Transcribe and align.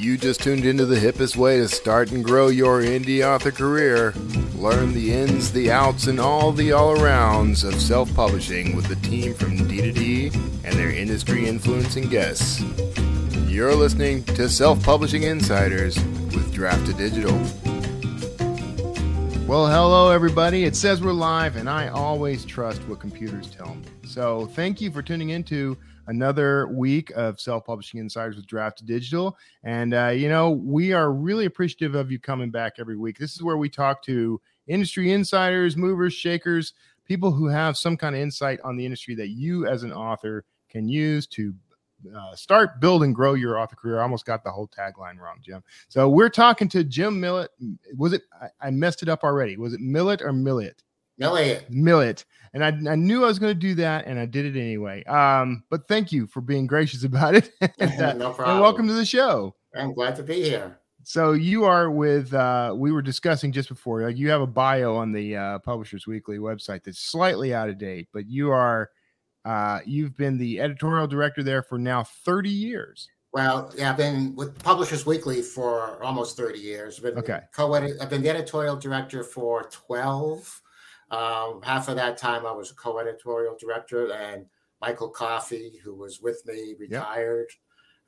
You 0.00 0.16
just 0.16 0.40
tuned 0.40 0.64
into 0.64 0.86
the 0.86 0.96
hippest 0.96 1.36
way 1.36 1.58
to 1.58 1.68
start 1.68 2.10
and 2.10 2.24
grow 2.24 2.48
your 2.48 2.80
indie 2.80 3.22
author 3.22 3.50
career. 3.50 4.14
Learn 4.54 4.94
the 4.94 5.12
ins, 5.12 5.52
the 5.52 5.70
outs, 5.70 6.06
and 6.06 6.18
all 6.18 6.52
the 6.52 6.72
all 6.72 6.96
arounds 6.96 7.68
of 7.68 7.78
self 7.78 8.12
publishing 8.14 8.74
with 8.74 8.86
the 8.86 8.96
team 9.06 9.34
from 9.34 9.58
D2D 9.58 10.34
and 10.64 10.74
their 10.74 10.90
industry 10.90 11.46
influencing 11.46 12.08
guests. 12.08 12.62
You're 13.46 13.74
listening 13.74 14.24
to 14.24 14.48
Self 14.48 14.82
Publishing 14.82 15.24
Insiders 15.24 15.96
with 15.96 16.50
Draft2Digital. 16.54 17.36
Well, 19.46 19.66
hello, 19.66 20.10
everybody. 20.12 20.64
It 20.64 20.76
says 20.76 21.02
we're 21.02 21.12
live, 21.12 21.56
and 21.56 21.68
I 21.68 21.88
always 21.88 22.46
trust 22.46 22.80
what 22.88 23.00
computers 23.00 23.50
tell 23.50 23.74
me. 23.74 23.82
So, 24.06 24.46
thank 24.54 24.80
you 24.80 24.90
for 24.90 25.02
tuning 25.02 25.28
into 25.28 25.76
another 26.10 26.66
week 26.66 27.10
of 27.14 27.40
Self 27.40 27.64
Publishing 27.64 28.00
Insiders 28.00 28.34
with 28.36 28.46
Draft2Digital. 28.46 29.34
And, 29.62 29.94
uh, 29.94 30.08
you 30.08 30.28
know, 30.28 30.50
we 30.50 30.92
are 30.92 31.12
really 31.12 31.46
appreciative 31.46 31.94
of 31.94 32.10
you 32.10 32.18
coming 32.18 32.50
back 32.50 32.74
every 32.78 32.96
week. 32.96 33.16
This 33.16 33.34
is 33.34 33.42
where 33.42 33.56
we 33.56 33.68
talk 33.68 34.02
to 34.02 34.40
industry 34.66 35.12
insiders, 35.12 35.76
movers, 35.76 36.12
shakers, 36.12 36.74
people 37.04 37.30
who 37.30 37.46
have 37.46 37.78
some 37.78 37.96
kind 37.96 38.16
of 38.16 38.20
insight 38.20 38.58
on 38.64 38.76
the 38.76 38.84
industry 38.84 39.14
that 39.14 39.28
you, 39.28 39.66
as 39.66 39.84
an 39.84 39.92
author, 39.92 40.44
can 40.68 40.88
use 40.88 41.28
to 41.28 41.54
uh, 42.16 42.34
start, 42.34 42.80
build, 42.80 43.04
and 43.04 43.14
grow 43.14 43.34
your 43.34 43.58
author 43.58 43.76
career. 43.76 44.00
I 44.00 44.02
almost 44.02 44.24
got 44.24 44.42
the 44.42 44.50
whole 44.50 44.68
tagline 44.68 45.18
wrong, 45.18 45.36
Jim. 45.40 45.62
So 45.88 46.08
we're 46.08 46.28
talking 46.28 46.68
to 46.70 46.82
Jim 46.82 47.20
Millett. 47.20 47.50
Was 47.96 48.14
it? 48.14 48.22
I, 48.40 48.48
I 48.60 48.70
messed 48.70 49.02
it 49.02 49.08
up 49.08 49.22
already. 49.22 49.56
Was 49.56 49.74
it 49.74 49.80
Millett 49.80 50.22
or 50.22 50.32
Millett? 50.32 50.82
Millett. 51.18 51.70
Millett. 51.70 52.24
And 52.52 52.64
I, 52.64 52.68
I 52.92 52.96
knew 52.96 53.22
I 53.24 53.28
was 53.28 53.38
going 53.38 53.52
to 53.54 53.58
do 53.58 53.74
that, 53.76 54.06
and 54.06 54.18
I 54.18 54.26
did 54.26 54.44
it 54.44 54.58
anyway. 54.60 55.04
Um, 55.04 55.62
but 55.70 55.86
thank 55.86 56.10
you 56.10 56.26
for 56.26 56.40
being 56.40 56.66
gracious 56.66 57.04
about 57.04 57.34
it. 57.36 57.50
and, 57.78 58.00
uh, 58.02 58.12
no 58.14 58.32
problem. 58.32 58.56
and 58.56 58.60
welcome 58.60 58.88
to 58.88 58.94
the 58.94 59.04
show. 59.04 59.54
I'm 59.74 59.94
glad 59.94 60.16
to 60.16 60.22
be 60.24 60.42
here. 60.42 60.78
So 61.02 61.32
you 61.32 61.64
are 61.64 61.90
with 61.90 62.34
uh 62.34 62.74
we 62.76 62.92
were 62.92 63.00
discussing 63.00 63.52
just 63.52 63.70
before 63.70 64.02
like 64.02 64.18
you 64.18 64.28
have 64.28 64.42
a 64.42 64.46
bio 64.46 64.94
on 64.96 65.12
the 65.12 65.34
uh 65.34 65.58
Publishers 65.60 66.06
Weekly 66.06 66.36
website 66.36 66.84
that's 66.84 66.98
slightly 66.98 67.54
out 67.54 67.70
of 67.70 67.78
date, 67.78 68.08
but 68.12 68.26
you 68.28 68.50
are 68.50 68.90
uh 69.46 69.78
you've 69.86 70.14
been 70.16 70.36
the 70.36 70.60
editorial 70.60 71.06
director 71.06 71.42
there 71.42 71.62
for 71.62 71.78
now 71.78 72.02
30 72.04 72.50
years. 72.50 73.08
Well, 73.32 73.72
yeah, 73.78 73.90
I've 73.92 73.96
been 73.96 74.34
with 74.36 74.62
Publishers 74.62 75.06
Weekly 75.06 75.40
for 75.40 76.02
almost 76.04 76.36
30 76.36 76.58
years. 76.58 76.98
I've 76.98 77.04
been 77.04 77.18
Okay. 77.18 77.40
co-edit 77.54 77.96
I've 78.02 78.10
been 78.10 78.22
the 78.22 78.28
editorial 78.30 78.76
director 78.76 79.22
for 79.24 79.70
12. 79.70 80.60
Um, 81.10 81.60
half 81.62 81.88
of 81.88 81.96
that 81.96 82.16
time 82.16 82.46
I 82.46 82.52
was 82.52 82.70
a 82.70 82.74
co-editorial 82.74 83.56
director 83.58 84.12
and 84.12 84.46
Michael 84.80 85.08
Coffey, 85.10 85.78
who 85.82 85.94
was 85.94 86.20
with 86.20 86.44
me, 86.46 86.74
retired 86.78 87.48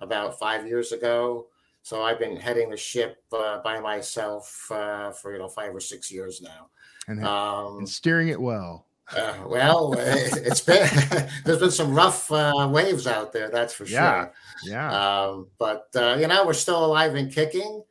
about 0.00 0.38
five 0.38 0.66
years 0.66 0.92
ago. 0.92 1.48
So 1.82 2.02
I've 2.02 2.18
been 2.18 2.36
heading 2.36 2.70
the 2.70 2.76
ship 2.76 3.22
uh, 3.32 3.58
by 3.62 3.80
myself 3.80 4.70
uh, 4.70 5.10
for 5.10 5.32
you 5.32 5.38
know 5.38 5.48
five 5.48 5.74
or 5.74 5.80
six 5.80 6.10
years 6.12 6.40
now. 6.40 6.68
And, 7.08 7.24
Um, 7.24 7.78
and 7.78 7.88
steering 7.88 8.28
it 8.28 8.40
well. 8.40 8.86
Uh, 9.14 9.34
well, 9.46 9.92
it, 9.98 10.36
it's 10.46 10.60
been 10.60 10.88
there's 11.44 11.58
been 11.58 11.70
some 11.72 11.92
rough 11.92 12.30
uh, 12.30 12.68
waves 12.70 13.06
out 13.08 13.32
there, 13.32 13.50
that's 13.50 13.74
for 13.74 13.84
Yeah. 13.84 14.22
sure. 14.26 14.32
Yeah. 14.64 15.24
Um, 15.26 15.48
but 15.58 15.88
uh, 15.96 16.16
you 16.20 16.28
know, 16.28 16.46
we're 16.46 16.52
still 16.54 16.84
alive 16.84 17.16
and 17.16 17.30
kicking. 17.32 17.82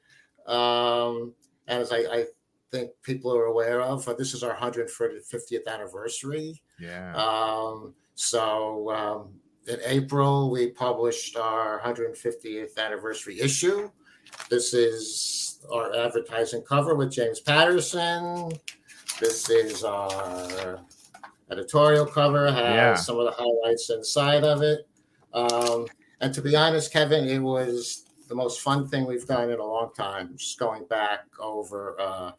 Um, 0.47 1.33
and 1.67 1.81
as 1.81 1.91
I, 1.91 1.97
I 1.97 2.25
think 2.72 2.91
people 3.03 3.36
are 3.36 3.45
aware 3.45 3.81
of, 3.81 4.08
uh, 4.08 4.14
this 4.14 4.33
is 4.33 4.44
our 4.44 4.55
150th 4.55 5.67
anniversary. 5.67 6.61
yeah. 6.80 7.13
Um, 7.16 7.94
so 8.16 8.89
um, 8.91 9.33
in 9.67 9.80
April, 9.86 10.50
we 10.52 10.72
published 10.72 11.36
our 11.38 11.80
150th 11.81 12.78
anniversary 12.78 13.39
issue. 13.39 13.89
This 14.50 14.73
is 14.73 15.59
our 15.72 15.94
advertising 15.95 16.61
cover 16.63 16.95
with 16.95 17.11
James 17.11 17.39
Patterson. 17.39 18.52
This 19.19 19.50
is 19.50 19.83
our 19.83 20.79
editorial 21.51 22.06
cover, 22.06 22.50
has 22.51 22.56
Yeah. 22.63 22.95
some 22.95 23.18
of 23.19 23.25
the 23.25 23.31
highlights 23.31 23.90
inside 23.90 24.44
of 24.44 24.62
it. 24.62 24.88
Um, 25.34 25.88
and 26.22 26.34
to 26.34 26.41
be 26.41 26.56
honest, 26.56 26.94
Kevin, 26.94 27.28
it 27.28 27.40
was 27.40 28.06
the 28.28 28.35
most 28.35 28.62
fun 28.62 28.88
thing 28.88 29.06
we've 29.06 29.25
done 29.28 29.50
in 29.50 29.59
a 29.59 29.66
long 29.66 29.91
time. 29.95 30.38
Just 30.38 30.57
going 30.59 30.85
back 30.85 31.25
over, 31.40 32.00
uh, 32.00 32.31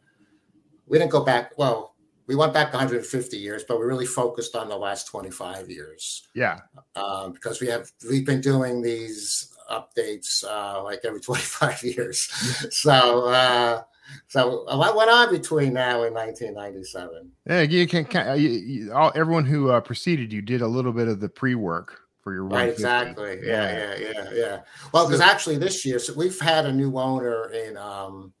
we 0.87 0.97
didn't 0.97 1.11
go 1.11 1.23
back, 1.23 1.57
well, 1.57 1.93
we 2.27 2.35
went 2.35 2.53
back 2.53 2.71
150 2.71 3.37
years, 3.37 3.63
but 3.67 3.79
we 3.79 3.85
really 3.85 4.05
focused 4.05 4.55
on 4.55 4.69
the 4.69 4.77
last 4.77 5.07
25 5.07 5.69
years 5.69 6.27
yeah. 6.33 6.59
um, 6.95 7.33
because 7.33 7.59
we 7.59 7.67
have 7.67 7.91
we've 8.09 8.25
been 8.25 8.41
doing 8.41 8.81
these 8.81 9.53
updates 9.69 10.43
uh, 10.43 10.81
like 10.83 11.01
every 11.03 11.19
25 11.21 11.83
years. 11.83 12.19
so 12.71 13.27
uh, 13.27 13.81
so 14.27 14.65
a 14.67 14.75
lot 14.75 14.95
went 14.95 15.09
on 15.09 15.31
between 15.31 15.73
now 15.73 16.03
and 16.03 16.13
1997. 16.13 17.31
Yeah, 17.47 17.61
you 17.61 17.87
can, 17.87 18.05
can 18.05 18.39
you, 18.39 18.49
you, 18.49 18.93
all, 18.93 19.11
everyone 19.15 19.45
who 19.45 19.71
uh, 19.71 19.81
preceded 19.81 20.31
you 20.31 20.41
did 20.41 20.61
a 20.61 20.67
little 20.67 20.93
bit 20.93 21.07
of 21.07 21.19
the 21.19 21.29
pre-work 21.29 21.99
for 22.21 22.33
your 22.33 22.45
Right, 22.45 22.69
exactly. 22.69 23.39
Yeah, 23.43 23.95
yeah, 23.97 24.09
yeah, 24.11 24.29
yeah. 24.33 24.59
Well, 24.93 25.07
because 25.07 25.21
actually 25.21 25.57
this 25.57 25.85
year, 25.85 25.99
so 25.99 26.13
we've 26.13 26.39
had 26.39 26.65
a 26.65 26.71
new 26.71 26.97
owner 26.97 27.51
in 27.51 27.75
um, 27.77 28.33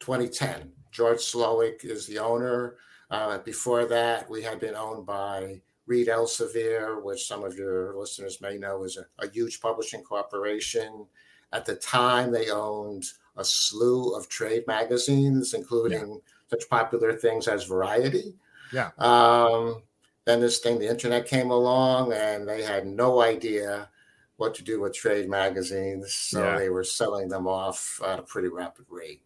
2010. 0.00 0.72
George 1.00 1.20
Slowik 1.20 1.82
is 1.82 2.06
the 2.06 2.18
owner. 2.18 2.76
Uh, 3.10 3.38
before 3.38 3.86
that, 3.86 4.28
we 4.28 4.42
had 4.42 4.60
been 4.60 4.74
owned 4.74 5.06
by 5.06 5.58
Reed 5.86 6.08
Elsevier, 6.08 7.02
which 7.02 7.26
some 7.26 7.42
of 7.42 7.56
your 7.56 7.96
listeners 7.96 8.42
may 8.42 8.58
know 8.58 8.84
is 8.84 8.98
a, 8.98 9.06
a 9.24 9.30
huge 9.30 9.62
publishing 9.62 10.02
corporation. 10.02 11.06
At 11.54 11.64
the 11.64 11.76
time, 11.76 12.30
they 12.30 12.50
owned 12.50 13.06
a 13.38 13.42
slew 13.42 14.14
of 14.14 14.28
trade 14.28 14.66
magazines, 14.66 15.54
including 15.54 16.20
such 16.50 16.68
popular 16.68 17.14
things 17.14 17.48
as 17.48 17.64
Variety. 17.64 18.34
Yeah. 18.70 18.90
Um, 18.98 19.82
then 20.26 20.38
this 20.42 20.58
thing, 20.58 20.78
the 20.78 20.90
internet 20.90 21.24
came 21.26 21.50
along, 21.50 22.12
and 22.12 22.46
they 22.46 22.62
had 22.62 22.86
no 22.86 23.22
idea 23.22 23.88
what 24.36 24.54
to 24.56 24.62
do 24.62 24.82
with 24.82 24.92
trade 24.92 25.30
magazines. 25.30 26.12
So 26.12 26.44
Yeah. 26.44 26.58
they 26.58 26.68
were 26.68 26.84
selling 26.84 27.30
them 27.30 27.48
off 27.48 28.02
at 28.04 28.18
a 28.18 28.22
pretty 28.22 28.48
rapid 28.48 28.84
rate. 28.90 29.22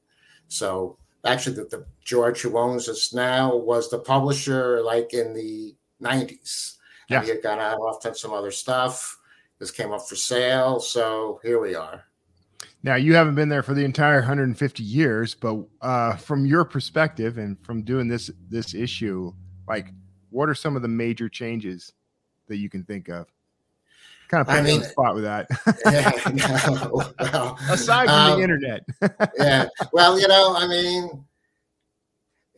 So 0.46 0.98
actually, 1.24 1.56
the, 1.56 1.64
the 1.64 1.86
George 2.04 2.40
who 2.40 2.58
owns 2.58 2.88
us 2.88 3.12
now 3.12 3.56
was 3.56 3.90
the 3.90 3.98
publisher 3.98 4.82
like 4.82 5.14
in 5.14 5.34
the 5.34 5.74
90s. 6.02 6.76
Yeah. 7.08 7.18
And 7.18 7.24
he 7.26 7.30
had 7.32 7.42
gone 7.42 7.60
out 7.60 7.78
off 7.78 8.04
on 8.06 8.14
some 8.14 8.32
other 8.32 8.50
stuff. 8.50 9.18
This 9.58 9.70
came 9.70 9.92
up 9.92 10.06
for 10.08 10.16
sale. 10.16 10.80
So 10.80 11.40
here 11.42 11.60
we 11.60 11.74
are. 11.74 12.04
Now 12.82 12.96
you 12.96 13.14
haven't 13.14 13.34
been 13.34 13.48
there 13.48 13.62
for 13.62 13.72
the 13.72 13.84
entire 13.84 14.16
150 14.16 14.82
years, 14.82 15.34
but 15.34 15.64
uh, 15.80 16.16
from 16.16 16.44
your 16.44 16.64
perspective 16.64 17.38
and 17.38 17.58
from 17.64 17.82
doing 17.82 18.08
this 18.08 18.30
this 18.50 18.74
issue, 18.74 19.32
like 19.66 19.88
what 20.30 20.48
are 20.48 20.54
some 20.54 20.76
of 20.76 20.82
the 20.82 20.88
major 20.88 21.28
changes 21.28 21.92
that 22.48 22.56
you 22.56 22.68
can 22.68 22.84
think 22.84 23.08
of? 23.08 23.26
Kind 24.28 24.40
of 24.40 24.46
put 24.46 24.56
I 24.56 24.62
mean- 24.62 24.80
the 24.80 24.86
spot 24.86 25.14
with 25.14 25.24
that. 25.24 25.46
Yeah, 25.86 26.12
no, 26.70 26.90
well, 27.18 27.58
Aside 27.70 28.06
from 28.06 28.14
um, 28.14 28.38
the 28.38 28.42
internet, 28.42 28.84
yeah. 29.38 29.68
Well, 29.92 30.18
you 30.18 30.28
know, 30.28 30.54
I 30.56 30.66
mean, 30.66 31.24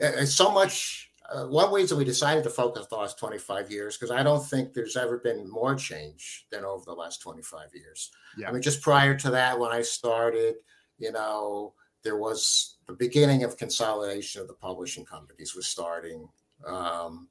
uh, 0.02 0.12
it's 0.18 0.34
so 0.34 0.50
much. 0.50 1.10
Uh, 1.28 1.44
one 1.46 1.72
reason 1.72 1.98
we 1.98 2.04
decided 2.04 2.44
to 2.44 2.50
focus 2.50 2.86
the 2.86 2.94
last 2.94 3.18
25 3.18 3.68
years 3.68 3.96
because 3.96 4.12
I 4.12 4.22
don't 4.22 4.46
think 4.46 4.72
there's 4.72 4.96
ever 4.96 5.18
been 5.18 5.50
more 5.50 5.74
change 5.74 6.46
than 6.52 6.64
over 6.64 6.84
the 6.84 6.92
last 6.92 7.20
25 7.20 7.70
years. 7.74 8.12
Yeah. 8.38 8.48
I 8.48 8.52
mean, 8.52 8.62
just 8.62 8.80
prior 8.80 9.16
to 9.16 9.30
that, 9.30 9.58
when 9.58 9.72
I 9.72 9.82
started, 9.82 10.54
you 10.98 11.10
know, 11.10 11.74
there 12.04 12.16
was 12.16 12.76
the 12.86 12.92
beginning 12.92 13.42
of 13.42 13.56
consolidation 13.56 14.40
of 14.40 14.46
the 14.46 14.54
publishing 14.54 15.04
companies 15.04 15.56
was 15.56 15.66
starting. 15.66 16.28
Um, 16.64 17.26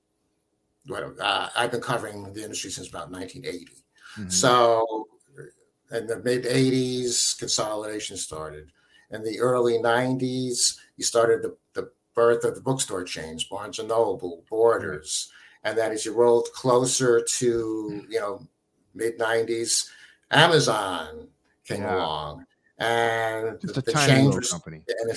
what, 0.88 1.17
uh, 1.17 1.50
I've 1.56 1.72
been 1.72 1.79
covering 1.79 2.34
the 2.34 2.44
industry 2.44 2.72
since 2.72 2.90
about 2.90 3.09
1980. 3.09 3.72
Mhm. 4.18 4.31
So, 4.31 5.08
in 5.92 6.08
the 6.08 6.18
mid 6.20 6.46
80s, 6.46 7.38
consolidation 7.38 8.17
started. 8.17 8.72
In 9.12 9.23
the 9.23 9.40
early 9.40 9.78
90s, 9.78 10.78
you 10.97 11.03
started 11.03 11.41
the, 11.44 11.56
the 11.73 11.91
birth 12.16 12.44
of 12.44 12.56
the 12.56 12.62
bookstore 12.62 13.03
chains, 13.03 13.44
Barnes 13.44 13.79
and 13.79 13.90
Noble, 13.90 14.44
Borders. 14.50 15.32
And 15.64 15.78
then 15.78 15.91
as 15.91 16.06
you 16.06 16.14
rolled 16.14 16.47
closer 16.53 17.22
to, 17.38 18.06
you 18.09 18.20
know, 18.20 18.47
mid 18.94 19.20
90s, 19.20 19.88
Amazon 20.32 21.28
came 21.67 21.82
Yeah. 21.82 21.96
along. 21.96 22.46
And 22.78 23.59
just 23.62 23.76
the, 23.76 23.82
the 23.82 23.94
change 23.94 24.35
was 24.35 24.52
company. 24.52 24.84
and, 25.00 25.09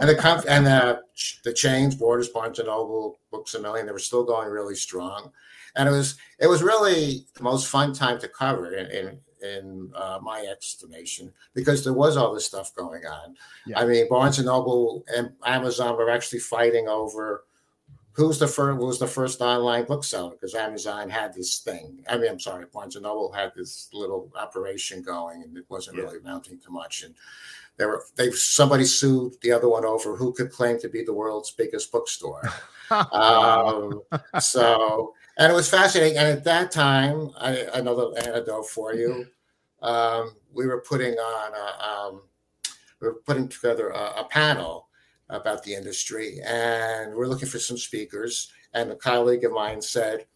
and 0.00 0.08
the 0.08 0.14
comp- 0.18 0.44
and 0.48 0.64
the, 0.64 1.00
the 1.44 1.52
chains, 1.52 1.94
Borders, 1.96 2.28
Barnes 2.28 2.58
and 2.60 2.68
Noble, 2.68 3.18
Books 3.32 3.54
a 3.54 3.60
Million, 3.60 3.86
they 3.86 3.92
were 3.92 3.98
still 3.98 4.22
going 4.22 4.48
really 4.48 4.76
strong, 4.76 5.32
and 5.76 5.88
it 5.88 5.92
was 5.92 6.16
it 6.38 6.46
was 6.46 6.62
really 6.62 7.26
the 7.34 7.42
most 7.42 7.68
fun 7.68 7.92
time 7.92 8.18
to 8.20 8.28
cover 8.28 8.72
in 8.74 8.86
in, 8.90 9.20
in 9.42 9.92
uh, 9.94 10.18
my 10.22 10.40
estimation 10.40 11.32
because 11.54 11.84
there 11.84 11.92
was 11.92 12.16
all 12.16 12.34
this 12.34 12.46
stuff 12.46 12.74
going 12.74 13.04
on. 13.06 13.36
Yeah. 13.66 13.80
I 13.80 13.86
mean, 13.86 14.08
Barnes 14.08 14.38
and 14.38 14.46
Noble 14.46 15.04
and 15.14 15.32
Amazon 15.44 15.96
were 15.96 16.10
actually 16.10 16.40
fighting 16.40 16.88
over 16.88 17.44
who 18.14 18.28
was 18.28 18.38
the 18.38 18.46
first 18.46 18.78
was 18.78 18.98
the 18.98 19.06
first 19.06 19.40
online 19.40 19.84
bookseller 19.84 20.32
because 20.32 20.54
Amazon 20.54 21.08
had 21.08 21.32
this 21.32 21.60
thing. 21.60 22.04
I 22.08 22.18
mean, 22.18 22.30
I'm 22.30 22.40
sorry, 22.40 22.66
Barnes 22.72 22.96
and 22.96 23.04
Noble 23.04 23.32
had 23.32 23.52
this 23.56 23.88
little 23.92 24.30
operation 24.36 25.02
going, 25.02 25.42
and 25.42 25.56
it 25.56 25.64
wasn't 25.68 25.96
yeah. 25.96 26.04
really 26.04 26.18
amounting 26.18 26.58
to 26.60 26.70
much. 26.70 27.02
And 27.02 27.14
there 27.78 27.88
were 27.88 28.04
they 28.16 28.30
somebody 28.30 28.84
sued 28.84 29.34
the 29.40 29.52
other 29.52 29.68
one 29.68 29.84
over 29.84 30.16
who 30.16 30.32
could 30.32 30.52
claim 30.52 30.78
to 30.80 30.88
be 30.88 31.02
the 31.02 31.14
world's 31.14 31.50
biggest 31.50 31.90
bookstore. 31.90 32.42
um, 32.90 34.02
so, 34.38 35.14
and 35.38 35.50
it 35.50 35.54
was 35.54 35.68
fascinating. 35.68 36.18
And 36.18 36.28
at 36.28 36.44
that 36.44 36.70
time, 36.70 37.30
I, 37.38 37.66
another 37.74 38.10
anecdote 38.18 38.68
for 38.68 38.94
you. 38.94 39.26
Um, 39.80 40.36
we 40.52 40.66
were 40.66 40.80
putting 40.80 41.14
on 41.14 41.52
a, 41.54 41.84
um, 41.84 42.22
we 43.00 43.08
were 43.08 43.20
putting 43.26 43.48
together 43.48 43.88
a, 43.88 44.20
a 44.20 44.28
panel 44.30 44.88
about 45.28 45.62
the 45.62 45.74
industry, 45.74 46.40
and 46.46 47.14
we're 47.14 47.26
looking 47.26 47.48
for 47.48 47.58
some 47.58 47.78
speakers. 47.78 48.52
And 48.74 48.90
a 48.90 48.96
colleague 48.96 49.44
of 49.44 49.52
mine 49.52 49.82
said, 49.82 50.26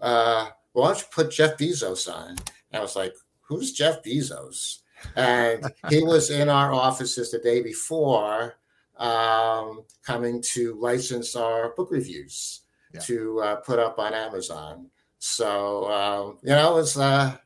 uh, 0.00 0.48
"Well, 0.72 0.84
why 0.84 0.88
don't 0.88 1.00
you 1.00 1.06
put 1.10 1.30
Jeff 1.30 1.56
Bezos 1.56 2.12
on?" 2.12 2.30
And 2.30 2.38
I 2.74 2.80
was 2.80 2.94
like, 2.94 3.14
"Who's 3.40 3.72
Jeff 3.72 4.02
Bezos?" 4.02 4.80
And 5.16 5.64
he 5.88 6.02
was 6.02 6.30
in 6.30 6.48
our 6.48 6.72
offices 6.72 7.30
the 7.30 7.38
day 7.38 7.62
before, 7.62 8.54
um, 8.98 9.84
coming 10.04 10.42
to 10.52 10.74
license 10.74 11.34
our 11.34 11.70
book 11.70 11.90
reviews 11.90 12.61
yeah. 12.92 13.00
to 13.00 13.40
uh, 13.40 13.56
put 13.56 13.78
up 13.78 13.98
on 13.98 14.14
Amazon. 14.14 14.86
So 15.18 15.90
um, 15.90 16.38
you 16.42 16.50
know, 16.50 16.72
it 16.72 16.76
was. 16.76 16.96
Uh, 16.96 17.36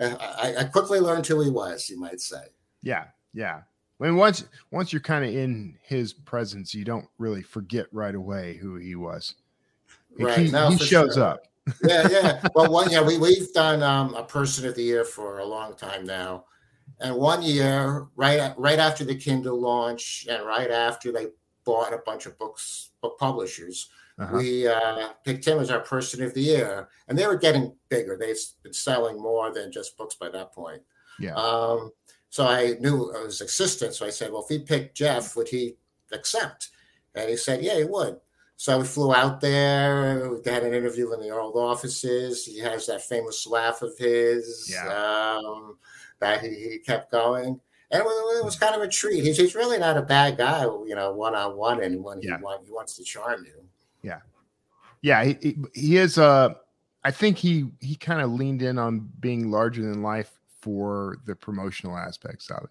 I, 0.00 0.54
I 0.58 0.64
quickly 0.64 1.00
learned 1.00 1.26
who 1.26 1.40
he 1.40 1.50
was. 1.50 1.88
You 1.88 1.98
might 1.98 2.20
say. 2.20 2.42
Yeah, 2.82 3.04
yeah. 3.32 3.62
I 4.00 4.04
mean, 4.04 4.16
once 4.16 4.44
once 4.70 4.92
you're 4.92 5.00
kind 5.00 5.24
of 5.24 5.34
in 5.34 5.76
his 5.82 6.12
presence, 6.12 6.74
you 6.74 6.84
don't 6.84 7.06
really 7.18 7.42
forget 7.42 7.86
right 7.92 8.14
away 8.14 8.56
who 8.56 8.76
he 8.76 8.94
was. 8.94 9.34
Right. 10.18 10.38
He, 10.38 10.50
no, 10.50 10.70
he 10.70 10.78
shows 10.78 11.14
sure. 11.14 11.24
up. 11.24 11.46
yeah, 11.84 12.08
yeah. 12.10 12.48
Well, 12.54 12.70
one 12.70 12.90
yeah, 12.90 13.02
we 13.02 13.18
we've 13.18 13.52
done 13.52 13.82
um, 13.82 14.14
a 14.14 14.24
person 14.24 14.66
of 14.66 14.74
the 14.74 14.82
year 14.82 15.04
for 15.04 15.38
a 15.38 15.44
long 15.44 15.74
time 15.76 16.04
now, 16.04 16.44
and 17.00 17.14
one 17.14 17.42
year, 17.42 18.06
right 18.16 18.52
right 18.58 18.78
after 18.78 19.04
the 19.04 19.14
Kindle 19.14 19.60
launch, 19.60 20.26
and 20.28 20.44
right 20.44 20.70
after 20.70 21.12
they 21.12 21.28
bought 21.64 21.94
a 21.94 22.02
bunch 22.04 22.26
of 22.26 22.36
books 22.36 22.90
book 23.00 23.18
publishers, 23.18 23.88
uh-huh. 24.18 24.36
we 24.36 24.66
uh, 24.66 25.08
picked 25.24 25.46
him 25.46 25.58
as 25.58 25.70
our 25.70 25.80
person 25.80 26.22
of 26.22 26.34
the 26.34 26.40
year, 26.40 26.88
and 27.08 27.18
they 27.18 27.26
were 27.26 27.36
getting 27.36 27.74
bigger. 27.88 28.16
They've 28.16 28.36
been 28.62 28.72
selling 28.72 29.20
more 29.20 29.52
than 29.52 29.72
just 29.72 29.96
books 29.96 30.14
by 30.14 30.28
that 30.30 30.52
point. 30.52 30.82
Yeah. 31.18 31.34
Um, 31.34 31.90
so 32.30 32.46
I 32.46 32.74
knew 32.80 33.12
I 33.16 33.22
was 33.22 33.40
assistant. 33.40 33.94
So 33.94 34.06
I 34.06 34.10
said, 34.10 34.32
well, 34.32 34.42
if 34.42 34.48
he 34.48 34.64
picked 34.64 34.96
Jeff, 34.96 35.36
would 35.36 35.48
he 35.48 35.76
accept? 36.12 36.70
And 37.14 37.30
he 37.30 37.36
said, 37.36 37.62
yeah, 37.62 37.78
he 37.78 37.84
would. 37.84 38.18
So 38.56 38.78
we 38.78 38.84
flew 38.84 39.14
out 39.14 39.40
there. 39.40 40.30
We 40.30 40.50
had 40.50 40.62
an 40.62 40.74
interview 40.74 41.12
in 41.12 41.20
the 41.20 41.30
old 41.30 41.56
offices. 41.56 42.44
He 42.44 42.58
has 42.60 42.86
that 42.86 43.02
famous 43.02 43.46
laugh 43.46 43.82
of 43.82 43.96
his 43.98 44.68
yeah. 44.72 44.88
um, 44.88 45.76
that 46.20 46.42
he, 46.42 46.48
he 46.70 46.78
kept 46.78 47.10
going. 47.10 47.60
And 47.90 48.00
it 48.00 48.04
was, 48.04 48.38
it 48.38 48.44
was, 48.44 48.56
kind 48.56 48.74
of 48.74 48.82
a 48.82 48.88
treat. 48.88 49.22
He's, 49.22 49.36
he's 49.36 49.54
really 49.54 49.78
not 49.78 49.96
a 49.96 50.02
bad 50.02 50.36
guy, 50.36 50.62
you 50.62 50.94
know, 50.94 51.12
one 51.12 51.34
on 51.34 51.56
one, 51.56 51.82
and 51.82 52.02
when 52.02 52.20
yeah. 52.22 52.38
he, 52.38 52.42
want, 52.42 52.64
he 52.64 52.72
wants 52.72 52.96
to 52.96 53.04
charm 53.04 53.44
you. 53.44 53.62
Yeah, 54.04 54.20
yeah, 55.02 55.24
he, 55.24 55.56
he 55.74 55.96
is. 55.96 56.18
Uh, 56.18 56.54
I 57.02 57.10
think 57.10 57.36
he 57.36 57.66
he 57.80 57.96
kind 57.96 58.20
of 58.20 58.32
leaned 58.32 58.62
in 58.62 58.78
on 58.78 59.10
being 59.20 59.50
larger 59.50 59.82
than 59.82 60.02
life 60.02 60.30
for 60.60 61.18
the 61.26 61.36
promotional 61.36 61.96
aspects 61.96 62.50
of 62.50 62.64
it. 62.64 62.70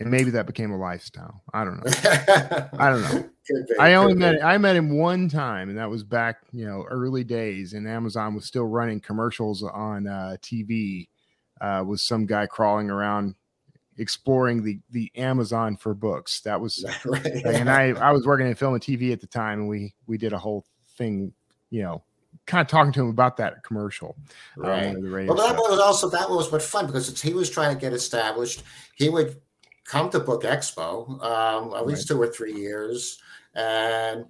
And 0.00 0.10
maybe 0.10 0.30
that 0.30 0.46
became 0.46 0.72
a 0.72 0.76
lifestyle. 0.76 1.42
I 1.52 1.64
don't 1.64 1.76
know. 1.76 1.92
I 2.78 2.90
don't 2.90 3.02
know. 3.02 3.30
Be, 3.48 3.78
I 3.78 3.94
only 3.94 4.14
met 4.14 4.44
I 4.44 4.58
met 4.58 4.74
him 4.74 4.98
one 4.98 5.28
time, 5.28 5.68
and 5.68 5.78
that 5.78 5.88
was 5.88 6.02
back, 6.02 6.38
you 6.52 6.66
know, 6.66 6.84
early 6.90 7.22
days, 7.22 7.74
and 7.74 7.86
Amazon 7.86 8.34
was 8.34 8.44
still 8.44 8.66
running 8.66 9.00
commercials 9.00 9.62
on 9.62 10.06
uh, 10.06 10.36
TV. 10.42 11.08
Uh, 11.60 11.84
with 11.86 12.00
some 12.00 12.26
guy 12.26 12.46
crawling 12.46 12.90
around 12.90 13.36
exploring 13.98 14.62
the 14.62 14.78
the 14.90 15.10
Amazon 15.16 15.76
for 15.76 15.94
books. 15.94 16.40
That 16.40 16.60
was 16.60 16.84
right. 17.04 17.26
and 17.26 17.70
I 17.70 17.90
I 17.90 18.12
was 18.12 18.26
working 18.26 18.46
in 18.46 18.54
film 18.54 18.74
and 18.74 18.82
TV 18.82 19.12
at 19.12 19.20
the 19.20 19.26
time, 19.26 19.60
and 19.60 19.68
we 19.68 19.94
we 20.06 20.18
did 20.18 20.32
a 20.32 20.38
whole 20.38 20.64
thing, 20.96 21.32
you 21.70 21.82
know, 21.82 22.02
kind 22.46 22.60
of 22.60 22.68
talking 22.68 22.92
to 22.92 23.00
him 23.00 23.08
about 23.08 23.36
that 23.38 23.62
commercial. 23.62 24.16
Um, 24.58 24.64
right. 24.64 24.96
Um, 24.96 25.26
well, 25.26 25.36
that 25.36 25.56
was 25.56 25.80
also 25.80 26.08
that 26.10 26.28
was 26.28 26.50
what 26.50 26.62
fun 26.62 26.86
because 26.86 27.20
he 27.20 27.34
was 27.34 27.50
trying 27.50 27.74
to 27.74 27.80
get 27.80 27.92
established. 27.92 28.62
He 28.96 29.08
would 29.08 29.40
come 29.84 30.10
to 30.10 30.20
Book 30.20 30.42
Expo 30.42 31.22
um, 31.22 31.74
at 31.74 31.86
least 31.86 32.10
right. 32.10 32.16
two 32.16 32.22
or 32.22 32.28
three 32.28 32.54
years, 32.54 33.18
and 33.54 34.26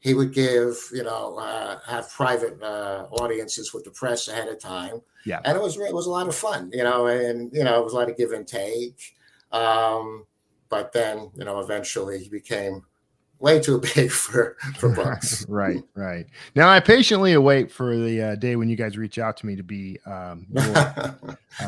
he 0.00 0.14
would 0.14 0.32
give 0.32 0.76
you 0.92 1.02
know 1.02 1.36
uh, 1.38 1.78
have 1.86 2.10
private 2.10 2.62
uh, 2.62 3.06
audiences 3.12 3.72
with 3.74 3.84
the 3.84 3.90
press 3.90 4.28
ahead 4.28 4.48
of 4.48 4.60
time. 4.60 5.02
Yeah, 5.24 5.40
and 5.44 5.56
it 5.56 5.62
was 5.62 5.76
it 5.76 5.94
was 5.94 6.06
a 6.06 6.10
lot 6.10 6.28
of 6.28 6.34
fun, 6.34 6.70
you 6.72 6.84
know, 6.84 7.06
and 7.06 7.52
you 7.52 7.64
know 7.64 7.80
it 7.80 7.84
was 7.84 7.92
a 7.92 7.96
lot 7.96 8.10
of 8.10 8.16
give 8.16 8.32
and 8.32 8.46
take. 8.46 9.00
Um, 9.50 10.24
but 10.68 10.92
then 10.92 11.30
you 11.34 11.44
know 11.44 11.60
eventually 11.60 12.18
he 12.18 12.28
became 12.28 12.82
way 13.40 13.60
too 13.60 13.80
big 13.94 14.10
for 14.10 14.56
for 14.76 14.88
bucks. 14.94 15.46
right, 15.48 15.82
right. 15.94 16.26
Now 16.54 16.68
I 16.68 16.80
patiently 16.80 17.34
await 17.34 17.70
for 17.70 17.96
the 17.96 18.22
uh, 18.22 18.34
day 18.36 18.56
when 18.56 18.68
you 18.68 18.76
guys 18.76 18.96
reach 18.96 19.18
out 19.18 19.36
to 19.38 19.46
me 19.46 19.56
to 19.56 19.62
be. 19.62 19.98
Um, 20.06 20.46
more, 20.50 20.76
uh, 20.76 21.12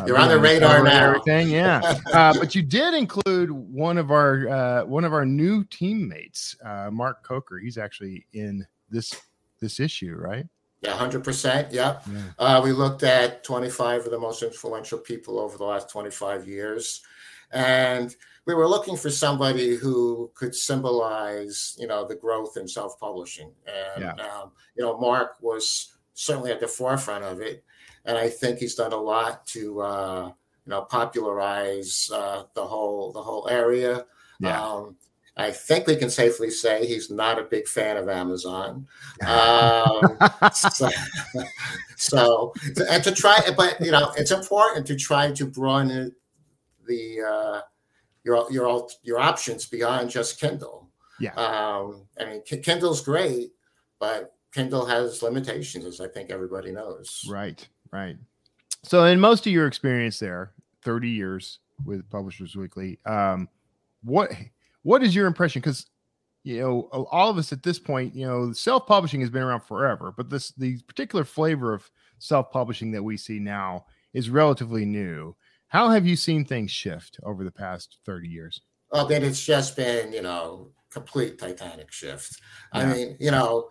You're 0.06 0.19
on 0.19 0.28
the 0.28 0.38
radar 0.38 0.82
now. 0.82 1.08
Everything, 1.08 1.49
yeah. 1.49 1.81
uh, 2.12 2.34
but 2.38 2.55
you 2.55 2.62
did 2.62 2.94
include 2.94 3.50
one 3.50 3.99
of 3.99 4.11
our 4.11 4.49
uh, 4.49 4.84
one 4.84 5.05
of 5.05 5.12
our 5.12 5.26
new 5.26 5.64
teammates, 5.64 6.56
uh, 6.64 6.90
Mark 6.90 7.22
Coker. 7.22 7.58
He's 7.58 7.78
actually 7.78 8.26
in 8.32 8.67
this 8.88 9.20
this 9.61 9.81
issue, 9.81 10.14
right? 10.17 10.46
Yeah, 10.82 10.93
hundred 10.93 11.25
percent. 11.25 11.72
Yep. 11.72 12.06
Yeah. 12.11 12.22
Uh, 12.38 12.61
we 12.62 12.72
looked 12.72 13.02
at 13.02 13.44
twenty 13.44 13.69
five 13.69 14.05
of 14.05 14.11
the 14.11 14.19
most 14.19 14.43
influential 14.43 14.99
people 14.99 15.38
over 15.38 15.58
the 15.58 15.64
last 15.64 15.90
twenty 15.90 16.11
five 16.11 16.49
years, 16.49 17.02
and 17.52 18.17
we 18.46 18.54
were 18.54 18.69
looking 18.69 18.96
for 18.96 19.10
somebody 19.10 19.76
who 19.76 20.31
could 20.34 20.54
symbolize, 20.54 21.76
you 21.78 21.87
know, 21.87 22.06
the 22.06 22.14
growth 22.14 22.56
in 22.56 22.66
self-publishing. 22.66 23.52
And 23.66 24.04
yeah. 24.04 24.12
um, 24.12 24.52
you 24.76 24.84
know, 24.84 24.98
Mark 24.98 25.37
was 25.40 25.94
certainly 26.14 26.50
at 26.50 26.60
the 26.60 26.69
forefront 26.69 27.25
of 27.25 27.40
it, 27.40 27.64
and 28.04 28.16
I 28.16 28.28
think 28.28 28.58
he's 28.58 28.75
done 28.75 28.92
a 28.92 28.96
lot 28.96 29.46
to, 29.48 29.81
uh, 29.81 30.26
you 30.66 30.70
know, 30.70 30.82
popularize 30.82 32.10
uh, 32.12 32.44
the 32.54 32.64
whole 32.64 33.12
the 33.12 33.22
whole 33.22 33.48
area. 33.48 34.06
Yeah. 34.40 34.60
Um, 34.60 34.96
I 35.36 35.52
think 35.52 35.86
we 35.86 35.96
can 35.96 36.10
safely 36.10 36.50
say 36.50 36.86
he's 36.86 37.08
not 37.08 37.38
a 37.38 37.44
big 37.44 37.66
fan 37.66 37.96
of 37.96 38.08
Amazon. 38.08 38.86
Um, 39.26 40.16
so, 40.52 40.88
so, 41.96 42.54
and 42.88 43.04
to 43.04 43.12
try, 43.12 43.38
but 43.56 43.81
you 43.81 43.90
know, 43.90 44.12
it's 44.16 44.31
important 44.31 44.86
to 44.86 44.96
try 44.96 45.31
to 45.32 45.46
broaden 45.46 46.14
the 46.86 47.20
uh, 47.20 47.60
your 48.24 48.50
your 48.50 48.89
your 49.03 49.19
options 49.19 49.67
beyond 49.67 50.10
just 50.10 50.41
Kindle. 50.41 50.89
Yeah. 51.19 51.34
Um, 51.34 52.06
I 52.19 52.24
mean, 52.24 52.43
Kindle's 52.43 53.03
great, 53.03 53.53
but 53.98 54.34
Kindle 54.53 54.86
has 54.86 55.22
limitations, 55.22 55.84
as 55.84 56.00
I 56.00 56.08
think 56.08 56.31
everybody 56.31 56.72
knows. 56.72 57.24
Right. 57.29 57.67
Right. 57.93 58.17
So, 58.82 59.05
in 59.05 59.20
most 59.20 59.46
of 59.46 59.53
your 59.53 59.67
experience 59.67 60.19
there, 60.19 60.53
thirty 60.82 61.10
years 61.10 61.58
with 61.84 62.08
Publishers 62.10 62.56
Weekly, 62.56 62.98
um, 63.06 63.48
what 64.03 64.31
what 64.82 65.03
is 65.03 65.15
your 65.15 65.27
impression? 65.27 65.60
Because 65.60 65.86
you 66.43 66.58
know, 66.60 66.81
all 67.10 67.29
of 67.29 67.36
us 67.36 67.53
at 67.53 67.62
this 67.62 67.79
point, 67.79 68.15
you 68.15 68.27
know, 68.27 68.53
self 68.53 68.86
publishing 68.86 69.20
has 69.20 69.31
been 69.31 69.43
around 69.43 69.60
forever, 69.60 70.12
but 70.17 70.31
this 70.31 70.53
the 70.53 70.79
particular 70.82 71.24
flavor 71.24 71.74
of 71.74 71.91
self 72.19 72.50
publishing 72.50 72.91
that 72.93 73.03
we 73.03 73.17
see 73.17 73.39
now 73.39 73.84
is 74.15 74.31
relatively 74.31 74.84
new. 74.84 75.36
How 75.70 75.89
have 75.89 76.05
you 76.05 76.17
seen 76.17 76.44
things 76.44 76.70
shift 76.70 77.19
over 77.22 77.44
the 77.44 77.53
past 77.53 77.98
30 78.05 78.29
years? 78.29 78.60
Well, 78.91 79.06
then 79.06 79.22
it's 79.22 79.44
just 79.44 79.77
been, 79.77 80.12
you 80.12 80.20
know, 80.20 80.72
complete 80.91 81.39
titanic 81.39 81.93
shift. 81.93 82.41
Yeah. 82.74 82.81
I 82.81 82.93
mean, 82.93 83.17
you 83.20 83.31
know, 83.31 83.69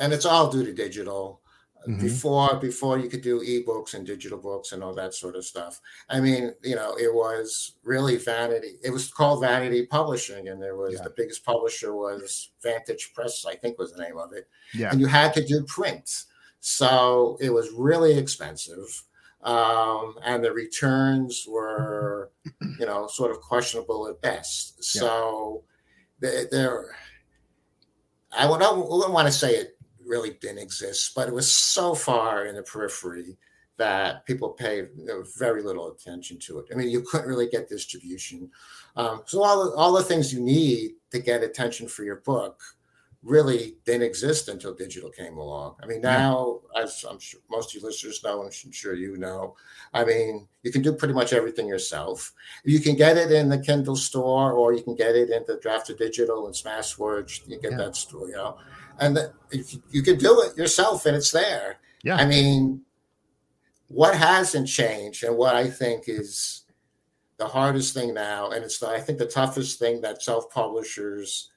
and 0.00 0.14
it's 0.14 0.24
all 0.24 0.50
due 0.50 0.64
to 0.64 0.72
digital. 0.72 1.40
Mm-hmm. 1.88 2.02
Before 2.02 2.56
before 2.56 2.98
you 2.98 3.08
could 3.08 3.22
do 3.22 3.40
ebooks 3.40 3.94
and 3.94 4.06
digital 4.06 4.36
books 4.36 4.72
and 4.72 4.84
all 4.84 4.94
that 4.94 5.14
sort 5.14 5.34
of 5.34 5.46
stuff. 5.46 5.80
I 6.10 6.20
mean, 6.20 6.52
you 6.62 6.76
know, 6.76 6.94
it 6.96 7.12
was 7.12 7.76
really 7.84 8.16
vanity. 8.16 8.76
It 8.84 8.90
was 8.90 9.10
called 9.10 9.40
vanity 9.40 9.86
publishing, 9.86 10.48
and 10.48 10.62
there 10.62 10.76
was 10.76 10.96
yeah. 10.96 11.04
the 11.04 11.14
biggest 11.16 11.42
publisher 11.42 11.96
was 11.96 12.50
Vantage 12.62 13.12
Press, 13.14 13.46
I 13.46 13.54
think 13.54 13.78
was 13.78 13.94
the 13.94 14.02
name 14.02 14.18
of 14.18 14.34
it. 14.34 14.46
Yeah. 14.74 14.90
And 14.90 15.00
you 15.00 15.06
had 15.06 15.32
to 15.32 15.42
do 15.42 15.64
print. 15.64 16.24
So 16.60 17.38
it 17.40 17.48
was 17.48 17.70
really 17.72 18.18
expensive 18.18 19.02
um, 19.42 20.16
and 20.24 20.44
the 20.44 20.52
returns 20.52 21.46
were, 21.48 22.30
you 22.78 22.86
know, 22.86 23.06
sort 23.06 23.30
of 23.30 23.40
questionable 23.40 24.08
at 24.08 24.20
best. 24.20 24.82
So 24.84 25.64
yeah. 26.22 26.42
there, 26.50 26.94
I 28.32 28.48
would 28.48 28.62
I 28.62 28.72
wouldn't 28.72 29.12
want 29.12 29.28
to 29.28 29.32
say 29.32 29.54
it 29.54 29.76
really 30.04 30.36
didn't 30.40 30.58
exist, 30.58 31.12
but 31.14 31.28
it 31.28 31.34
was 31.34 31.52
so 31.52 31.94
far 31.94 32.46
in 32.46 32.56
the 32.56 32.62
periphery 32.62 33.36
that 33.78 34.26
people 34.26 34.50
paid 34.50 34.88
very 35.38 35.62
little 35.62 35.90
attention 35.90 36.38
to 36.38 36.58
it. 36.58 36.66
I 36.70 36.76
mean, 36.76 36.90
you 36.90 37.00
couldn't 37.00 37.28
really 37.28 37.48
get 37.48 37.68
distribution. 37.68 38.50
Um, 38.94 39.22
so 39.24 39.42
all 39.42 39.64
the, 39.64 39.74
all 39.74 39.92
the 39.94 40.02
things 40.02 40.34
you 40.34 40.40
need 40.40 40.96
to 41.12 41.18
get 41.18 41.42
attention 41.42 41.88
for 41.88 42.04
your 42.04 42.16
book 42.16 42.60
really 43.22 43.76
didn't 43.84 44.02
exist 44.02 44.48
until 44.48 44.74
digital 44.74 45.10
came 45.10 45.36
along. 45.36 45.76
I 45.82 45.86
mean, 45.86 46.00
now, 46.00 46.60
as 46.80 47.04
I'm 47.08 47.18
sure 47.18 47.40
most 47.50 47.74
of 47.74 47.80
you 47.80 47.86
listeners 47.86 48.22
know, 48.24 48.42
and 48.42 48.52
I'm 48.64 48.72
sure 48.72 48.94
you 48.94 49.16
know, 49.18 49.56
I 49.92 50.04
mean, 50.04 50.48
you 50.62 50.72
can 50.72 50.80
do 50.80 50.94
pretty 50.94 51.12
much 51.12 51.32
everything 51.32 51.68
yourself. 51.68 52.32
You 52.64 52.80
can 52.80 52.96
get 52.96 53.18
it 53.18 53.30
in 53.30 53.50
the 53.50 53.58
Kindle 53.58 53.96
store, 53.96 54.52
or 54.52 54.72
you 54.72 54.82
can 54.82 54.94
get 54.94 55.16
it 55.16 55.28
in 55.30 55.44
the 55.46 55.58
Draft2Digital 55.58 56.46
and 56.46 56.54
Smashwords. 56.54 57.46
You 57.46 57.60
get 57.60 57.72
yeah. 57.72 57.76
that 57.78 57.96
store, 57.96 58.28
you 58.28 58.36
know, 58.36 58.56
and 58.98 59.16
the, 59.16 59.32
you 59.90 60.02
can 60.02 60.16
do 60.16 60.40
it 60.42 60.56
yourself, 60.56 61.04
and 61.04 61.14
it's 61.14 61.30
there. 61.30 61.78
Yeah. 62.02 62.16
I 62.16 62.24
mean, 62.24 62.80
what 63.88 64.14
hasn't 64.14 64.68
changed, 64.68 65.24
and 65.24 65.36
what 65.36 65.56
I 65.56 65.68
think 65.68 66.04
is 66.06 66.64
the 67.36 67.48
hardest 67.48 67.92
thing 67.92 68.14
now, 68.14 68.50
and 68.50 68.64
it's 68.64 68.78
the, 68.78 68.88
I 68.88 69.00
think 69.00 69.18
the 69.18 69.26
toughest 69.26 69.78
thing 69.78 70.00
that 70.00 70.22
self-publishers 70.22 71.49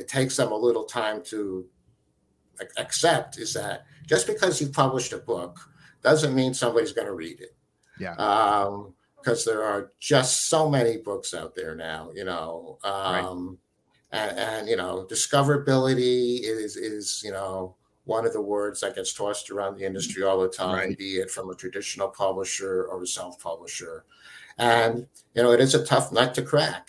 it 0.00 0.08
takes 0.08 0.36
them 0.36 0.50
a 0.50 0.56
little 0.56 0.84
time 0.84 1.22
to 1.24 1.66
accept 2.76 3.38
is 3.38 3.54
that 3.54 3.84
just 4.06 4.26
because 4.26 4.60
you've 4.60 4.72
published 4.72 5.12
a 5.12 5.18
book 5.18 5.58
doesn't 6.02 6.34
mean 6.34 6.54
somebody's 6.54 6.92
going 6.92 7.06
to 7.06 7.14
read 7.14 7.40
it. 7.40 7.56
Yeah. 7.98 8.14
Um, 8.14 8.94
because 9.16 9.44
there 9.44 9.62
are 9.62 9.92
just 10.00 10.48
so 10.48 10.66
many 10.66 10.96
books 10.96 11.34
out 11.34 11.54
there 11.54 11.74
now, 11.74 12.10
you 12.14 12.24
know. 12.24 12.78
Um, 12.82 13.58
right. 14.10 14.30
and, 14.30 14.38
and, 14.38 14.68
you 14.68 14.76
know, 14.76 15.06
discoverability 15.10 16.40
is 16.42 16.76
is 16.76 17.20
you 17.22 17.30
know 17.30 17.76
one 18.04 18.24
of 18.24 18.32
the 18.32 18.40
words 18.40 18.80
that 18.80 18.94
gets 18.94 19.12
tossed 19.12 19.50
around 19.50 19.76
the 19.76 19.84
industry 19.84 20.22
all 20.22 20.40
the 20.40 20.48
time, 20.48 20.88
right. 20.88 20.98
be 20.98 21.16
it 21.16 21.30
from 21.30 21.50
a 21.50 21.54
traditional 21.54 22.08
publisher 22.08 22.84
or 22.84 23.02
a 23.02 23.06
self-publisher. 23.06 24.04
And 24.56 25.06
you 25.34 25.42
know, 25.42 25.52
it 25.52 25.60
is 25.60 25.74
a 25.74 25.84
tough 25.84 26.10
nut 26.12 26.34
to 26.34 26.42
crack. 26.42 26.88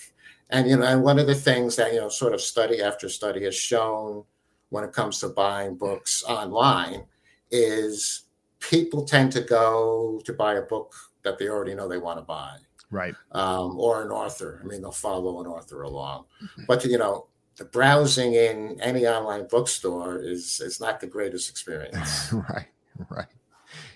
And 0.51 0.69
you 0.69 0.77
know, 0.77 0.85
and 0.85 1.01
one 1.01 1.19
of 1.19 1.27
the 1.27 1.35
things 1.35 1.75
that 1.77 1.93
you 1.93 1.99
know, 1.99 2.09
sort 2.09 2.33
of 2.33 2.41
study 2.41 2.81
after 2.81 3.07
study 3.09 3.43
has 3.45 3.55
shown 3.55 4.23
when 4.69 4.83
it 4.83 4.93
comes 4.93 5.19
to 5.19 5.29
buying 5.29 5.75
books 5.75 6.23
online 6.23 7.05
is 7.51 8.23
people 8.59 9.03
tend 9.03 9.31
to 9.33 9.41
go 9.41 10.21
to 10.25 10.33
buy 10.33 10.55
a 10.55 10.61
book 10.61 10.93
that 11.23 11.37
they 11.37 11.47
already 11.47 11.75
know 11.75 11.87
they 11.87 11.97
want 11.97 12.17
to 12.17 12.23
buy, 12.23 12.57
right? 12.89 13.15
Um, 13.31 13.79
or 13.79 14.03
an 14.03 14.11
author. 14.11 14.61
I 14.63 14.67
mean, 14.67 14.81
they'll 14.81 14.91
follow 14.91 15.41
an 15.41 15.47
author 15.47 15.83
along, 15.83 16.25
mm-hmm. 16.43 16.63
but 16.67 16.83
you 16.85 16.97
know, 16.97 17.27
the 17.57 17.65
browsing 17.65 18.33
in 18.33 18.79
any 18.81 19.05
online 19.05 19.47
bookstore 19.47 20.19
is 20.19 20.61
is 20.61 20.79
not 20.79 20.99
the 20.99 21.07
greatest 21.07 21.49
experience. 21.49 22.33
right, 22.49 22.67
right. 23.09 23.27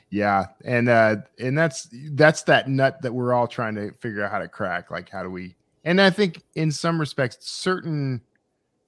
Yeah, 0.10 0.46
and 0.64 0.88
uh, 0.88 1.18
and 1.40 1.58
that's 1.58 1.90
that's 1.92 2.44
that 2.44 2.70
nut 2.70 3.02
that 3.02 3.14
we're 3.14 3.34
all 3.34 3.48
trying 3.48 3.76
to 3.76 3.92
figure 4.00 4.24
out 4.24 4.32
how 4.32 4.40
to 4.40 4.48
crack. 4.48 4.92
Like, 4.92 5.10
how 5.10 5.24
do 5.24 5.30
we 5.30 5.56
and 5.86 6.02
I 6.02 6.10
think 6.10 6.42
in 6.56 6.72
some 6.72 7.00
respects, 7.00 7.38
certain 7.42 8.22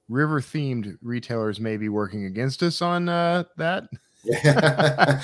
river 0.10 0.42
themed 0.42 0.98
retailers 1.02 1.60
may 1.60 1.78
be 1.78 1.90
working 1.90 2.26
against 2.26 2.64
us 2.64 2.82
on 2.82 3.08
uh, 3.08 3.44
that. 3.58 3.86
yeah, 4.24 5.22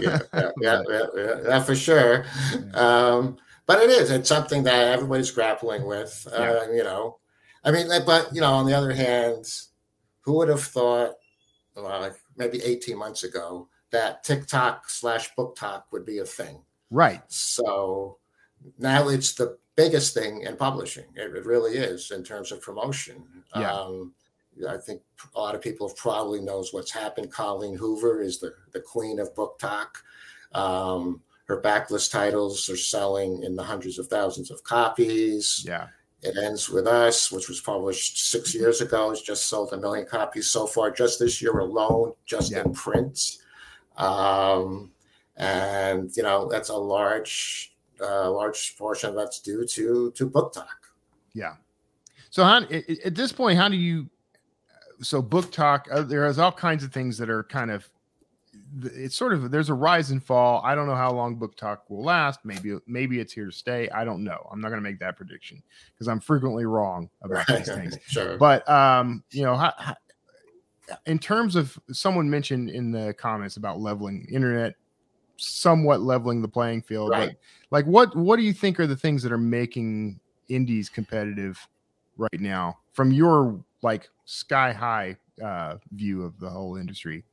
yeah, 0.00 0.18
yeah, 0.60 0.82
yeah, 0.88 1.34
yeah, 1.44 1.62
for 1.62 1.74
sure. 1.74 2.24
Um, 2.74 3.36
but 3.66 3.82
it 3.82 3.90
is, 3.90 4.10
it's 4.10 4.28
something 4.28 4.62
that 4.62 4.88
everybody's 4.88 5.30
grappling 5.30 5.84
with. 5.84 6.26
Uh, 6.32 6.62
you 6.72 6.84
know, 6.84 7.18
I 7.64 7.70
mean, 7.70 7.88
but, 8.06 8.30
you 8.32 8.40
know, 8.40 8.52
on 8.52 8.66
the 8.66 8.74
other 8.74 8.92
hand, 8.92 9.46
who 10.20 10.34
would 10.34 10.48
have 10.48 10.62
thought, 10.62 11.14
well, 11.76 12.00
like 12.00 12.14
maybe 12.36 12.62
18 12.62 12.96
months 12.96 13.24
ago, 13.24 13.68
that 13.90 14.24
TikTok 14.24 14.88
slash 14.88 15.30
BookTok 15.36 15.84
would 15.90 16.06
be 16.06 16.18
a 16.18 16.24
thing? 16.24 16.62
Right. 16.90 17.22
So 17.28 18.18
now 18.78 19.08
it's 19.08 19.34
the 19.34 19.58
biggest 19.76 20.14
thing 20.14 20.42
in 20.42 20.56
publishing. 20.56 21.06
It, 21.14 21.34
it 21.34 21.46
really 21.46 21.78
is 21.78 22.10
in 22.10 22.22
terms 22.22 22.52
of 22.52 22.60
promotion. 22.60 23.24
Yeah. 23.56 23.72
Um, 23.72 24.12
I 24.68 24.76
think 24.76 25.00
a 25.34 25.40
lot 25.40 25.54
of 25.54 25.62
people 25.62 25.90
probably 25.96 26.40
knows 26.40 26.72
what's 26.72 26.90
happened. 26.90 27.32
Colleen 27.32 27.76
Hoover 27.76 28.20
is 28.20 28.38
the, 28.38 28.52
the 28.72 28.80
queen 28.80 29.18
of 29.18 29.34
BookTok. 29.34 29.88
Um, 30.54 31.22
her 31.46 31.60
backlist 31.60 32.10
titles 32.10 32.68
are 32.68 32.76
selling 32.76 33.42
in 33.42 33.56
the 33.56 33.62
hundreds 33.62 33.98
of 33.98 34.08
thousands 34.08 34.50
of 34.50 34.62
copies. 34.64 35.64
Yeah. 35.66 35.86
It 36.22 36.36
ends 36.36 36.68
with 36.68 36.86
us, 36.86 37.32
which 37.32 37.48
was 37.48 37.60
published 37.60 38.30
six 38.30 38.54
years 38.54 38.80
ago. 38.80 39.10
It's 39.10 39.22
just 39.22 39.48
sold 39.48 39.72
a 39.72 39.76
million 39.76 40.06
copies 40.06 40.48
so 40.48 40.66
far, 40.66 40.90
just 40.90 41.18
this 41.18 41.42
year 41.42 41.58
alone, 41.58 42.12
just 42.26 42.52
yeah. 42.52 42.62
in 42.62 42.72
print. 42.72 43.38
Um, 43.96 44.92
and 45.36 46.10
you 46.16 46.22
know 46.22 46.48
that's 46.48 46.68
a 46.68 46.76
large 46.76 47.71
a 48.02 48.28
large 48.30 48.76
portion 48.76 49.10
of 49.10 49.16
that's 49.16 49.40
due 49.40 49.64
to 49.66 50.10
to 50.12 50.30
BookTok. 50.30 50.66
Yeah. 51.34 51.54
So 52.30 52.44
how, 52.44 52.62
at 52.62 53.14
this 53.14 53.32
point, 53.32 53.58
how 53.58 53.68
do 53.68 53.76
you? 53.76 54.08
So 55.02 55.22
BookTok, 55.22 55.82
uh, 55.90 56.02
there's 56.02 56.38
all 56.38 56.52
kinds 56.52 56.84
of 56.84 56.92
things 56.92 57.18
that 57.18 57.30
are 57.30 57.44
kind 57.44 57.70
of. 57.70 57.88
It's 58.82 59.14
sort 59.14 59.34
of 59.34 59.50
there's 59.50 59.68
a 59.68 59.74
rise 59.74 60.10
and 60.12 60.22
fall. 60.22 60.62
I 60.64 60.74
don't 60.74 60.86
know 60.86 60.94
how 60.94 61.12
long 61.12 61.36
BookTok 61.36 61.78
will 61.88 62.02
last. 62.02 62.40
Maybe 62.44 62.76
maybe 62.86 63.20
it's 63.20 63.32
here 63.32 63.46
to 63.46 63.52
stay. 63.52 63.88
I 63.90 64.04
don't 64.04 64.24
know. 64.24 64.48
I'm 64.50 64.60
not 64.60 64.68
going 64.68 64.82
to 64.82 64.88
make 64.88 64.98
that 65.00 65.16
prediction 65.16 65.62
because 65.92 66.08
I'm 66.08 66.20
frequently 66.20 66.64
wrong 66.64 67.10
about 67.22 67.46
these 67.48 67.66
things. 67.66 67.98
sure. 68.06 68.38
But 68.38 68.68
um, 68.68 69.24
you 69.30 69.42
know, 69.42 69.56
how, 69.56 69.74
in 71.06 71.18
terms 71.18 71.56
of 71.56 71.78
someone 71.90 72.28
mentioned 72.28 72.70
in 72.70 72.90
the 72.90 73.14
comments 73.14 73.56
about 73.56 73.80
leveling 73.80 74.26
internet 74.30 74.74
somewhat 75.42 76.00
leveling 76.00 76.42
the 76.42 76.48
playing 76.48 76.82
field. 76.82 77.10
Right. 77.10 77.30
But 77.30 77.36
like, 77.70 77.86
what 77.86 78.14
what 78.16 78.36
do 78.36 78.42
you 78.42 78.52
think 78.52 78.78
are 78.80 78.86
the 78.86 78.96
things 78.96 79.22
that 79.22 79.32
are 79.32 79.38
making 79.38 80.20
indies 80.48 80.88
competitive 80.88 81.58
right 82.16 82.40
now 82.40 82.78
from 82.92 83.12
your 83.12 83.58
like 83.82 84.08
sky 84.24 84.72
high 84.72 85.16
uh, 85.42 85.76
view 85.92 86.22
of 86.22 86.38
the 86.38 86.48
whole 86.48 86.76
industry? 86.76 87.24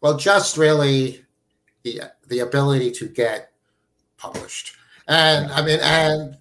Well, 0.00 0.16
just 0.16 0.56
really 0.56 1.24
the 1.82 2.02
the 2.28 2.40
ability 2.40 2.90
to 2.92 3.08
get 3.08 3.52
published, 4.16 4.76
and 5.06 5.50
I 5.52 5.64
mean, 5.64 5.78
and 5.80 6.36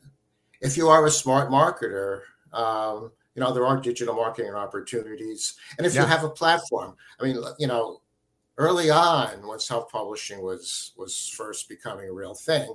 if 0.61 0.75
you 0.75 0.89
are 0.89 1.05
a 1.05 1.11
smart 1.11 1.49
marketer, 1.49 2.21
um, 2.51 3.11
you 3.35 3.41
know 3.41 3.53
there 3.53 3.65
are 3.65 3.79
digital 3.79 4.15
marketing 4.15 4.53
opportunities, 4.53 5.55
and 5.77 5.87
if 5.87 5.95
yeah. 5.95 6.01
you 6.01 6.07
have 6.07 6.23
a 6.23 6.29
platform, 6.29 6.95
I 7.19 7.23
mean, 7.23 7.37
you 7.57 7.67
know, 7.67 8.01
early 8.57 8.89
on 8.89 9.45
when 9.47 9.59
self-publishing 9.59 10.41
was 10.41 10.93
was 10.97 11.33
first 11.35 11.69
becoming 11.69 12.09
a 12.09 12.13
real 12.13 12.33
thing 12.33 12.73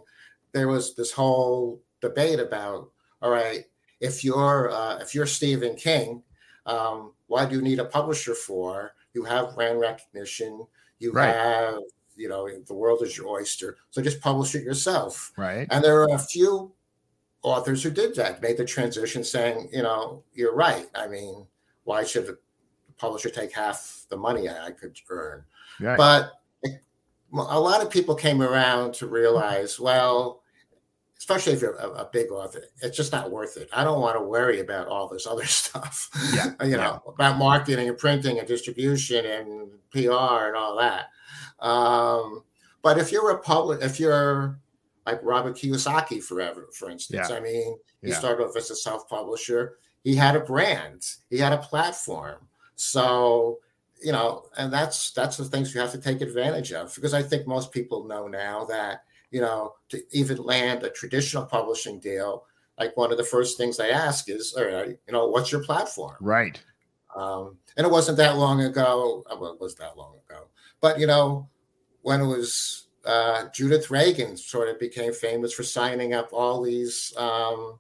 there 0.53 0.69
was 0.69 0.95
this 0.95 1.13
whole 1.13 1.81
debate 2.01 2.41
about 2.41 2.91
all 3.21 3.31
right 3.31 3.65
if 4.01 4.25
you're 4.25 4.71
uh, 4.71 4.97
if 4.99 5.15
you're 5.15 5.27
stephen 5.27 5.75
king 5.75 6.23
um, 6.67 7.13
why 7.27 7.47
do 7.47 7.57
you 7.57 7.63
need 7.63 7.79
a 7.79 7.85
publisher 7.85 8.35
for? 8.35 8.95
You 9.15 9.25
have 9.25 9.55
brand 9.55 9.81
recognition 9.81 10.67
you 10.99 11.13
right. 11.13 11.35
have 11.35 11.79
you 12.15 12.29
know 12.29 12.49
the 12.67 12.75
world 12.75 13.03
is 13.03 13.17
your 13.17 13.27
oyster 13.27 13.77
so 13.91 14.03
just 14.03 14.21
publish 14.21 14.55
it 14.55 14.63
yourself. 14.63 15.33
Right. 15.37 15.67
And 15.71 15.83
there 15.83 16.01
are 16.03 16.15
a 16.15 16.19
few 16.19 16.73
authors 17.43 17.83
who 17.83 17.91
did 17.91 18.15
that 18.17 18.41
made 18.41 18.57
the 18.57 18.65
transition 18.65 19.25
saying 19.25 19.69
you 19.73 19.83
know 19.83 20.23
you're 20.33 20.55
right. 20.55 20.87
I 20.95 21.09
mean 21.09 21.47
why 21.85 22.05
should 22.05 22.27
the 22.27 22.39
publisher 22.97 23.31
take 23.31 23.53
half 23.53 24.07
the 24.11 24.17
money 24.17 24.49
i 24.49 24.71
could 24.71 24.97
earn 25.11 25.43
Right. 25.81 25.97
But 25.97 26.33
a 27.33 27.61
lot 27.61 27.83
of 27.83 27.91
people 27.91 28.15
came 28.15 28.43
around 28.43 28.95
to 28.95 29.07
realize, 29.07 29.81
well, 29.81 30.43
especially 31.19 31.53
if 31.53 31.63
you're 31.63 31.77
a, 31.77 31.89
a, 31.89 32.11
big 32.13 32.31
author, 32.31 32.65
it's 32.83 32.97
just 32.97 33.13
not 33.13 33.31
worth 33.31 33.57
it. 33.57 33.69
I 33.73 33.85
don't 33.85 34.01
want 34.01 34.17
to 34.17 34.25
worry 34.25 34.61
about 34.61 34.89
all 34.89 35.09
this 35.09 35.27
other 35.27 35.45
stuff, 35.47 36.11
yeah, 36.35 36.53
you 36.67 36.77
know, 36.77 37.01
yeah. 37.07 37.13
about 37.15 37.39
marketing 37.39 37.89
and 37.89 37.97
printing 37.97 38.39
and 38.39 38.49
distribution 38.49 39.25
and 39.25 39.71
PR 39.91 40.49
and 40.49 40.57
all 40.57 40.77
that. 40.79 41.07
Um, 41.65 42.43
but 42.83 42.99
if 42.99 43.13
you're 43.13 43.31
a 43.31 43.39
public, 43.39 43.83
if 43.83 44.01
you're 44.01 44.59
like 45.07 45.21
Robert 45.23 45.57
Kiyosaki 45.57 46.23
forever, 46.23 46.69
for 46.73 46.91
instance, 46.91 47.29
yeah. 47.31 47.37
I 47.37 47.41
mean, 47.41 47.79
he 48.03 48.11
started 48.11 48.45
off 48.45 48.57
as 48.57 48.71
a 48.71 48.77
self-publisher. 48.77 49.79
He 50.03 50.17
had 50.17 50.35
a 50.35 50.41
brand, 50.41 51.07
he 51.31 51.39
had 51.39 51.53
a 51.53 51.59
platform. 51.59 52.49
So 52.75 53.61
you 54.03 54.13
know, 54.13 54.45
and 54.57 54.73
that's 54.73 55.13
that's 55.13 55.37
the 55.37 55.45
things 55.45 55.75
you 55.75 55.81
have 55.81 55.93
to 55.93 56.01
take 56.01 56.21
advantage 56.21 56.73
of 56.73 56.95
because 56.95 57.15
I 57.15 57.23
think 57.23 57.47
most 57.47 57.73
people 57.73 58.05
know 58.05 58.27
now 58.27 58.65
that 58.67 59.05
you 59.31 59.41
know 59.41 59.75
to 59.91 60.03
even 60.11 60.39
land 60.39 60.83
a 60.83 60.91
traditional 60.91 61.45
publishing 61.45 62.01
deal, 62.01 62.45
like 62.79 62.97
one 62.97 63.13
of 63.13 63.19
the 63.19 63.25
first 63.25 63.57
things 63.57 63.77
they 63.77 63.91
ask 63.91 64.29
is, 64.29 64.55
all 64.57 64.65
right, 64.65 64.97
you 65.07 65.13
know, 65.13 65.29
what's 65.29 65.53
your 65.53 65.65
platform? 65.65 66.17
Right. 66.21 66.63
Um, 67.15 67.59
and 67.77 67.87
it 67.87 67.91
wasn't 67.91 68.17
that 68.17 68.39
long 68.39 68.63
ago. 68.63 69.25
Uh, 69.31 69.37
well, 69.39 69.53
it 69.53 69.61
was 69.61 69.75
that 69.77 69.97
long 69.97 70.15
ago, 70.29 70.49
but 70.81 70.99
you 70.99 71.07
know, 71.07 71.49
when 72.03 72.21
it 72.21 72.27
was 72.27 72.89
uh, 73.05 73.49
Judith 73.53 73.91
Regan 73.91 74.37
sort 74.37 74.69
of 74.69 74.79
became 74.79 75.13
famous 75.13 75.53
for 75.53 75.63
signing 75.63 76.15
up 76.15 76.33
all 76.33 76.63
these 76.63 77.13
um, 77.17 77.79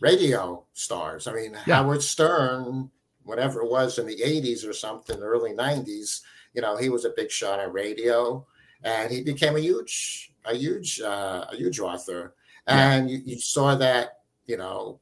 radio 0.00 0.64
stars. 0.72 1.26
I 1.26 1.34
mean, 1.34 1.56
yeah. 1.66 1.76
Howard 1.76 2.02
Stern 2.02 2.90
whatever 3.28 3.62
it 3.62 3.70
was 3.70 3.98
in 3.98 4.06
the 4.06 4.16
80s 4.16 4.66
or 4.66 4.72
something, 4.72 5.20
early 5.20 5.52
90s, 5.52 6.22
you 6.54 6.62
know, 6.62 6.76
he 6.76 6.88
was 6.88 7.04
a 7.04 7.12
big 7.16 7.30
shot 7.30 7.60
on 7.60 7.72
radio 7.72 8.44
and 8.82 9.12
he 9.12 9.22
became 9.22 9.56
a 9.56 9.60
huge, 9.60 10.32
a 10.44 10.54
huge, 10.54 11.00
uh, 11.00 11.44
a 11.50 11.56
huge 11.56 11.78
author. 11.78 12.34
And 12.66 13.08
yeah. 13.08 13.16
you, 13.16 13.22
you, 13.26 13.38
saw 13.38 13.74
that 13.76 14.18
you 14.46 14.56
know 14.56 15.00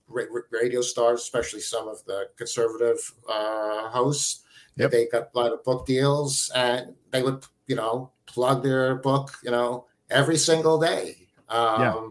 radio 0.51 0.83
stars, 0.83 1.23
especially 1.23 1.61
some 1.61 1.89
of 1.89 2.05
the 2.05 2.29
conservative 2.37 2.99
uh, 3.29 3.89
hosts. 3.89 4.43
Yep. 4.77 4.91
They 4.91 5.07
got 5.07 5.31
a 5.35 5.39
lot 5.39 5.53
of 5.53 5.65
book 5.65 5.87
deals, 5.87 6.51
and 6.55 6.95
they 7.11 7.23
would 7.23 7.45
you 7.67 7.77
know 7.77 8.11
plug 8.27 8.63
their 8.63 8.97
book 8.97 9.37
you 9.43 9.51
know 9.51 9.87
every 10.11 10.37
single 10.37 10.79
day. 10.79 11.17
Um, 11.49 11.81
yeah. 11.81 12.09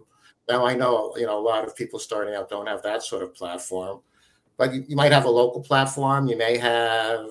Now 0.49 0.65
I 0.65 0.75
know 0.75 1.13
you 1.17 1.25
know 1.25 1.39
a 1.39 1.47
lot 1.47 1.65
of 1.65 1.75
people 1.75 1.99
starting 1.99 2.35
out 2.35 2.49
don't 2.49 2.67
have 2.67 2.83
that 2.83 3.03
sort 3.03 3.23
of 3.23 3.33
platform, 3.33 4.01
but 4.57 4.73
you, 4.73 4.85
you 4.87 4.95
might 4.95 5.11
have 5.11 5.25
a 5.25 5.29
local 5.29 5.61
platform. 5.61 6.27
You 6.27 6.37
may 6.37 6.57
have 6.57 7.27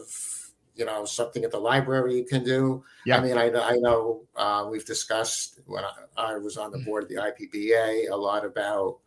you 0.77 0.85
know 0.85 1.05
something 1.05 1.45
at 1.45 1.51
the 1.51 1.59
library 1.59 2.17
you 2.17 2.25
can 2.25 2.45
do. 2.45 2.85
Yeah. 3.07 3.19
I 3.19 3.21
mean, 3.21 3.39
I, 3.39 3.51
I 3.51 3.77
know 3.77 4.23
uh, 4.37 4.67
we've 4.71 4.85
discussed 4.85 5.61
when 5.67 5.85
I, 5.85 5.93
I, 6.17 6.37
was 6.39 6.57
on 6.57 6.73
the 6.73 6.79
board 6.79 7.05
of 7.05 7.09
the 7.09 7.17
IBPA 7.17 8.11
a 8.11 8.17
lot 8.17 8.45
about 8.45 8.99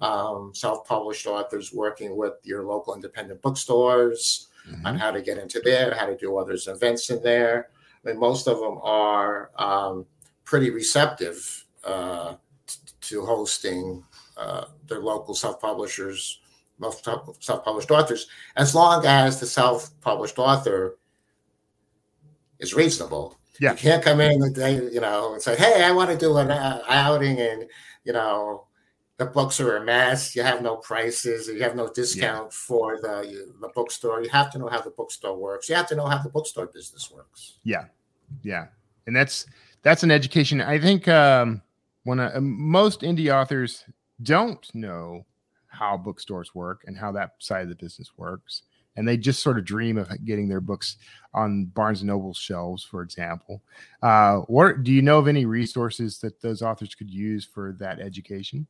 um, 0.00 0.52
self-published 0.54 1.26
authors 1.26 1.72
working 1.72 2.16
with 2.16 2.34
your 2.42 2.64
local 2.64 2.94
independent 2.94 3.42
bookstores 3.42 4.48
mm-hmm. 4.68 4.86
on 4.86 4.96
how 4.96 5.10
to 5.10 5.22
get 5.22 5.38
into 5.38 5.60
there, 5.64 5.94
how 5.94 6.06
to 6.06 6.16
do 6.16 6.36
others 6.36 6.68
events 6.68 7.10
in 7.10 7.22
there. 7.22 7.70
I 8.04 8.10
mean, 8.10 8.20
most 8.20 8.46
of 8.46 8.58
them 8.58 8.78
are 8.82 9.50
um, 9.56 10.06
pretty 10.44 10.70
receptive 10.70 11.64
uh, 11.84 12.34
t- 12.66 12.78
to 13.00 13.24
hosting 13.24 14.04
uh, 14.36 14.66
their 14.86 15.00
local 15.00 15.34
self-publishers, 15.34 16.40
most 16.78 17.04
self-published 17.40 17.90
authors, 17.90 18.26
as 18.56 18.74
long 18.74 19.04
as 19.06 19.40
the 19.40 19.46
self-published 19.46 20.38
author 20.38 20.98
is 22.58 22.74
reasonable. 22.74 23.38
Yeah. 23.58 23.72
You 23.72 23.78
can't 23.78 24.04
come 24.04 24.20
in 24.20 24.52
day, 24.52 24.74
you 24.92 25.00
know, 25.00 25.32
and 25.32 25.42
say, 25.42 25.56
"Hey, 25.56 25.82
I 25.82 25.90
want 25.92 26.10
to 26.10 26.16
do 26.16 26.36
an 26.36 26.50
outing," 26.50 27.40
and 27.40 27.66
you 28.04 28.12
know, 28.12 28.66
the 29.16 29.26
books 29.26 29.60
are 29.60 29.76
a 29.76 29.84
mess. 29.84 30.36
You 30.36 30.42
have 30.42 30.62
no 30.62 30.76
prices. 30.76 31.48
You 31.48 31.62
have 31.62 31.74
no 31.74 31.88
discount 31.88 32.48
yeah. 32.48 32.50
for 32.50 33.00
the 33.00 33.54
the 33.60 33.68
bookstore. 33.68 34.22
You 34.22 34.28
have 34.28 34.50
to 34.52 34.58
know 34.58 34.68
how 34.68 34.82
the 34.82 34.90
bookstore 34.90 35.36
works. 35.36 35.68
You 35.68 35.74
have 35.74 35.88
to 35.88 35.96
know 35.96 36.06
how 36.06 36.18
the 36.18 36.28
bookstore 36.28 36.66
business 36.66 37.10
works. 37.10 37.58
Yeah, 37.64 37.86
yeah, 38.42 38.66
and 39.06 39.16
that's 39.16 39.46
that's 39.82 40.02
an 40.02 40.10
education. 40.10 40.60
I 40.60 40.78
think 40.78 41.08
um, 41.08 41.62
when 42.04 42.20
uh, 42.20 42.38
most 42.40 43.00
indie 43.00 43.34
authors 43.34 43.84
don't 44.22 44.68
know 44.74 45.24
how 45.78 45.96
bookstores 45.96 46.54
work 46.54 46.82
and 46.86 46.96
how 46.96 47.12
that 47.12 47.32
side 47.38 47.62
of 47.62 47.68
the 47.68 47.74
business 47.74 48.10
works 48.16 48.62
and 48.96 49.06
they 49.06 49.16
just 49.16 49.42
sort 49.42 49.58
of 49.58 49.64
dream 49.64 49.98
of 49.98 50.08
getting 50.24 50.48
their 50.48 50.60
books 50.60 50.96
on 51.34 51.66
Barnes 51.66 52.00
and 52.00 52.08
Noble 52.08 52.34
shelves, 52.34 52.82
for 52.82 53.02
example. 53.02 53.62
Uh, 54.02 54.38
what 54.46 54.82
do 54.82 54.92
you 54.92 55.02
know 55.02 55.18
of 55.18 55.28
any 55.28 55.44
resources 55.44 56.18
that 56.20 56.40
those 56.40 56.62
authors 56.62 56.94
could 56.94 57.10
use 57.10 57.44
for 57.44 57.76
that 57.78 58.00
education? 58.00 58.66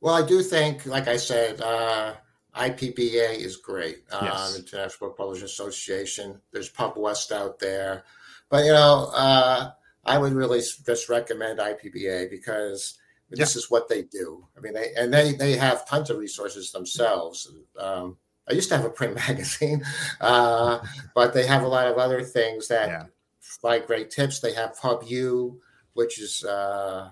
Well, 0.00 0.14
I 0.14 0.26
do 0.26 0.42
think, 0.42 0.86
like 0.86 1.08
I 1.08 1.16
said, 1.16 1.60
uh, 1.60 2.14
IBPA 2.56 3.36
is 3.38 3.56
great. 3.56 4.04
Um, 4.12 4.26
yes. 4.26 4.58
International 4.58 5.08
Book 5.08 5.18
Publishers 5.18 5.50
Association. 5.50 6.40
There's 6.52 6.72
PubWest 6.72 7.32
out 7.32 7.58
there, 7.58 8.04
but 8.48 8.64
you 8.64 8.72
know, 8.72 9.10
uh, 9.14 9.70
I 10.04 10.18
would 10.18 10.32
really 10.32 10.60
just 10.60 11.08
recommend 11.08 11.58
IBPA 11.58 12.30
because 12.30 12.98
this 13.30 13.56
is 13.56 13.70
what 13.70 13.88
they 13.88 14.02
do. 14.02 14.46
I 14.56 14.60
mean, 14.60 14.74
they 14.74 14.92
and 14.96 15.12
they 15.12 15.32
they 15.32 15.56
have 15.56 15.86
tons 15.86 16.10
of 16.10 16.18
resources 16.18 16.72
themselves. 16.72 17.52
Um, 17.78 18.16
I 18.48 18.54
used 18.54 18.68
to 18.70 18.76
have 18.76 18.84
a 18.84 18.90
print 18.90 19.14
magazine, 19.28 19.84
uh, 20.20 20.80
but 21.14 21.32
they 21.32 21.46
have 21.46 21.62
a 21.62 21.68
lot 21.68 21.86
of 21.86 21.98
other 21.98 22.22
things 22.22 22.68
that 22.68 22.88
yeah. 22.88 23.04
like 23.62 23.86
great 23.86 24.10
tips. 24.10 24.40
They 24.40 24.52
have 24.54 24.76
PubU, 24.78 25.56
which 25.94 26.20
is 26.20 26.44
uh, 26.44 27.10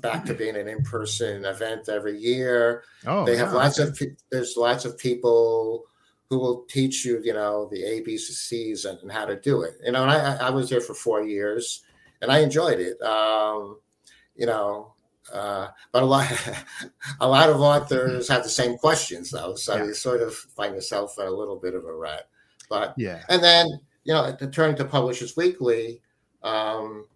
back 0.00 0.24
to 0.26 0.34
being 0.34 0.56
an 0.56 0.68
in-person 0.68 1.44
event 1.44 1.88
every 1.88 2.18
year. 2.18 2.82
Oh, 3.06 3.24
they 3.24 3.36
have 3.36 3.48
yeah, 3.48 3.58
lots 3.58 3.78
of 3.78 3.98
there's 4.30 4.56
lots 4.56 4.84
of 4.84 4.98
people 4.98 5.84
who 6.30 6.38
will 6.38 6.64
teach 6.68 7.04
you, 7.04 7.20
you 7.22 7.34
know, 7.34 7.68
the 7.70 7.82
ABCs 7.82 8.88
and, 8.88 8.98
and 9.00 9.12
how 9.12 9.26
to 9.26 9.38
do 9.38 9.62
it. 9.62 9.74
You 9.84 9.92
know, 9.92 10.02
and 10.02 10.10
I, 10.10 10.48
I 10.48 10.50
was 10.50 10.70
there 10.70 10.80
for 10.80 10.94
four 10.94 11.22
years, 11.22 11.82
and 12.20 12.32
I 12.32 12.40
enjoyed 12.40 12.80
it. 12.80 13.00
Um, 13.02 13.78
you 14.34 14.46
know, 14.46 14.93
uh, 15.32 15.68
but 15.92 16.02
a 16.02 16.06
lot, 16.06 16.30
a 17.20 17.28
lot 17.28 17.50
of 17.50 17.60
authors 17.60 18.28
have 18.28 18.42
the 18.42 18.48
same 18.48 18.76
questions 18.76 19.30
though, 19.30 19.54
so 19.54 19.76
yeah. 19.76 19.84
you 19.84 19.94
sort 19.94 20.22
of 20.22 20.34
find 20.34 20.74
yourself 20.74 21.16
in 21.18 21.26
a 21.26 21.30
little 21.30 21.56
bit 21.56 21.74
of 21.74 21.84
a 21.84 21.92
rut. 21.92 22.28
But 22.68 22.94
yeah, 22.96 23.22
and 23.28 23.42
then 23.42 23.68
you 24.04 24.12
know, 24.12 24.36
turning 24.52 24.76
to 24.76 24.84
Publishers 24.84 25.36
Weekly, 25.36 26.00
um, 26.42 27.06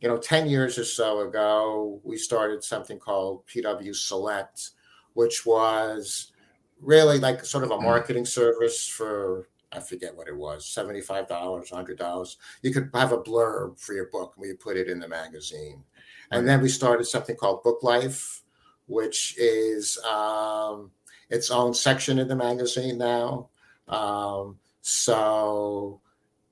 you 0.00 0.08
know, 0.08 0.18
ten 0.18 0.48
years 0.48 0.78
or 0.78 0.84
so 0.84 1.20
ago, 1.20 2.00
we 2.04 2.16
started 2.16 2.62
something 2.62 2.98
called 2.98 3.46
PW 3.46 3.94
Select, 3.94 4.70
which 5.14 5.46
was 5.46 6.32
really 6.80 7.18
like 7.18 7.44
sort 7.44 7.64
of 7.64 7.70
a 7.70 7.76
mm. 7.76 7.82
marketing 7.82 8.24
service 8.24 8.86
for 8.86 9.48
I 9.72 9.80
forget 9.80 10.16
what 10.16 10.28
it 10.28 10.36
was, 10.36 10.64
$75, 10.64 11.28
$100. 11.28 12.36
You 12.62 12.72
could 12.72 12.90
have 12.94 13.12
a 13.12 13.18
blurb 13.18 13.78
for 13.78 13.92
your 13.92 14.06
book 14.06 14.32
and 14.36 14.42
we 14.42 14.54
put 14.54 14.76
it 14.76 14.88
in 14.88 14.98
the 14.98 15.08
magazine. 15.08 15.84
And 16.30 16.46
then 16.48 16.60
we 16.60 16.68
started 16.68 17.04
something 17.04 17.36
called 17.36 17.62
Book 17.62 17.82
Life, 17.82 18.42
which 18.86 19.34
is 19.38 19.98
um, 20.04 20.90
its 21.30 21.50
own 21.50 21.74
section 21.74 22.18
in 22.18 22.28
the 22.28 22.36
magazine 22.36 22.98
now. 22.98 23.48
Um, 23.88 24.58
so, 24.82 26.00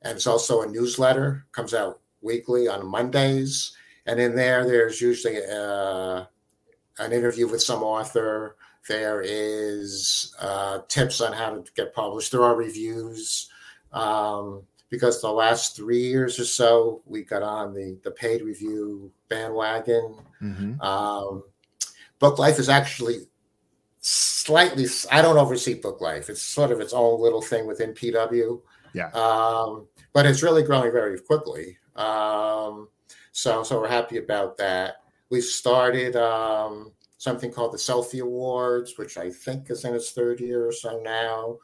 and 0.02 0.16
it's 0.16 0.26
also 0.26 0.62
a 0.62 0.66
newsletter, 0.66 1.46
comes 1.52 1.74
out 1.74 2.00
weekly 2.22 2.68
on 2.68 2.86
Mondays. 2.86 3.76
And 4.06 4.20
in 4.20 4.36
there, 4.36 4.64
there's 4.64 5.00
usually 5.00 5.38
uh, 5.44 6.24
an 6.98 7.12
interview 7.12 7.48
with 7.48 7.62
some 7.62 7.82
author. 7.82 8.56
There 8.88 9.20
is 9.24 10.34
uh, 10.40 10.80
tips 10.88 11.20
on 11.20 11.32
how 11.32 11.50
to 11.50 11.64
get 11.74 11.94
published. 11.94 12.32
There 12.32 12.44
are 12.44 12.54
reviews. 12.54 13.50
Um, 13.92 14.62
because 14.90 15.20
the 15.20 15.30
last 15.30 15.76
three 15.76 16.02
years 16.02 16.38
or 16.38 16.44
so 16.44 17.02
we 17.06 17.24
got 17.24 17.42
on 17.42 17.74
the 17.74 17.98
the 18.04 18.10
paid 18.10 18.42
review 18.42 19.10
bandwagon. 19.28 20.16
Mm-hmm. 20.42 20.80
Um, 20.80 21.44
Book 22.18 22.38
Life 22.38 22.58
is 22.58 22.68
actually 22.68 23.26
slightly. 24.00 24.86
I 25.10 25.22
don't 25.22 25.38
oversee 25.38 25.74
Book 25.74 26.00
Life. 26.00 26.30
It's 26.30 26.42
sort 26.42 26.70
of 26.70 26.80
its 26.80 26.92
own 26.92 27.20
little 27.20 27.42
thing 27.42 27.66
within 27.66 27.92
PW. 27.92 28.60
Yeah. 28.94 29.10
Um, 29.10 29.86
but 30.12 30.26
it's 30.26 30.42
really 30.42 30.62
growing 30.62 30.92
very 30.92 31.20
quickly. 31.20 31.76
Um, 31.96 32.88
so 33.32 33.62
so 33.62 33.80
we're 33.80 33.88
happy 33.88 34.18
about 34.18 34.56
that. 34.58 34.96
We've 35.28 35.44
started 35.44 36.14
um, 36.16 36.92
something 37.18 37.50
called 37.50 37.72
the 37.72 37.78
Selfie 37.78 38.22
Awards, 38.22 38.96
which 38.96 39.18
I 39.18 39.30
think 39.30 39.70
is 39.70 39.84
in 39.84 39.94
its 39.94 40.12
third 40.12 40.40
year 40.40 40.66
or 40.66 40.72
so 40.72 41.02
now. 41.02 41.58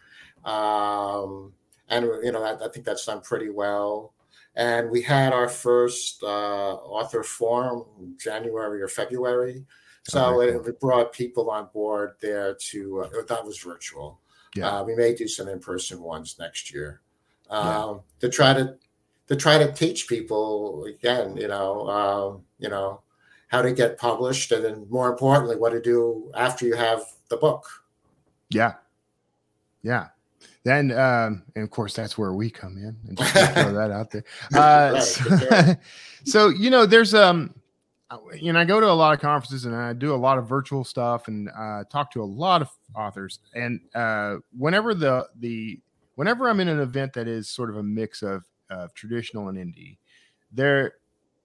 Um, 0.45 1.53
and 1.93 2.07
you 2.25 2.33
know 2.33 2.43
I, 2.43 2.65
I 2.65 2.69
think 2.69 2.85
that's 2.85 3.07
done 3.07 3.21
pretty 3.21 3.51
well. 3.51 4.15
And 4.55 4.91
we 4.91 5.01
had 5.01 5.33
our 5.33 5.49
first 5.49 6.23
uh, 6.23 6.75
author 6.75 7.23
forum 7.23 7.85
January 8.19 8.83
or 8.83 8.89
February, 8.89 9.65
so 10.03 10.41
it, 10.41 10.67
it, 10.67 10.81
brought 10.81 11.13
people 11.13 11.51
on 11.51 11.69
board 11.73 12.15
there 12.21 12.55
to 12.55 13.01
uh, 13.05 13.23
that 13.29 13.45
was 13.45 13.59
virtual. 13.59 14.21
Yeah. 14.55 14.69
Uh, 14.69 14.85
we 14.85 14.95
may 14.95 15.15
do 15.15 15.27
some 15.27 15.49
in 15.49 15.59
person 15.59 16.03
ones 16.03 16.37
next 16.39 16.73
year 16.73 17.01
um, 17.49 17.65
yeah. 17.65 17.95
to 18.21 18.29
try 18.29 18.53
to 18.53 18.77
to 19.29 19.37
try 19.37 19.57
to 19.57 19.73
teach 19.73 20.07
people 20.07 20.85
again, 20.85 21.37
you 21.39 21.49
know, 21.49 21.89
um, 21.89 22.43
you 22.59 22.69
know, 22.69 23.01
how 23.49 23.63
to 23.63 23.73
get 23.73 23.97
published, 23.97 24.53
and 24.53 24.65
then 24.65 24.87
more 24.91 25.11
importantly, 25.11 25.57
what 25.57 25.71
to 25.71 25.81
do 25.81 26.31
after 26.35 26.67
you 26.67 26.75
have 26.75 27.05
the 27.29 27.39
book. 27.39 27.65
Yeah, 28.51 28.75
yeah 29.83 30.09
then 30.65 30.93
um, 30.93 31.43
and 31.55 31.65
of 31.65 31.71
course 31.71 31.95
that's 31.95 32.17
where 32.17 32.33
we 32.33 32.51
come 32.51 32.77
in 32.77 32.97
and 33.09 33.19
just 33.19 33.33
throw 33.55 33.73
that 33.73 33.91
out 33.91 34.11
there. 34.11 34.25
Uh, 34.55 34.93
right, 34.95 35.03
so, 35.03 35.75
so, 36.25 36.49
you 36.49 36.71
know 36.71 36.87
there's 36.87 37.15
um 37.15 37.55
you 38.35 38.53
know 38.53 38.61
i 38.61 38.65
go 38.65 38.79
to 38.79 38.91
a 38.91 38.93
lot 38.93 39.15
of 39.15 39.21
conferences 39.21 39.65
and 39.65 39.75
i 39.75 39.93
do 39.93 40.15
a 40.15 40.17
lot 40.17 40.37
of 40.37 40.47
virtual 40.47 40.85
stuff 40.85 41.29
and 41.29 41.49
uh, 41.57 41.83
talk 41.91 42.11
to 42.13 42.23
a 42.23 42.25
lot 42.25 42.61
of 42.61 42.69
authors. 42.95 43.39
And 43.55 43.81
uh, 43.95 44.37
whenever 44.57 44.95
the 44.95 45.27
the 45.41 45.81
whenever 46.17 46.49
i'm 46.49 46.61
in 46.61 46.69
an 46.69 46.81
event 46.81 47.13
that 47.15 47.27
is 47.27 47.49
sort 47.49 47.71
of 47.71 47.77
a 47.77 47.83
mix 47.83 48.23
of 48.23 48.45
of 48.71 48.93
traditional 48.95 49.49
and 49.49 49.59
indie 49.59 49.99
there 50.53 50.95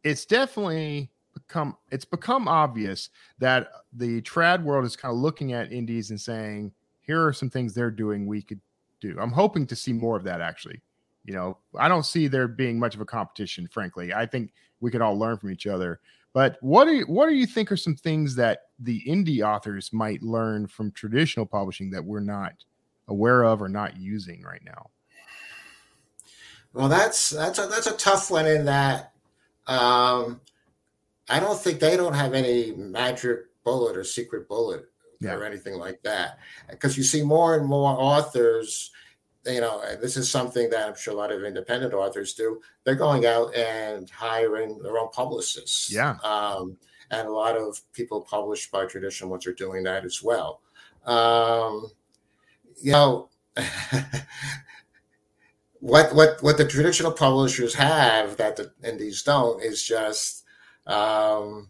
it's 0.03 0.25
definitely 0.25 1.09
become 1.33 1.77
it's 1.91 2.05
become 2.05 2.47
obvious 2.47 3.09
that 3.39 3.69
the 3.93 4.21
trad 4.21 4.63
world 4.63 4.85
is 4.85 4.95
kind 4.95 5.13
of 5.13 5.19
looking 5.19 5.53
at 5.53 5.71
indies 5.71 6.09
and 6.09 6.19
saying 6.19 6.71
here 7.01 7.25
are 7.25 7.33
some 7.33 7.49
things 7.49 7.73
they're 7.73 7.91
doing 7.91 8.25
we 8.25 8.41
could 8.41 8.59
do. 9.01 9.17
I'm 9.19 9.31
hoping 9.31 9.65
to 9.67 9.75
see 9.75 9.93
more 9.93 10.17
of 10.17 10.23
that 10.23 10.41
actually. 10.41 10.81
You 11.25 11.33
know, 11.33 11.57
I 11.77 11.89
don't 11.89 12.05
see 12.05 12.27
there 12.27 12.47
being 12.47 12.79
much 12.79 12.95
of 12.95 13.01
a 13.01 13.05
competition, 13.05 13.67
frankly. 13.67 14.13
I 14.13 14.25
think 14.25 14.53
we 14.79 14.91
could 14.91 15.01
all 15.01 15.17
learn 15.17 15.37
from 15.37 15.51
each 15.51 15.67
other. 15.67 15.99
But 16.33 16.57
what 16.61 16.85
do 16.85 16.93
you, 16.93 17.05
what 17.05 17.27
do 17.27 17.35
you 17.35 17.45
think 17.45 17.71
are 17.71 17.77
some 17.77 17.95
things 17.95 18.35
that 18.35 18.59
the 18.79 19.01
indie 19.07 19.41
authors 19.41 19.91
might 19.91 20.21
learn 20.21 20.67
from 20.67 20.91
traditional 20.91 21.45
publishing 21.45 21.89
that 21.91 22.05
we're 22.05 22.19
not 22.19 22.53
aware 23.07 23.43
of 23.43 23.61
or 23.61 23.67
not 23.67 23.97
using 23.97 24.41
right 24.43 24.61
now? 24.63 24.89
Well, 26.73 26.89
that's 26.89 27.31
that's 27.31 27.57
a 27.57 27.65
that's 27.67 27.87
a 27.87 27.97
tough 27.97 28.29
one 28.29 28.45
in 28.45 28.65
that 28.65 29.13
um, 29.65 30.39
I 31.27 31.39
don't 31.39 31.59
think 31.59 31.79
they 31.79 31.97
don't 31.97 32.13
have 32.13 32.33
any 32.33 32.71
magic 32.71 33.39
bullet 33.63 33.97
or 33.97 34.03
secret 34.03 34.47
bullet 34.47 34.85
yeah. 35.19 35.33
or 35.33 35.43
anything 35.43 35.75
like 35.75 36.01
that. 36.03 36.39
Because 36.69 36.97
you 36.97 37.03
see 37.03 37.21
more 37.21 37.55
and 37.55 37.67
more 37.67 37.91
authors, 37.91 38.91
you 39.45 39.61
know, 39.61 39.81
this 40.01 40.17
is 40.17 40.29
something 40.29 40.69
that 40.69 40.89
I'm 40.89 40.95
sure 40.95 41.13
a 41.13 41.17
lot 41.17 41.31
of 41.31 41.43
independent 41.43 41.93
authors 41.93 42.33
do. 42.33 42.61
They're 42.83 42.95
going 42.95 43.25
out 43.25 43.55
and 43.55 44.09
hiring 44.09 44.79
their 44.79 44.97
own 44.97 45.09
publicists. 45.11 45.91
Yeah. 45.91 46.15
Um, 46.23 46.77
and 47.11 47.27
a 47.27 47.31
lot 47.31 47.55
of 47.55 47.79
people 47.93 48.21
published 48.21 48.71
by 48.71 48.85
traditional 48.85 49.29
ones 49.29 49.47
are 49.47 49.53
doing 49.53 49.83
that 49.83 50.03
as 50.05 50.21
well. 50.21 50.61
Um, 51.05 51.91
you 52.81 52.91
know, 52.91 53.29
what 55.79 56.13
what 56.13 56.41
what 56.41 56.57
the 56.57 56.65
traditional 56.65 57.11
publishers 57.11 57.73
have 57.75 58.37
that 58.37 58.55
the 58.55 58.71
indies 58.83 59.23
don't 59.23 59.63
is 59.63 59.83
just 59.83 60.43
um, 60.85 61.69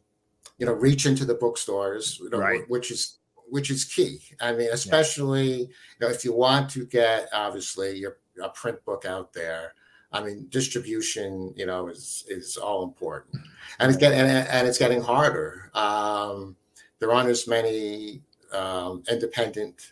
you 0.58 0.66
know 0.66 0.74
reach 0.74 1.06
into 1.06 1.26
the 1.26 1.36
bookstores, 1.36 2.20
you 2.20 2.30
know, 2.30 2.40
right. 2.40 2.68
which 2.68 2.92
is 2.92 3.17
which 3.50 3.72
is 3.72 3.86
key. 3.86 4.20
I 4.40 4.54
mean, 4.54 4.70
especially 4.72 5.52
yeah. 5.52 5.58
you 5.60 5.68
know 6.02 6.10
if 6.10 6.24
you 6.26 6.34
want 6.34 6.70
to 6.72 6.86
get 6.86 7.30
obviously 7.34 7.98
your 7.98 8.18
a 8.42 8.50
print 8.50 8.84
book 8.86 9.06
out 9.06 9.34
there. 9.34 9.74
I 10.12 10.24
mean, 10.24 10.48
distribution, 10.50 11.54
you 11.58 11.66
know, 11.66 11.90
is 11.90 12.24
is 12.30 12.58
all 12.58 12.84
important, 12.84 13.42
and 13.80 13.90
it's 13.90 13.98
getting 13.98 14.20
and, 14.20 14.48
and 14.48 14.68
it's 14.68 14.78
getting 14.78 15.02
harder. 15.02 15.70
Um, 15.74 16.56
there 17.00 17.12
aren't 17.12 17.30
as 17.30 17.48
many 17.48 18.22
um, 18.54 19.04
independent 19.12 19.92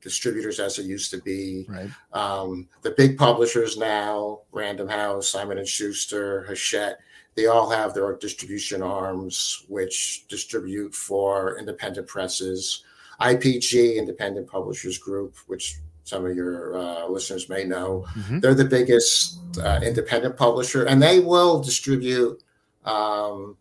distributors 0.00 0.60
as 0.60 0.78
it 0.78 0.86
used 0.86 1.10
to 1.10 1.18
be. 1.18 1.66
Right. 1.68 1.90
Um, 2.12 2.68
the 2.82 2.92
big 2.92 3.16
publishers 3.16 3.76
now, 3.76 4.40
Random 4.52 4.88
House, 4.88 5.30
Simon 5.30 5.58
and 5.58 5.66
Schuster, 5.66 6.42
Hachette, 6.42 6.98
they 7.34 7.46
all 7.46 7.70
have 7.70 7.94
their 7.94 8.14
distribution 8.16 8.82
arms, 8.82 9.64
which 9.68 10.26
distribute 10.28 10.94
for 10.94 11.58
independent 11.58 12.06
presses. 12.06 12.84
IPG, 13.20 13.96
Independent 13.96 14.48
Publishers 14.48 14.98
Group, 14.98 15.36
which 15.46 15.76
some 16.04 16.26
of 16.26 16.36
your 16.36 16.76
uh, 16.76 17.06
listeners 17.06 17.48
may 17.48 17.64
know, 17.64 18.04
mm-hmm. 18.16 18.40
they're 18.40 18.54
the 18.54 18.64
biggest 18.64 19.38
uh, 19.62 19.80
independent 19.82 20.36
publisher, 20.36 20.84
and 20.84 21.00
they 21.00 21.20
will 21.20 21.62
distribute, 21.62 22.42
um, 22.84 23.56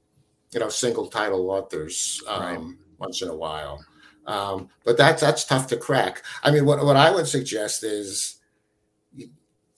you 0.52 0.60
know, 0.60 0.70
single 0.70 1.08
title 1.08 1.50
authors 1.52 2.22
um, 2.28 2.42
right. 2.42 2.76
once 2.98 3.22
in 3.22 3.30
a 3.30 3.36
while. 3.36 3.86
Um, 4.26 4.70
but 4.84 4.98
that's 4.98 5.22
that's 5.22 5.46
tough 5.46 5.68
to 5.68 5.78
crack. 5.78 6.24
I 6.44 6.52
mean, 6.52 6.66
what 6.66 6.84
what 6.84 6.96
I 6.96 7.12
would 7.12 7.28
suggest 7.28 7.84
is 7.84 8.41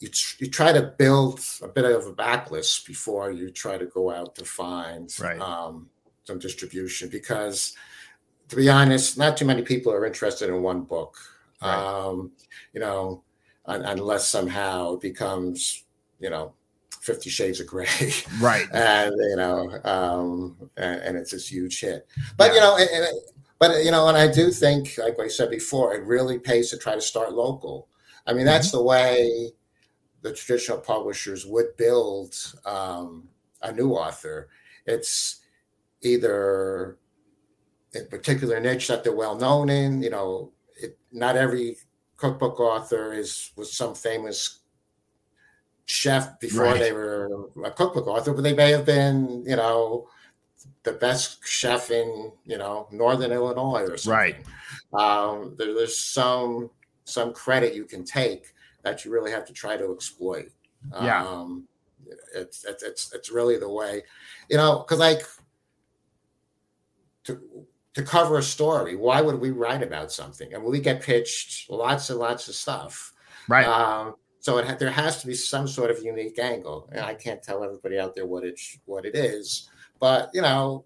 you, 0.03 0.09
you 0.39 0.49
try 0.49 0.73
to 0.73 0.81
build 0.81 1.39
a 1.61 1.67
bit 1.69 1.85
of 1.85 2.05
a 2.05 2.11
backlist 2.11 2.85
before 2.85 3.31
you 3.31 3.49
try 3.49 3.77
to 3.77 3.85
go 3.85 4.11
out 4.11 4.35
to 4.35 4.43
find 4.43 5.09
right. 5.21 5.39
um, 5.39 5.89
some 6.25 6.39
distribution 6.39 7.07
because, 7.07 7.73
to 8.49 8.57
be 8.57 8.69
honest, 8.69 9.17
not 9.17 9.37
too 9.37 9.45
many 9.45 9.61
people 9.61 9.93
are 9.93 10.05
interested 10.05 10.49
in 10.49 10.61
one 10.61 10.81
book. 10.81 11.17
Right. 11.61 11.73
Um, 11.73 12.33
you 12.73 12.81
know, 12.81 13.23
un- 13.65 13.85
unless 13.85 14.27
somehow 14.27 14.95
it 14.95 14.99
becomes 14.99 15.85
you 16.19 16.29
know 16.29 16.53
Fifty 16.99 17.29
Shades 17.29 17.61
of 17.61 17.67
Grey, 17.67 17.87
right? 18.41 18.67
and 18.73 19.15
you 19.17 19.37
know, 19.37 19.79
um, 19.85 20.69
and, 20.75 20.99
and, 20.99 21.17
it's 21.17 21.31
this 21.31 21.47
huge 21.47 21.79
hit. 21.79 22.05
But 22.35 22.49
yeah. 22.49 22.55
you 22.55 22.59
know, 22.59 22.77
and, 22.77 22.89
and 22.89 23.17
but 23.57 23.85
you 23.85 23.91
know, 23.91 24.09
and 24.09 24.17
I 24.17 24.29
do 24.29 24.51
think, 24.51 24.97
like 24.97 25.17
I 25.17 25.29
said 25.29 25.49
before, 25.49 25.95
it 25.95 26.03
really 26.03 26.39
pays 26.39 26.71
to 26.71 26.77
try 26.77 26.93
to 26.93 27.01
start 27.01 27.31
local. 27.31 27.87
I 28.27 28.33
mean, 28.33 28.45
that's 28.45 28.67
mm-hmm. 28.67 28.77
the 28.77 28.83
way 28.83 29.53
the 30.23 30.33
traditional 30.33 30.79
publishers 30.79 31.45
would 31.45 31.75
build 31.77 32.35
um, 32.65 33.27
a 33.61 33.71
new 33.71 33.91
author. 33.91 34.49
It's 34.85 35.41
either 36.01 36.97
a 37.95 38.03
particular 38.05 38.59
niche 38.59 38.87
that 38.87 39.03
they're 39.03 39.13
well 39.13 39.35
known 39.35 39.69
in. 39.69 40.01
You 40.01 40.09
know, 40.09 40.51
it, 40.81 40.97
not 41.11 41.35
every 41.35 41.77
cookbook 42.17 42.59
author 42.59 43.13
is 43.13 43.51
was 43.55 43.71
some 43.71 43.93
famous 43.93 44.59
chef 45.85 46.39
before 46.39 46.63
right. 46.63 46.79
they 46.79 46.93
were 46.93 47.49
a 47.63 47.71
cookbook 47.71 48.07
author, 48.07 48.33
but 48.33 48.41
they 48.41 48.55
may 48.55 48.71
have 48.71 48.85
been, 48.85 49.43
you 49.45 49.57
know, 49.57 50.07
the 50.83 50.93
best 50.93 51.45
chef 51.45 51.91
in 51.91 52.31
you 52.45 52.57
know 52.57 52.87
northern 52.91 53.31
illinois 53.31 53.83
or 53.83 53.97
something 53.97 54.13
right 54.13 54.35
um, 54.93 55.55
there, 55.57 55.73
there's 55.73 55.97
some 55.97 56.69
some 57.05 57.33
credit 57.33 57.73
you 57.73 57.85
can 57.85 58.03
take 58.03 58.53
that 58.83 59.03
you 59.03 59.11
really 59.11 59.31
have 59.31 59.45
to 59.45 59.53
try 59.53 59.77
to 59.77 59.93
exploit. 59.93 60.49
Yeah. 61.01 61.25
Um, 61.25 61.67
it's, 62.35 62.65
it's 62.65 62.83
it's 62.83 63.13
it's 63.13 63.31
really 63.31 63.57
the 63.57 63.69
way 63.69 64.03
you 64.49 64.57
know 64.57 64.79
because 64.79 64.99
like 64.99 65.21
to 67.23 67.39
to 67.93 68.03
cover 68.03 68.37
a 68.37 68.43
story 68.43 68.97
why 68.97 69.21
would 69.21 69.39
we 69.39 69.51
write 69.51 69.81
about 69.81 70.11
something? 70.11 70.53
And 70.53 70.63
we 70.63 70.79
get 70.79 71.01
pitched 71.01 71.69
lots 71.69 72.09
and 72.09 72.19
lots 72.19 72.47
of 72.47 72.55
stuff. 72.55 73.13
Right. 73.47 73.65
Um, 73.65 74.15
so 74.39 74.57
it, 74.57 74.77
there 74.77 74.91
has 74.91 75.21
to 75.21 75.27
be 75.27 75.35
some 75.35 75.67
sort 75.69 75.89
of 75.89 76.03
unique 76.03 76.37
angle 76.37 76.89
and 76.91 76.99
i 76.99 77.13
can't 77.13 77.41
tell 77.41 77.63
everybody 77.63 77.97
out 77.97 78.13
there 78.13 78.25
what 78.25 78.43
it 78.43 78.59
what 78.83 79.05
it 79.05 79.15
is 79.15 79.69
but 80.03 80.31
you 80.33 80.41
know, 80.41 80.83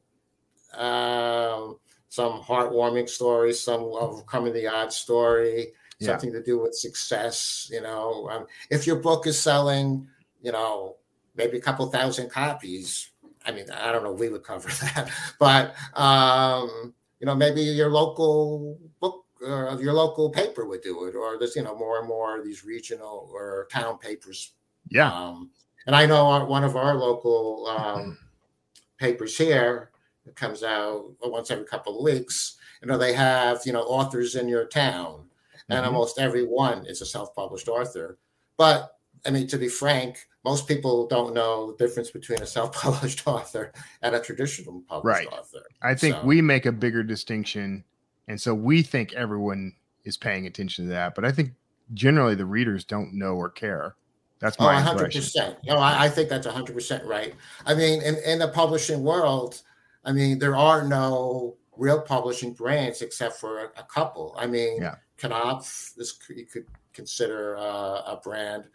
um, 0.76 1.80
some 2.10 2.40
heartwarming 2.40 3.10
stories, 3.10 3.60
some 3.60 3.82
overcoming 3.82 4.54
the 4.54 4.68
odds 4.68 4.96
story, 4.96 5.70
yeah. 6.00 6.08
something 6.08 6.32
to 6.34 6.44
do 6.44 6.60
with 6.60 6.76
success. 6.76 7.70
You 7.72 7.82
know, 7.82 8.30
um, 8.30 8.46
if 8.70 8.88
your 8.88 8.98
book 8.98 9.28
is 9.28 9.40
selling, 9.40 10.08
you 10.42 10.52
know, 10.52 10.98
maybe 11.36 11.58
a 11.58 11.62
couple 11.62 11.86
thousand 11.88 12.30
copies. 12.30 13.12
I 13.46 13.52
mean, 13.52 13.72
I 13.72 13.92
don't 13.94 14.04
know 14.04 14.12
we 14.12 14.30
would 14.30 14.44
cover 14.44 14.68
that, 14.82 15.10
but 15.40 15.76
um, 16.00 16.94
you 17.20 17.26
know, 17.26 17.36
maybe 17.36 17.62
your 17.62 17.90
local 17.90 18.78
book 19.00 19.24
or 19.42 19.70
uh, 19.70 19.78
your 19.78 19.94
local 19.94 20.30
paper 20.30 20.66
would 20.66 20.82
do 20.82 21.06
it, 21.06 21.16
or 21.16 21.38
there's 21.38 21.56
you 21.56 21.64
know 21.64 21.78
more 21.78 22.00
and 22.00 22.08
more 22.08 22.38
of 22.38 22.44
these 22.44 22.66
regional 22.66 23.30
or 23.32 23.68
town 23.72 23.98
papers. 24.00 24.54
Yeah. 24.90 25.12
Um, 25.12 25.52
and 25.86 25.96
I 25.96 26.06
know 26.06 26.28
our, 26.28 26.46
one 26.46 26.64
of 26.64 26.76
our 26.76 26.96
local 26.96 27.68
um, 27.68 28.18
papers 28.98 29.38
here 29.38 29.92
it 30.26 30.36
comes 30.36 30.64
out 30.64 31.06
once 31.24 31.52
every 31.52 31.66
couple 31.66 31.98
of 31.98 32.04
weeks 32.04 32.58
you 32.82 32.88
know 32.88 32.98
they 32.98 33.14
have 33.14 33.62
you 33.66 33.72
know 33.72 33.82
authors 33.82 34.36
in 34.36 34.48
your 34.48 34.66
town 34.66 35.24
and 35.70 35.80
mm-hmm. 35.80 35.94
almost 35.94 36.20
every 36.20 36.46
one 36.46 36.86
is 36.86 37.02
a 37.02 37.06
self-published 37.06 37.68
author 37.68 38.18
but 38.58 38.98
i 39.26 39.30
mean 39.30 39.48
to 39.48 39.58
be 39.58 39.68
frank 39.68 40.28
most 40.44 40.68
people 40.68 41.08
don't 41.08 41.34
know 41.34 41.72
the 41.72 41.86
difference 41.86 42.12
between 42.12 42.42
a 42.42 42.46
self-published 42.46 43.24
author 43.28 43.72
and 44.02 44.16
a 44.16 44.20
traditional 44.20 44.82
published 44.88 45.26
right. 45.26 45.28
author 45.28 45.64
i 45.82 45.94
think 45.94 46.16
so, 46.16 46.26
we 46.26 46.42
make 46.42 46.66
a 46.66 46.72
bigger 46.72 47.04
distinction 47.04 47.84
and 48.28 48.40
so 48.40 48.54
we 48.54 48.82
think 48.82 49.14
everyone 49.14 49.74
is 50.04 50.18
paying 50.18 50.48
attention 50.48 50.86
to 50.86 50.92
that 50.92 51.16
but 51.16 51.26
i 51.26 51.32
think 51.32 51.52
generally 51.94 52.36
the 52.36 52.46
readers 52.46 52.84
don't 52.84 53.14
know 53.14 53.36
or 53.36 53.50
care 53.50 53.96
that's 54.40 54.60
my 54.60 54.80
oh, 54.80 54.96
100%. 54.96 55.56
No, 55.66 55.78
I, 55.78 56.06
I, 56.06 56.10
think 56.10 56.30
that's 56.30 56.46
100% 56.46 57.06
right. 57.06 57.34
I 57.66 57.74
mean, 57.74 58.02
in, 58.04 58.18
in 58.26 58.40
the 58.40 58.50
publishing 58.50 59.02
world, 59.02 59.62
I 60.06 60.12
mean, 60.12 60.38
there 60.38 60.56
are 60.56 60.88
no 60.88 61.56
real 61.76 62.02
publishing 62.02 62.54
brands 62.54 63.02
except 63.02 63.38
for 63.38 63.66
a, 63.66 63.66
a 63.78 63.84
couple. 63.84 64.36
I 64.38 64.48
mean, 64.48 64.82
yeah. 64.82 64.96
Knopf, 65.22 65.96
this 65.96 66.18
you 66.30 66.46
could 66.46 66.66
consider 66.94 67.58
uh, 67.58 68.02
a 68.06 68.20
brand, 68.24 68.66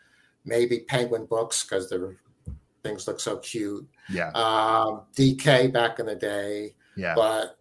maybe 0.45 0.81
Penguin 0.81 1.27
Books 1.27 1.63
because 1.65 1.89
their 1.89 2.17
things 2.83 3.07
look 3.07 3.21
so 3.21 3.39
cute. 3.39 3.87
Yeah. 4.11 4.31
Um, 4.31 5.03
DK 5.17 5.73
back 5.73 5.99
in 5.99 6.07
the 6.07 6.17
day. 6.17 6.75
Yeah. 6.97 7.15
But 7.15 7.57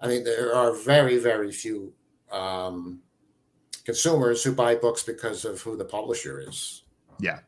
I 0.00 0.06
mean, 0.06 0.24
there 0.24 0.54
are 0.54 0.74
very, 0.74 1.18
very 1.18 1.52
few 1.52 1.92
um, 2.30 3.00
consumers 3.84 4.42
who 4.42 4.52
buy 4.52 4.74
books 4.74 5.02
because 5.02 5.44
of 5.44 5.60
who 5.60 5.76
the 5.76 5.84
publisher 5.84 6.40
is. 6.40 6.82
Yeah. 7.20 7.40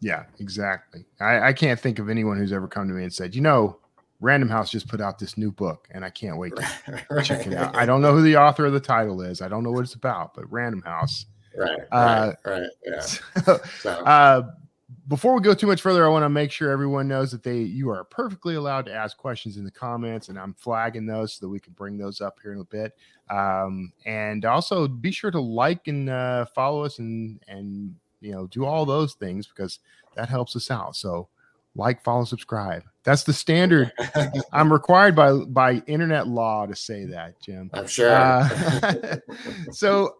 Yeah, 0.00 0.24
exactly. 0.38 1.04
I, 1.20 1.48
I 1.48 1.52
can't 1.52 1.78
think 1.78 1.98
of 1.98 2.08
anyone 2.08 2.36
who's 2.36 2.52
ever 2.52 2.68
come 2.68 2.86
to 2.86 2.94
me 2.94 3.02
and 3.02 3.12
said, 3.12 3.34
you 3.34 3.40
know, 3.40 3.78
Random 4.20 4.48
House 4.48 4.70
just 4.70 4.88
put 4.88 5.00
out 5.00 5.18
this 5.18 5.36
new 5.38 5.52
book 5.52 5.88
and 5.92 6.04
I 6.04 6.10
can't 6.10 6.38
wait 6.38 6.54
to 6.56 7.04
right. 7.10 7.24
check 7.24 7.46
it 7.46 7.54
out. 7.54 7.76
I 7.76 7.86
don't 7.86 8.02
know 8.02 8.12
who 8.12 8.22
the 8.22 8.36
author 8.36 8.66
of 8.66 8.72
the 8.72 8.80
title 8.80 9.22
is. 9.22 9.40
I 9.40 9.48
don't 9.48 9.62
know 9.62 9.70
what 9.70 9.84
it's 9.84 9.94
about, 9.94 10.34
but 10.34 10.50
Random 10.50 10.82
House. 10.82 11.26
Right. 11.56 11.80
Uh, 11.92 12.32
right. 12.44 12.60
right 12.60 12.70
yeah. 12.84 13.00
So, 13.44 13.60
so. 13.80 13.90
Uh, 13.90 14.50
before 15.06 15.34
we 15.34 15.40
go 15.40 15.54
too 15.54 15.66
much 15.66 15.80
further, 15.80 16.04
I 16.04 16.08
want 16.08 16.24
to 16.24 16.28
make 16.28 16.50
sure 16.50 16.70
everyone 16.70 17.08
knows 17.08 17.30
that 17.30 17.42
they 17.42 17.58
you 17.58 17.90
are 17.90 18.04
perfectly 18.04 18.56
allowed 18.56 18.86
to 18.86 18.92
ask 18.92 19.16
questions 19.16 19.56
in 19.56 19.64
the 19.64 19.70
comments, 19.70 20.28
and 20.28 20.38
I'm 20.38 20.54
flagging 20.54 21.06
those 21.06 21.34
so 21.34 21.46
that 21.46 21.50
we 21.50 21.60
can 21.60 21.72
bring 21.72 21.96
those 21.96 22.20
up 22.20 22.38
here 22.42 22.52
in 22.52 22.60
a 22.60 22.64
bit. 22.64 22.94
Um, 23.30 23.92
and 24.04 24.44
also 24.44 24.86
be 24.86 25.10
sure 25.10 25.30
to 25.30 25.40
like 25.40 25.88
and 25.88 26.10
uh, 26.10 26.46
follow 26.54 26.84
us 26.84 26.98
and 26.98 27.42
and 27.48 27.94
you 28.20 28.32
know, 28.32 28.46
do 28.48 28.64
all 28.64 28.84
those 28.84 29.14
things 29.14 29.46
because 29.46 29.80
that 30.14 30.28
helps 30.28 30.56
us 30.56 30.70
out. 30.70 30.96
So 30.96 31.28
like, 31.78 32.02
follow, 32.02 32.24
subscribe. 32.24 32.82
That's 33.04 33.22
the 33.22 33.32
standard. 33.32 33.92
I'm 34.52 34.72
required 34.72 35.16
by 35.16 35.32
by 35.32 35.82
internet 35.86 36.28
law 36.28 36.66
to 36.66 36.76
say 36.76 37.06
that, 37.06 37.40
Jim. 37.40 37.70
I'm 37.72 37.86
sure. 37.86 38.10
Uh, 38.10 39.16
so 39.72 40.16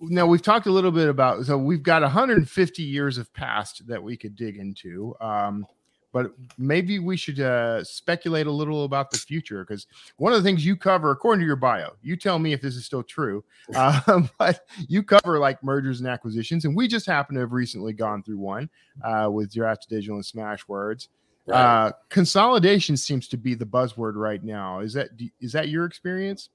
now 0.00 0.26
we've 0.26 0.40
talked 0.40 0.66
a 0.66 0.72
little 0.72 0.92
bit 0.92 1.08
about 1.08 1.44
so 1.44 1.58
we've 1.58 1.82
got 1.82 2.00
150 2.00 2.82
years 2.82 3.18
of 3.18 3.30
past 3.34 3.86
that 3.88 4.02
we 4.02 4.16
could 4.16 4.36
dig 4.36 4.56
into. 4.56 5.14
Um, 5.20 5.66
but 6.12 6.32
maybe 6.58 6.98
we 6.98 7.16
should 7.16 7.40
uh, 7.40 7.84
speculate 7.84 8.46
a 8.46 8.50
little 8.50 8.84
about 8.84 9.10
the 9.10 9.18
future 9.18 9.64
because 9.64 9.86
one 10.16 10.32
of 10.32 10.42
the 10.42 10.48
things 10.48 10.64
you 10.64 10.76
cover, 10.76 11.10
according 11.10 11.40
to 11.40 11.46
your 11.46 11.56
bio, 11.56 11.92
you 12.02 12.16
tell 12.16 12.38
me 12.38 12.52
if 12.52 12.60
this 12.60 12.76
is 12.76 12.84
still 12.84 13.02
true, 13.02 13.44
uh, 13.74 14.22
but 14.38 14.66
you 14.88 15.02
cover 15.02 15.38
like 15.38 15.62
mergers 15.62 16.00
and 16.00 16.08
acquisitions, 16.08 16.64
and 16.64 16.76
we 16.76 16.88
just 16.88 17.06
happen 17.06 17.34
to 17.34 17.40
have 17.40 17.52
recently 17.52 17.92
gone 17.92 18.22
through 18.22 18.38
one 18.38 18.68
uh, 19.04 19.28
with 19.30 19.52
Draft2Digital 19.52 20.14
and 20.14 20.24
Smashwords. 20.24 21.08
Right. 21.46 21.86
Uh, 21.86 21.92
consolidation 22.10 22.96
seems 22.96 23.26
to 23.28 23.36
be 23.36 23.54
the 23.54 23.64
buzzword 23.64 24.14
right 24.14 24.42
now. 24.42 24.80
Is 24.80 24.92
that 24.94 25.08
is 25.40 25.52
that 25.52 25.68
your 25.68 25.84
experience? 25.84 26.50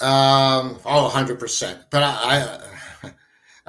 Um, 0.00 0.78
oh, 0.86 1.04
100 1.04 1.38
percent. 1.38 1.80
But 1.90 2.02
I, 2.02 2.12
I 2.12 2.60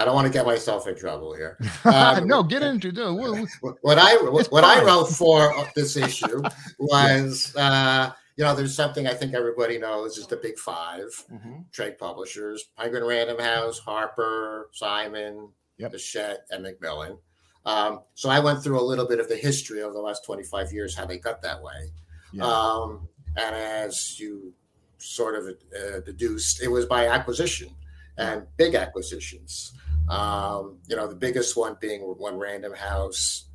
I 0.01 0.05
don't 0.05 0.15
want 0.15 0.25
to 0.25 0.33
get 0.33 0.47
myself 0.47 0.87
in 0.87 0.97
trouble 0.97 1.33
here. 1.35 1.57
Um, 1.83 2.27
no, 2.27 2.43
get 2.43 2.63
into 2.63 2.89
it. 2.89 3.77
What 3.81 3.97
I 3.97 4.15
what, 4.15 4.63
I 4.63 4.83
wrote 4.83 5.07
for 5.07 5.53
this 5.75 5.97
issue 5.97 6.41
was, 6.79 7.55
uh, 7.55 8.11
you 8.37 8.43
know, 8.43 8.55
there's 8.55 8.75
something 8.75 9.07
I 9.07 9.13
think 9.13 9.33
everybody 9.33 9.77
knows 9.77 10.17
is 10.17 10.27
the 10.27 10.37
big 10.37 10.57
5 10.57 11.01
mm-hmm. 11.31 11.53
trade 11.71 11.97
publishers: 11.97 12.69
Penguin 12.77 13.03
Random 13.03 13.39
House, 13.39 13.79
Harper, 13.79 14.69
Simon, 14.73 15.49
yep. 15.77 15.91
Hachette, 15.91 16.45
and 16.51 16.63
Macmillan. 16.63 17.17
Um, 17.65 18.01
so 18.15 18.29
I 18.29 18.39
went 18.39 18.63
through 18.63 18.79
a 18.79 18.83
little 18.83 19.07
bit 19.07 19.19
of 19.19 19.27
the 19.27 19.35
history 19.35 19.81
over 19.81 19.93
the 19.93 19.99
last 19.99 20.23
25 20.25 20.71
years, 20.71 20.95
how 20.95 21.05
they 21.05 21.17
got 21.17 21.41
that 21.41 21.61
way. 21.61 21.91
Yeah. 22.31 22.45
Um, 22.45 23.07
and 23.37 23.55
as 23.55 24.19
you 24.19 24.53
sort 24.97 25.35
of 25.35 25.47
uh, 25.47 25.99
deduced, 26.01 26.61
it 26.61 26.69
was 26.69 26.85
by 26.85 27.07
acquisition 27.07 27.69
and 28.17 28.45
big 28.57 28.75
acquisitions. 28.75 29.73
Um, 30.09 30.79
you 30.87 30.95
know, 30.95 31.07
the 31.07 31.15
biggest 31.15 31.55
one 31.55 31.77
being 31.79 32.01
when 32.01 32.37
Random 32.37 32.73
House 32.73 33.45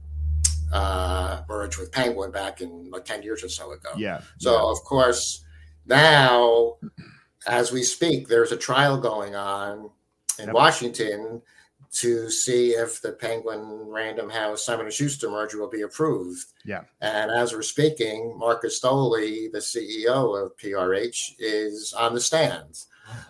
uh, 0.73 1.43
merged 1.49 1.79
with 1.79 1.93
Penguin 1.93 2.31
back 2.31 2.61
in 2.61 2.91
like 2.91 3.05
10 3.05 3.23
years 3.23 3.45
or 3.45 3.49
so 3.49 3.73
ago. 3.73 3.91
Yeah. 3.97 4.21
So, 4.39 4.53
yeah. 4.53 4.71
of 4.71 4.83
course, 4.85 5.45
now, 5.87 6.77
as 7.47 7.73
we 7.73 7.83
speak, 7.83 8.29
there's 8.29 8.53
a 8.53 8.57
trial 8.57 8.99
going 8.99 9.35
on 9.35 9.91
in 10.39 10.47
yep. 10.47 10.55
Washington 10.55 11.43
to 11.93 12.29
see 12.31 12.71
if 12.71 13.01
the 13.01 13.13
Penguin 13.13 13.87
Random 13.89 14.29
House 14.29 14.67
Simon 14.67 14.91
& 14.91 14.91
Schuster 14.91 15.31
merger 15.31 15.59
will 15.59 15.71
be 15.71 15.83
approved. 15.83 16.45
Yeah. 16.65 16.83
And 17.01 17.31
as 17.31 17.53
we're 17.53 17.63
speaking, 17.63 18.37
Markus 18.37 18.81
Dohle, 18.81 19.51
the 19.51 19.59
CEO 19.59 20.45
of 20.45 20.57
PRH, 20.59 21.37
is 21.39 21.95
on 21.95 22.13
the 22.13 22.21
stand. 22.21 22.81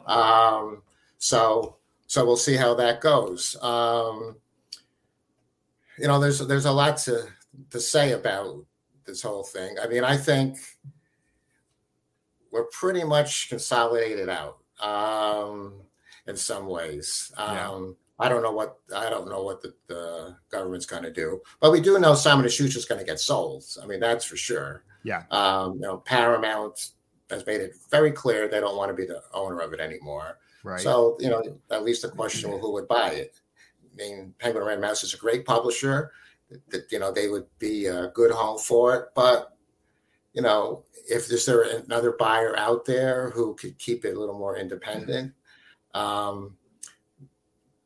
Um, 0.07 0.83
so 1.19 1.76
so 2.07 2.25
we'll 2.25 2.37
see 2.37 2.57
how 2.57 2.75
that 2.75 3.01
goes. 3.01 3.57
Um, 3.63 4.37
you 5.99 6.07
know, 6.07 6.21
there's 6.21 6.39
there's 6.41 6.67
a 6.67 6.73
lot 6.73 6.99
to 6.99 7.27
to 7.71 7.81
say 7.81 8.13
about 8.13 8.65
this 9.05 9.23
whole 9.23 9.45
thing. 9.45 9.77
I 9.83 9.87
mean, 9.87 10.05
I 10.05 10.17
think 10.17 10.59
we're 12.51 12.65
pretty 12.65 13.05
much 13.05 13.49
consolidated 13.49 14.29
out 14.29 14.59
um, 14.81 15.75
in 16.27 16.37
some 16.37 16.67
ways. 16.67 17.33
Um, 17.37 17.57
yeah. 18.19 18.27
I 18.27 18.29
don't 18.31 18.43
know 18.43 18.53
what 18.53 18.79
I 18.95 19.11
don't 19.11 19.29
know 19.29 19.43
what 19.43 19.61
the, 19.63 19.75
the 19.89 20.37
government's 20.51 20.87
going 20.87 21.03
to 21.03 21.13
do, 21.13 21.41
but 21.61 21.71
we 21.71 21.81
do 21.81 21.99
know 21.99 22.15
Simon 22.15 22.49
& 22.49 22.51
Schuster 22.51 22.79
is 22.79 22.87
going 22.87 22.99
to 22.99 23.07
get 23.07 23.21
sold. 23.21 23.65
I 23.83 23.87
mean, 23.87 24.01
that's 24.01 24.25
for 24.25 24.37
sure. 24.37 24.85
Yeah. 25.03 25.25
Um, 25.31 25.75
you 25.75 25.81
know, 25.81 25.99
Paramount 25.99 26.91
has 27.31 27.45
made 27.45 27.61
it 27.61 27.75
very 27.91 28.13
clear 28.13 28.49
they 28.49 28.61
don't 28.61 28.77
want 28.77 28.91
to 28.91 28.95
be 28.95 29.07
the 29.07 29.23
owner 29.35 29.61
of 29.61 29.73
it 29.73 29.81
anymore. 29.81 30.39
Right. 30.67 30.81
So, 30.81 31.17
you 31.21 31.31
know, 31.31 31.45
at 31.71 31.85
least 31.85 32.03
the 32.03 32.09
question 32.09 32.51
well, 32.51 32.59
who 32.59 32.73
would 32.73 32.89
buy 32.89 33.11
it? 33.11 33.39
I 33.85 33.97
mean, 33.97 34.35
Penguin 34.41 34.67
Random 34.67 34.89
House 34.89 35.05
is 35.05 35.15
a 35.15 35.17
great 35.17 35.45
publisher. 35.45 36.11
That 36.71 36.91
you 36.91 36.99
know 36.99 37.13
they 37.13 37.29
would 37.29 37.47
be 37.59 37.87
a 37.87 38.09
good 38.09 38.33
home 38.33 38.59
for 38.59 38.95
it, 38.97 39.09
but 39.15 39.57
you 40.33 40.43
know, 40.43 40.85
if 41.09 41.29
there's 41.29 41.47
there 41.47 41.63
another 41.63 42.13
buyer 42.13 42.57
out 42.57 42.85
there 42.85 43.31
who 43.31 43.55
could 43.55 43.79
keep 43.79 44.05
it 44.05 44.17
a 44.17 44.19
little 44.19 44.39
more 44.39 44.57
independent, 44.57 45.33
um, 45.95 46.57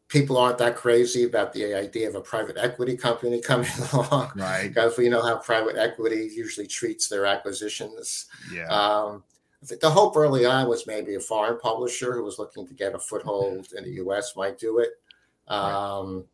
people 0.09 0.37
aren't 0.37 0.59
that 0.59 0.77
crazy 0.77 1.25
about 1.25 1.53
the 1.53 1.75
idea 1.75 2.09
of 2.09 2.15
a 2.15 2.21
private 2.21 2.57
equity 2.59 2.97
company 2.97 3.41
coming 3.43 3.71
along, 3.93 4.31
right? 4.37 4.69
Because 4.69 4.97
we 4.99 5.09
know 5.09 5.23
how 5.23 5.37
private 5.37 5.77
equity 5.77 6.31
usually 6.35 6.67
treats 6.67 7.09
their 7.09 7.25
acquisitions. 7.27 8.27
Yeah. 8.53 8.67
Um, 8.69 9.23
the 9.63 9.91
hope 9.91 10.17
early 10.17 10.47
on 10.47 10.69
was 10.69 10.87
maybe 10.87 11.15
a 11.15 11.21
foreign 11.21 11.59
publisher 11.59 12.15
who 12.15 12.25
was 12.25 12.39
looking 12.39 12.67
to 12.67 12.75
get 12.75 12.95
a 12.95 12.99
foothold 12.99 13.69
in 13.77 13.85
the 13.85 13.91
U.S. 13.93 14.35
might 14.35 14.59
do 14.59 14.79
it. 14.79 14.91
Um, 15.49 16.25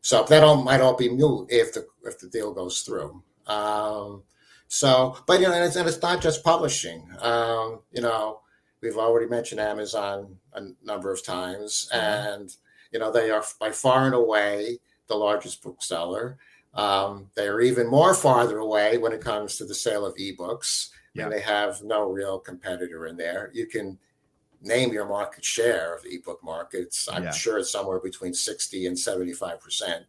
so 0.00 0.22
that 0.24 0.42
all 0.42 0.62
might 0.62 0.80
all 0.80 0.96
be 0.96 1.10
moot 1.10 1.48
if 1.50 1.74
the 1.74 1.86
if 2.04 2.18
the 2.18 2.28
deal 2.28 2.54
goes 2.54 2.80
through. 2.80 3.22
Um, 3.46 4.22
so, 4.68 5.16
but 5.26 5.40
you 5.40 5.48
know, 5.48 5.52
and 5.52 5.64
it's, 5.64 5.76
and 5.76 5.88
it's 5.88 6.00
not 6.00 6.22
just 6.22 6.44
publishing. 6.44 7.06
Um, 7.20 7.80
you 7.92 8.00
know, 8.00 8.40
we've 8.80 8.96
already 8.96 9.26
mentioned 9.26 9.60
Amazon 9.60 10.38
a 10.54 10.62
number 10.82 11.12
of 11.12 11.24
times, 11.24 11.90
mm-hmm. 11.92 12.42
and 12.42 12.56
you 12.92 12.98
know 12.98 13.12
they 13.12 13.30
are 13.30 13.44
by 13.58 13.72
far 13.72 14.06
and 14.06 14.14
away 14.14 14.78
the 15.08 15.16
largest 15.16 15.62
bookseller. 15.62 16.38
Um, 16.72 17.30
they 17.34 17.48
are 17.48 17.60
even 17.60 17.88
more 17.88 18.14
farther 18.14 18.58
away 18.58 18.96
when 18.96 19.12
it 19.12 19.20
comes 19.20 19.56
to 19.56 19.64
the 19.64 19.74
sale 19.74 20.06
of 20.06 20.14
ebooks 20.14 20.90
yeah. 21.14 21.24
and 21.24 21.32
they 21.32 21.40
have 21.40 21.82
no 21.82 22.10
real 22.10 22.38
competitor 22.38 23.06
in 23.06 23.16
there. 23.16 23.50
You 23.52 23.66
can 23.66 23.98
name 24.62 24.92
your 24.92 25.06
market 25.06 25.44
share 25.44 25.94
of 25.94 26.02
the 26.02 26.14
ebook 26.14 26.42
markets. 26.42 27.08
I'm 27.10 27.24
yeah. 27.24 27.30
sure 27.30 27.58
it's 27.58 27.70
somewhere 27.70 27.98
between 27.98 28.34
60 28.34 28.86
and 28.86 28.98
75 28.98 29.60
percent. 29.60 30.04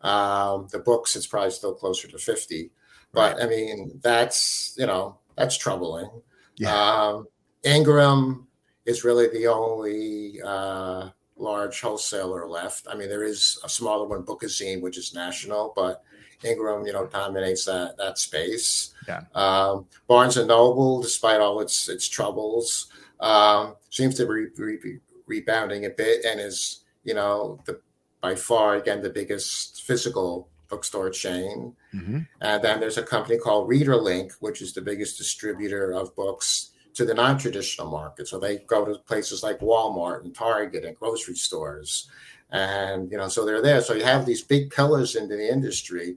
Um, 0.00 0.68
the 0.70 0.78
books, 0.78 1.16
it's 1.16 1.26
probably 1.26 1.50
still 1.50 1.74
closer 1.74 2.08
to 2.08 2.18
50. 2.18 2.70
But 3.12 3.36
right. 3.36 3.44
I 3.44 3.48
mean, 3.48 4.00
that's 4.02 4.74
you 4.76 4.86
know 4.86 5.18
that's 5.36 5.56
troubling. 5.56 6.10
Yeah. 6.56 6.74
Um, 6.74 7.26
Ingram 7.62 8.46
is 8.86 9.04
really 9.04 9.28
the 9.28 9.46
only 9.46 10.40
uh, 10.42 11.10
large 11.36 11.80
wholesaler 11.80 12.48
left. 12.48 12.86
I 12.90 12.94
mean, 12.94 13.08
there 13.08 13.24
is 13.24 13.58
a 13.64 13.68
smaller 13.68 14.06
one, 14.06 14.22
Bookazine, 14.22 14.80
which 14.80 14.96
is 14.96 15.14
national, 15.14 15.72
but 15.74 16.02
Ingram, 16.44 16.86
you 16.86 16.92
know, 16.92 17.06
dominates 17.06 17.64
that 17.66 17.96
that 17.98 18.18
space. 18.18 18.94
Yeah. 19.06 19.22
Um, 19.34 19.86
Barnes 20.06 20.36
and 20.36 20.48
Noble, 20.48 21.00
despite 21.00 21.40
all 21.40 21.60
its 21.60 21.88
its 21.88 22.08
troubles, 22.08 22.88
um, 23.20 23.76
seems 23.90 24.14
to 24.16 24.24
be 24.24 24.32
re- 24.32 24.48
re- 24.56 25.00
rebounding 25.26 25.86
a 25.86 25.90
bit 25.90 26.24
and 26.24 26.40
is, 26.40 26.84
you 27.04 27.14
know, 27.14 27.58
the 27.66 27.80
by 28.20 28.34
far 28.34 28.76
again 28.76 29.02
the 29.02 29.10
biggest 29.10 29.82
physical 29.82 30.48
bookstore 30.68 31.10
chain. 31.10 31.74
Mm-hmm. 31.94 32.20
And 32.40 32.62
then 32.62 32.80
there's 32.80 32.98
a 32.98 33.02
company 33.02 33.38
called 33.38 33.68
ReaderLink, 33.68 34.32
which 34.40 34.62
is 34.62 34.72
the 34.72 34.80
biggest 34.80 35.18
distributor 35.18 35.92
of 35.92 36.14
books 36.14 36.70
to 36.94 37.04
the 37.04 37.14
non-traditional 37.14 37.90
market. 37.90 38.28
So 38.28 38.38
they 38.38 38.58
go 38.58 38.84
to 38.84 38.98
places 39.00 39.42
like 39.42 39.60
Walmart 39.60 40.24
and 40.24 40.34
Target 40.34 40.84
and 40.84 40.96
grocery 40.96 41.34
stores. 41.34 42.08
And 42.52 43.10
you 43.10 43.16
know, 43.16 43.28
so 43.28 43.44
they're 43.44 43.62
there. 43.62 43.80
So 43.80 43.94
you 43.94 44.04
have 44.04 44.26
these 44.26 44.42
big 44.42 44.70
pillars 44.70 45.16
into 45.16 45.36
the 45.36 45.50
industry 45.50 46.16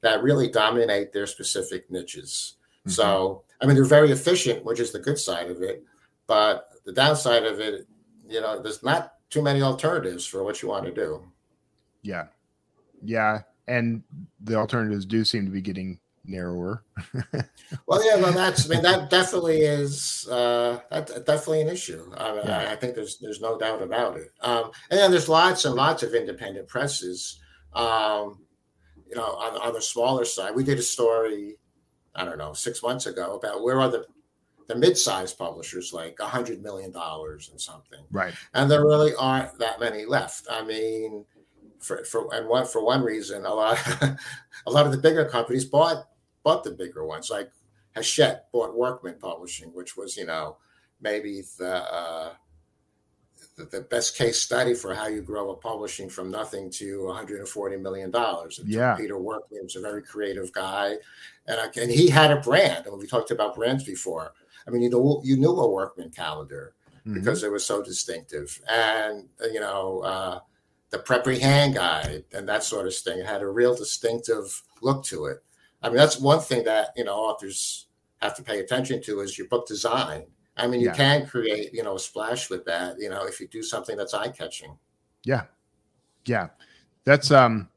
that 0.00 0.22
really 0.22 0.48
dominate 0.48 1.12
their 1.12 1.26
specific 1.26 1.90
niches. 1.90 2.54
Mm-hmm. 2.80 2.90
So, 2.90 3.44
I 3.60 3.66
mean, 3.66 3.76
they're 3.76 3.84
very 3.84 4.10
efficient, 4.10 4.64
which 4.64 4.80
is 4.80 4.92
the 4.92 4.98
good 4.98 5.18
side 5.18 5.50
of 5.50 5.62
it. 5.62 5.84
But 6.26 6.68
the 6.84 6.92
downside 6.92 7.44
of 7.44 7.60
it, 7.60 7.86
you 8.28 8.40
know, 8.40 8.60
there's 8.60 8.82
not 8.82 9.14
too 9.30 9.42
many 9.42 9.62
alternatives 9.62 10.26
for 10.26 10.44
what 10.44 10.62
you 10.62 10.68
want 10.68 10.84
to 10.86 10.92
do. 10.92 11.22
Yeah. 12.02 12.26
Yeah. 13.02 13.42
And 13.68 14.02
the 14.40 14.56
alternatives 14.56 15.06
do 15.06 15.24
seem 15.24 15.44
to 15.44 15.50
be 15.50 15.60
getting 15.60 15.98
narrower. 16.24 16.84
well, 17.86 18.04
yeah, 18.04 18.20
well, 18.20 18.32
that's, 18.32 18.66
I 18.66 18.74
mean, 18.74 18.82
that 18.82 19.10
definitely 19.10 19.62
is, 19.62 20.26
uh, 20.30 20.80
that's 20.90 21.12
definitely 21.20 21.62
an 21.62 21.68
issue. 21.68 22.12
I, 22.16 22.32
mean, 22.32 22.42
yeah. 22.46 22.70
I, 22.70 22.76
think 22.76 22.94
there's, 22.94 23.18
there's 23.18 23.40
no 23.40 23.58
doubt 23.58 23.82
about 23.82 24.16
it. 24.16 24.32
Um, 24.40 24.70
and 24.90 24.98
then 24.98 25.10
there's 25.10 25.28
lots 25.28 25.64
and 25.64 25.74
lots 25.74 26.02
of 26.02 26.14
independent 26.14 26.68
presses. 26.68 27.40
Um, 27.74 28.40
you 29.08 29.16
know, 29.16 29.24
on, 29.24 29.60
on 29.60 29.72
the 29.74 29.82
smaller 29.82 30.24
side, 30.24 30.54
we 30.54 30.64
did 30.64 30.78
a 30.78 30.82
story, 30.82 31.56
I 32.14 32.24
don't 32.24 32.38
know, 32.38 32.52
six 32.52 32.82
months 32.82 33.06
ago 33.06 33.34
about 33.34 33.62
where 33.62 33.80
are 33.80 33.90
the 33.90 34.06
the 34.68 34.76
mid-sized 34.76 35.36
publishers 35.36 35.92
like 35.92 36.16
a 36.20 36.24
hundred 36.24 36.62
million 36.62 36.90
dollars 36.90 37.50
and 37.50 37.60
something, 37.60 37.98
right? 38.10 38.32
And 38.54 38.70
there 38.70 38.84
really 38.84 39.12
aren't 39.18 39.58
that 39.58 39.80
many 39.80 40.06
left. 40.06 40.46
I 40.50 40.64
mean, 40.64 41.24
for 41.80 42.04
for 42.04 42.32
and 42.34 42.48
one 42.48 42.66
for 42.66 42.82
one 42.84 43.02
reason, 43.02 43.44
a 43.44 43.52
lot 43.52 43.78
a 44.66 44.70
lot 44.70 44.86
of 44.86 44.92
the 44.92 44.98
bigger 44.98 45.24
companies 45.24 45.64
bought 45.64 46.06
bought 46.42 46.64
the 46.64 46.70
bigger 46.70 47.04
ones. 47.04 47.30
Like 47.30 47.50
Hachette 47.94 48.50
bought 48.52 48.76
Workman 48.76 49.16
Publishing, 49.20 49.68
which 49.68 49.96
was 49.96 50.16
you 50.16 50.26
know 50.26 50.56
maybe 51.00 51.42
the 51.58 51.74
uh, 51.74 52.32
the, 53.56 53.64
the, 53.64 53.80
best 53.82 54.16
case 54.16 54.40
study 54.40 54.72
for 54.72 54.94
how 54.94 55.08
you 55.08 55.20
grow 55.20 55.50
a 55.50 55.56
publishing 55.56 56.08
from 56.08 56.30
nothing 56.30 56.70
to 56.70 57.06
140 57.06 57.76
million 57.76 58.10
dollars. 58.10 58.60
Yeah, 58.64 58.94
Peter 58.96 59.18
Workman 59.18 59.64
was 59.64 59.76
a 59.76 59.80
very 59.80 60.02
creative 60.02 60.52
guy, 60.52 60.96
and 61.46 61.60
I, 61.60 61.66
and 61.80 61.90
he 61.90 62.08
had 62.08 62.30
a 62.30 62.40
brand. 62.40 62.86
And 62.86 62.98
we 62.98 63.06
talked 63.06 63.30
about 63.30 63.54
brands 63.54 63.84
before. 63.84 64.32
I 64.66 64.70
mean, 64.70 64.82
you 64.82 64.90
know, 64.90 65.20
you 65.24 65.36
knew 65.36 65.50
a 65.50 65.68
Workman 65.68 66.10
calendar 66.10 66.74
mm-hmm. 67.00 67.14
because 67.14 67.42
it 67.42 67.50
was 67.50 67.64
so 67.64 67.82
distinctive, 67.82 68.60
and 68.68 69.28
you 69.52 69.60
know. 69.60 70.00
Uh, 70.00 70.40
the 70.92 70.98
preppy 70.98 71.40
Hand 71.40 71.74
Guide 71.74 72.22
and 72.32 72.46
that 72.48 72.62
sort 72.62 72.86
of 72.86 72.94
thing 72.94 73.24
had 73.24 73.40
a 73.40 73.48
real 73.48 73.74
distinctive 73.74 74.62
look 74.82 75.02
to 75.04 75.24
it. 75.24 75.42
I 75.82 75.88
mean, 75.88 75.96
that's 75.96 76.18
one 76.18 76.40
thing 76.40 76.64
that 76.64 76.88
you 76.96 77.04
know 77.04 77.14
authors 77.14 77.86
have 78.20 78.36
to 78.36 78.42
pay 78.42 78.60
attention 78.60 79.02
to 79.02 79.20
is 79.20 79.36
your 79.36 79.48
book 79.48 79.66
design. 79.66 80.24
I 80.56 80.66
mean, 80.66 80.80
you 80.80 80.88
yeah. 80.88 80.94
can 80.94 81.26
create 81.26 81.72
you 81.72 81.82
know 81.82 81.96
a 81.96 81.98
splash 81.98 82.50
with 82.50 82.64
that. 82.66 82.96
You 82.98 83.10
know, 83.10 83.24
if 83.24 83.40
you 83.40 83.48
do 83.48 83.62
something 83.62 83.96
that's 83.96 84.14
eye 84.14 84.28
catching. 84.28 84.76
Yeah, 85.24 85.44
yeah, 86.26 86.48
that's 87.04 87.30
um 87.30 87.68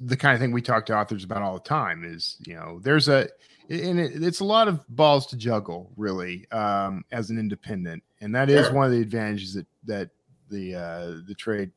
the 0.00 0.16
kind 0.16 0.34
of 0.34 0.40
thing 0.40 0.52
we 0.52 0.62
talk 0.62 0.86
to 0.86 0.96
authors 0.96 1.24
about 1.24 1.42
all 1.42 1.54
the 1.54 1.60
time. 1.60 2.04
Is 2.04 2.36
you 2.46 2.54
know, 2.54 2.80
there's 2.82 3.08
a 3.08 3.28
and 3.70 4.00
it, 4.00 4.22
it's 4.22 4.40
a 4.40 4.44
lot 4.44 4.68
of 4.68 4.80
balls 4.88 5.26
to 5.26 5.36
juggle 5.36 5.90
really 5.96 6.50
um, 6.50 7.04
as 7.12 7.30
an 7.30 7.38
independent, 7.38 8.02
and 8.20 8.34
that 8.34 8.50
is 8.50 8.66
sure. 8.66 8.74
one 8.74 8.86
of 8.86 8.92
the 8.92 9.00
advantages 9.00 9.54
that 9.54 9.66
that 9.84 10.10
the 10.50 10.74
uh, 10.74 11.06
the 11.26 11.34
trade 11.34 11.70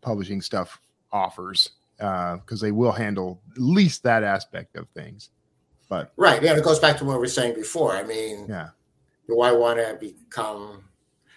publishing 0.00 0.40
stuff 0.40 0.80
offers 1.12 1.70
because 1.96 2.62
uh, 2.62 2.66
they 2.66 2.72
will 2.72 2.92
handle 2.92 3.40
at 3.52 3.58
least 3.58 4.02
that 4.02 4.24
aspect 4.24 4.76
of 4.76 4.88
things. 4.90 5.30
But 5.88 6.12
right, 6.16 6.42
yeah, 6.42 6.56
it 6.56 6.64
goes 6.64 6.78
back 6.78 6.96
to 6.98 7.04
what 7.04 7.14
we 7.14 7.20
were 7.20 7.26
saying 7.26 7.54
before. 7.54 7.94
I 7.94 8.02
mean, 8.02 8.46
yeah, 8.48 8.70
do 9.28 9.40
I 9.40 9.52
want 9.52 9.78
to 9.78 9.96
become? 10.00 10.84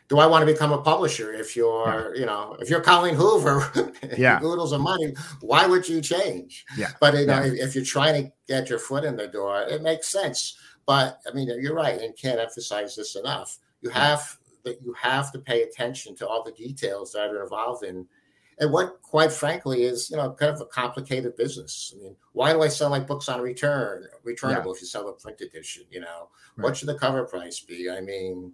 Do 0.10 0.20
I 0.20 0.26
want 0.26 0.48
to 0.48 0.52
become 0.52 0.72
a 0.72 0.82
publisher? 0.82 1.34
If 1.34 1.56
you're, 1.56 2.14
yeah. 2.16 2.20
you 2.22 2.26
know, 2.26 2.56
if 2.62 2.70
you're 2.70 2.80
Colleen 2.80 3.14
Hoover, 3.14 3.92
yeah, 4.18 4.40
oodles 4.42 4.72
of 4.72 4.82
money, 4.82 5.14
why 5.42 5.68
would 5.68 5.88
you 5.88 6.02
change? 6.02 6.66
Yeah, 6.78 6.92
but 7.02 7.14
you 7.14 7.26
know, 7.26 7.42
yeah. 7.42 7.52
if, 7.52 7.70
if 7.70 7.76
you're 7.76 7.84
trying 7.84 8.24
to 8.24 8.32
get 8.48 8.70
your 8.70 8.80
foot 8.80 9.04
in 9.04 9.18
the 9.18 9.28
door, 9.28 9.64
it 9.64 9.82
makes 9.82 10.08
sense. 10.08 10.58
But 10.86 11.20
I 11.30 11.34
mean, 11.34 11.50
you're 11.62 11.76
right, 11.76 12.00
and 12.00 12.16
can't 12.16 12.40
emphasize 12.40 12.96
this 12.96 13.16
enough. 13.18 13.60
You 13.82 13.90
have 13.90 14.38
that 14.64 14.82
you 14.82 14.94
have 14.94 15.32
to 15.34 15.40
pay 15.40 15.64
attention 15.64 16.16
to 16.16 16.28
all 16.28 16.44
the 16.44 16.52
details 16.52 17.12
that 17.14 17.30
are 17.30 17.44
involved 17.44 17.84
in 17.84 18.08
and 18.60 18.72
what 18.72 19.02
quite 19.02 19.32
frankly 19.32 19.84
is 19.84 20.10
you 20.10 20.18
know 20.18 20.32
kind 20.34 20.54
of 20.54 20.62
a 20.62 20.66
complicated 20.66 21.36
business 21.36 21.94
i 21.96 22.02
mean 22.02 22.16
why 22.34 22.52
do 22.52 22.62
i 22.62 22.68
sell 22.68 22.90
my 22.90 23.00
books 23.00 23.30
on 23.30 23.42
return 23.42 24.06
returnable 24.24 24.72
yeah. 24.72 24.76
if 24.76 24.82
you 24.82 24.88
sell 24.88 25.08
a 25.08 25.14
print 25.14 25.40
edition 25.42 25.84
you 25.92 26.00
know 26.00 26.30
right. 26.56 26.64
what 26.64 26.78
should 26.78 26.88
the 26.88 26.98
cover 26.98 27.24
price 27.26 27.60
be 27.60 27.90
i 27.90 28.02
mean 28.02 28.52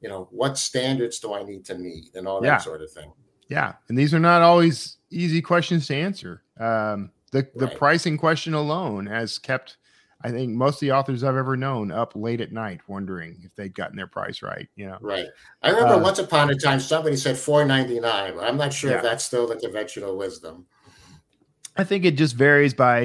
you 0.00 0.08
know 0.08 0.28
what 0.30 0.58
standards 0.58 1.18
do 1.18 1.34
i 1.34 1.42
need 1.42 1.64
to 1.64 1.74
meet 1.74 2.14
and 2.14 2.28
all 2.28 2.40
that 2.40 2.46
yeah. 2.48 2.58
sort 2.58 2.82
of 2.82 2.90
thing 2.90 3.12
yeah 3.48 3.74
and 3.88 3.98
these 3.98 4.14
are 4.14 4.20
not 4.20 4.42
always 4.42 4.98
easy 5.10 5.40
questions 5.40 5.86
to 5.86 5.94
answer 5.94 6.42
um, 6.60 7.10
the 7.32 7.38
right. 7.38 7.58
the 7.58 7.68
pricing 7.68 8.16
question 8.16 8.54
alone 8.54 9.06
has 9.06 9.38
kept 9.38 9.77
I 10.22 10.30
think 10.30 10.52
most 10.52 10.76
of 10.76 10.80
the 10.80 10.92
authors 10.92 11.22
I've 11.22 11.36
ever 11.36 11.56
known 11.56 11.92
up 11.92 12.12
late 12.16 12.40
at 12.40 12.50
night 12.50 12.80
wondering 12.88 13.40
if 13.44 13.54
they'd 13.54 13.74
gotten 13.74 13.96
their 13.96 14.08
price 14.08 14.42
right. 14.42 14.68
You 14.74 14.86
know, 14.86 14.98
right. 15.00 15.26
I 15.62 15.70
remember 15.70 15.94
uh, 15.94 16.00
once 16.00 16.18
upon 16.18 16.50
a 16.50 16.56
time 16.56 16.80
somebody 16.80 17.16
said 17.16 17.36
four 17.36 17.64
ninety 17.64 18.00
nine. 18.00 18.34
I'm 18.40 18.56
not 18.56 18.72
sure 18.72 18.90
yeah. 18.90 18.96
if 18.96 19.02
that's 19.02 19.24
still 19.24 19.46
the 19.46 19.56
conventional 19.56 20.16
wisdom. 20.16 20.66
I 21.76 21.84
think 21.84 22.04
it 22.04 22.16
just 22.16 22.34
varies 22.34 22.74
by 22.74 23.02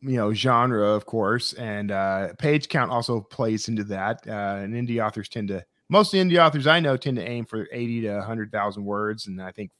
you 0.00 0.16
know 0.16 0.32
genre, 0.32 0.88
of 0.88 1.04
course, 1.04 1.52
and 1.52 1.90
uh, 1.90 2.32
page 2.38 2.68
count 2.68 2.90
also 2.90 3.20
plays 3.20 3.68
into 3.68 3.84
that. 3.84 4.26
Uh, 4.26 4.60
and 4.62 4.72
indie 4.72 5.04
authors 5.04 5.28
tend 5.28 5.48
to 5.48 5.62
most 5.90 6.14
of 6.14 6.18
the 6.18 6.24
indie 6.24 6.42
authors 6.42 6.66
I 6.66 6.80
know 6.80 6.96
tend 6.96 7.18
to 7.18 7.28
aim 7.28 7.44
for 7.44 7.68
eighty 7.70 8.00
to 8.02 8.22
hundred 8.22 8.50
thousand 8.50 8.86
words, 8.86 9.26
and 9.26 9.42
I 9.42 9.50
think 9.52 9.70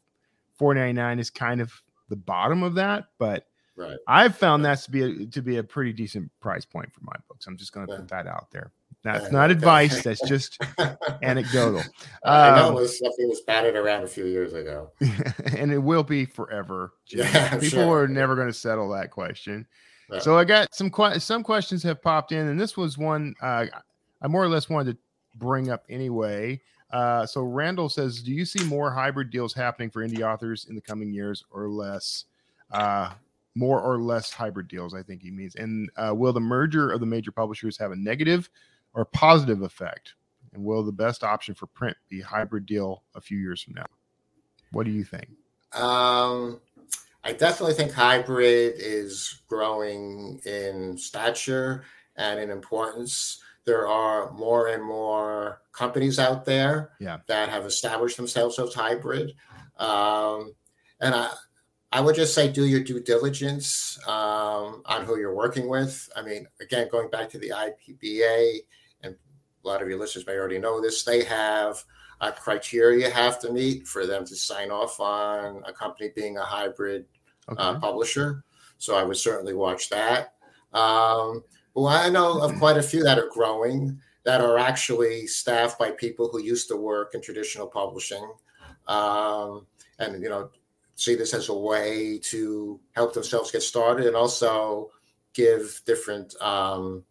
four 0.58 0.74
ninety 0.74 0.92
nine 0.92 1.18
is 1.18 1.30
kind 1.30 1.62
of 1.62 1.72
the 2.10 2.16
bottom 2.16 2.62
of 2.62 2.74
that, 2.74 3.06
but 3.18 3.46
Right. 3.76 3.98
I've 4.08 4.36
found 4.36 4.64
that 4.64 4.78
to 4.80 4.90
be 4.90 5.02
a, 5.02 5.26
to 5.26 5.42
be 5.42 5.58
a 5.58 5.62
pretty 5.62 5.92
decent 5.92 6.30
price 6.40 6.64
point 6.64 6.92
for 6.92 7.00
my 7.02 7.12
books. 7.28 7.46
I'm 7.46 7.56
just 7.56 7.72
going 7.72 7.86
to 7.86 7.92
yeah. 7.92 7.98
put 7.98 8.08
that 8.08 8.26
out 8.26 8.50
there. 8.50 8.72
That's 9.02 9.30
not 9.30 9.50
advice. 9.50 10.02
That's 10.02 10.20
just 10.28 10.58
anecdotal. 11.22 11.82
I 12.24 12.56
know 12.56 12.78
um, 12.78 12.88
something 12.88 13.28
was 13.28 13.40
batted 13.42 13.76
around 13.76 14.02
a 14.02 14.08
few 14.08 14.26
years 14.26 14.52
ago, 14.52 14.90
and 15.56 15.72
it 15.72 15.78
will 15.78 16.02
be 16.02 16.24
forever. 16.24 16.92
Yeah, 17.08 17.50
People 17.50 17.68
sure. 17.68 18.02
are 18.02 18.08
never 18.08 18.34
going 18.34 18.48
to 18.48 18.52
settle 18.52 18.88
that 18.90 19.12
question. 19.12 19.64
Yeah. 20.10 20.18
So 20.18 20.36
I 20.36 20.44
got 20.44 20.74
some 20.74 20.90
que- 20.90 21.20
some 21.20 21.44
questions 21.44 21.82
have 21.84 22.02
popped 22.02 22.32
in, 22.32 22.48
and 22.48 22.58
this 22.58 22.76
was 22.76 22.98
one 22.98 23.34
uh, 23.40 23.66
I 24.20 24.28
more 24.28 24.42
or 24.42 24.48
less 24.48 24.68
wanted 24.68 24.92
to 24.92 24.98
bring 25.36 25.70
up 25.70 25.84
anyway. 25.88 26.60
Uh, 26.90 27.26
so 27.26 27.42
Randall 27.42 27.88
says, 27.88 28.22
"Do 28.22 28.32
you 28.32 28.44
see 28.44 28.64
more 28.64 28.90
hybrid 28.90 29.30
deals 29.30 29.54
happening 29.54 29.90
for 29.90 30.06
indie 30.06 30.22
authors 30.22 30.66
in 30.68 30.74
the 30.74 30.80
coming 30.80 31.12
years, 31.12 31.44
or 31.50 31.68
less?" 31.68 32.24
Uh, 32.72 33.12
more 33.56 33.80
or 33.80 33.98
less 33.98 34.32
hybrid 34.32 34.68
deals, 34.68 34.94
I 34.94 35.02
think 35.02 35.22
he 35.22 35.30
means. 35.30 35.56
And 35.56 35.90
uh, 35.96 36.14
will 36.14 36.32
the 36.32 36.40
merger 36.40 36.92
of 36.92 37.00
the 37.00 37.06
major 37.06 37.32
publishers 37.32 37.78
have 37.78 37.90
a 37.90 37.96
negative 37.96 38.50
or 38.92 39.06
positive 39.06 39.62
effect? 39.62 40.14
And 40.52 40.62
will 40.62 40.84
the 40.84 40.92
best 40.92 41.24
option 41.24 41.54
for 41.54 41.66
print 41.66 41.96
be 42.08 42.20
hybrid 42.20 42.66
deal 42.66 43.02
a 43.14 43.20
few 43.20 43.38
years 43.38 43.62
from 43.62 43.74
now? 43.74 43.86
What 44.72 44.84
do 44.84 44.92
you 44.92 45.04
think? 45.04 45.28
Um, 45.72 46.60
I 47.24 47.32
definitely 47.32 47.74
think 47.74 47.92
hybrid 47.92 48.74
is 48.76 49.40
growing 49.48 50.40
in 50.44 50.98
stature 50.98 51.84
and 52.16 52.38
in 52.38 52.50
importance. 52.50 53.40
There 53.64 53.88
are 53.88 54.30
more 54.32 54.68
and 54.68 54.84
more 54.84 55.62
companies 55.72 56.18
out 56.18 56.44
there 56.44 56.90
yeah. 57.00 57.18
that 57.26 57.48
have 57.48 57.64
established 57.64 58.16
themselves 58.16 58.58
as 58.58 58.74
hybrid. 58.74 59.32
Um, 59.78 60.54
and 61.00 61.14
I, 61.14 61.30
I 61.96 62.00
would 62.00 62.14
just 62.14 62.34
say 62.34 62.52
do 62.52 62.66
your 62.66 62.80
due 62.80 63.00
diligence 63.00 63.98
um, 64.06 64.82
on 64.84 65.06
who 65.06 65.18
you're 65.18 65.34
working 65.34 65.66
with. 65.66 66.06
I 66.14 66.20
mean, 66.20 66.46
again, 66.60 66.88
going 66.92 67.08
back 67.08 67.30
to 67.30 67.38
the 67.38 67.48
IBPA, 67.48 68.58
and 69.02 69.14
a 69.14 69.66
lot 69.66 69.80
of 69.80 69.88
your 69.88 69.98
listeners 69.98 70.26
may 70.26 70.34
already 70.34 70.58
know 70.58 70.78
this, 70.78 71.04
they 71.04 71.24
have 71.24 71.82
a 72.20 72.32
criteria 72.32 73.06
you 73.06 73.10
have 73.10 73.40
to 73.40 73.50
meet 73.50 73.88
for 73.88 74.04
them 74.04 74.26
to 74.26 74.36
sign 74.36 74.70
off 74.70 75.00
on 75.00 75.62
a 75.64 75.72
company 75.72 76.10
being 76.14 76.36
a 76.36 76.42
hybrid 76.42 77.06
uh, 77.48 77.52
okay. 77.52 77.62
uh, 77.62 77.80
publisher. 77.80 78.44
So 78.76 78.94
I 78.94 79.02
would 79.02 79.16
certainly 79.16 79.54
watch 79.54 79.88
that. 79.88 80.34
Um, 80.74 81.44
well, 81.72 81.86
I 81.86 82.10
know 82.10 82.42
of 82.42 82.54
quite 82.58 82.76
a 82.76 82.82
few 82.82 83.02
that 83.04 83.18
are 83.18 83.30
growing 83.32 83.98
that 84.24 84.42
are 84.42 84.58
actually 84.58 85.26
staffed 85.26 85.78
by 85.78 85.92
people 85.92 86.28
who 86.28 86.42
used 86.42 86.68
to 86.68 86.76
work 86.76 87.14
in 87.14 87.22
traditional 87.22 87.66
publishing. 87.66 88.30
Um, 88.86 89.66
and 89.98 90.22
you 90.22 90.28
know 90.28 90.50
see 90.96 91.14
this 91.14 91.34
as 91.34 91.50
a 91.50 91.54
way 91.54 92.18
to 92.18 92.80
help 92.92 93.14
themselves 93.14 93.52
get 93.52 93.62
started 93.62 94.06
and 94.06 94.16
also 94.16 94.90
give 95.34 95.80
different 95.84 96.34
um, 96.40 97.04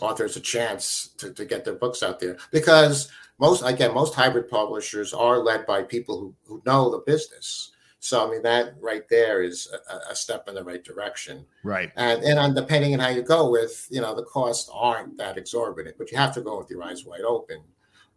authors 0.00 0.36
a 0.36 0.40
chance 0.40 1.08
to, 1.16 1.32
to 1.32 1.44
get 1.46 1.64
their 1.64 1.74
books 1.74 2.02
out 2.02 2.20
there. 2.20 2.36
Because 2.52 3.10
most 3.38 3.62
again 3.62 3.94
most 3.94 4.14
hybrid 4.14 4.48
publishers 4.48 5.14
are 5.14 5.38
led 5.38 5.66
by 5.66 5.82
people 5.82 6.20
who, 6.20 6.34
who 6.46 6.62
know 6.66 6.90
the 6.90 6.98
business. 6.98 7.72
So 8.02 8.26
i 8.26 8.30
mean 8.30 8.42
that 8.42 8.74
right 8.80 9.06
there 9.10 9.42
is 9.42 9.70
a, 9.90 10.12
a, 10.12 10.14
step 10.14 10.48
in 10.48 10.54
the 10.54 10.64
right 10.64 10.84
direction. 10.84 11.46
Right. 11.64 11.90
And 11.96 12.22
and 12.22 12.38
on 12.38 12.54
depending 12.54 12.92
on 12.94 13.00
how 13.00 13.08
you 13.08 13.22
go 13.22 13.50
with 13.50 13.88
you 13.90 14.02
know 14.02 14.14
the 14.14 14.24
costs 14.24 14.70
aren't 14.72 15.16
that 15.16 15.38
exorbitant 15.38 15.96
but 15.98 16.12
you 16.12 16.18
have 16.18 16.34
to 16.34 16.42
go 16.42 16.58
with 16.58 16.70
your 16.70 16.82
eyes 16.82 17.04
wide 17.04 17.22
open. 17.22 17.62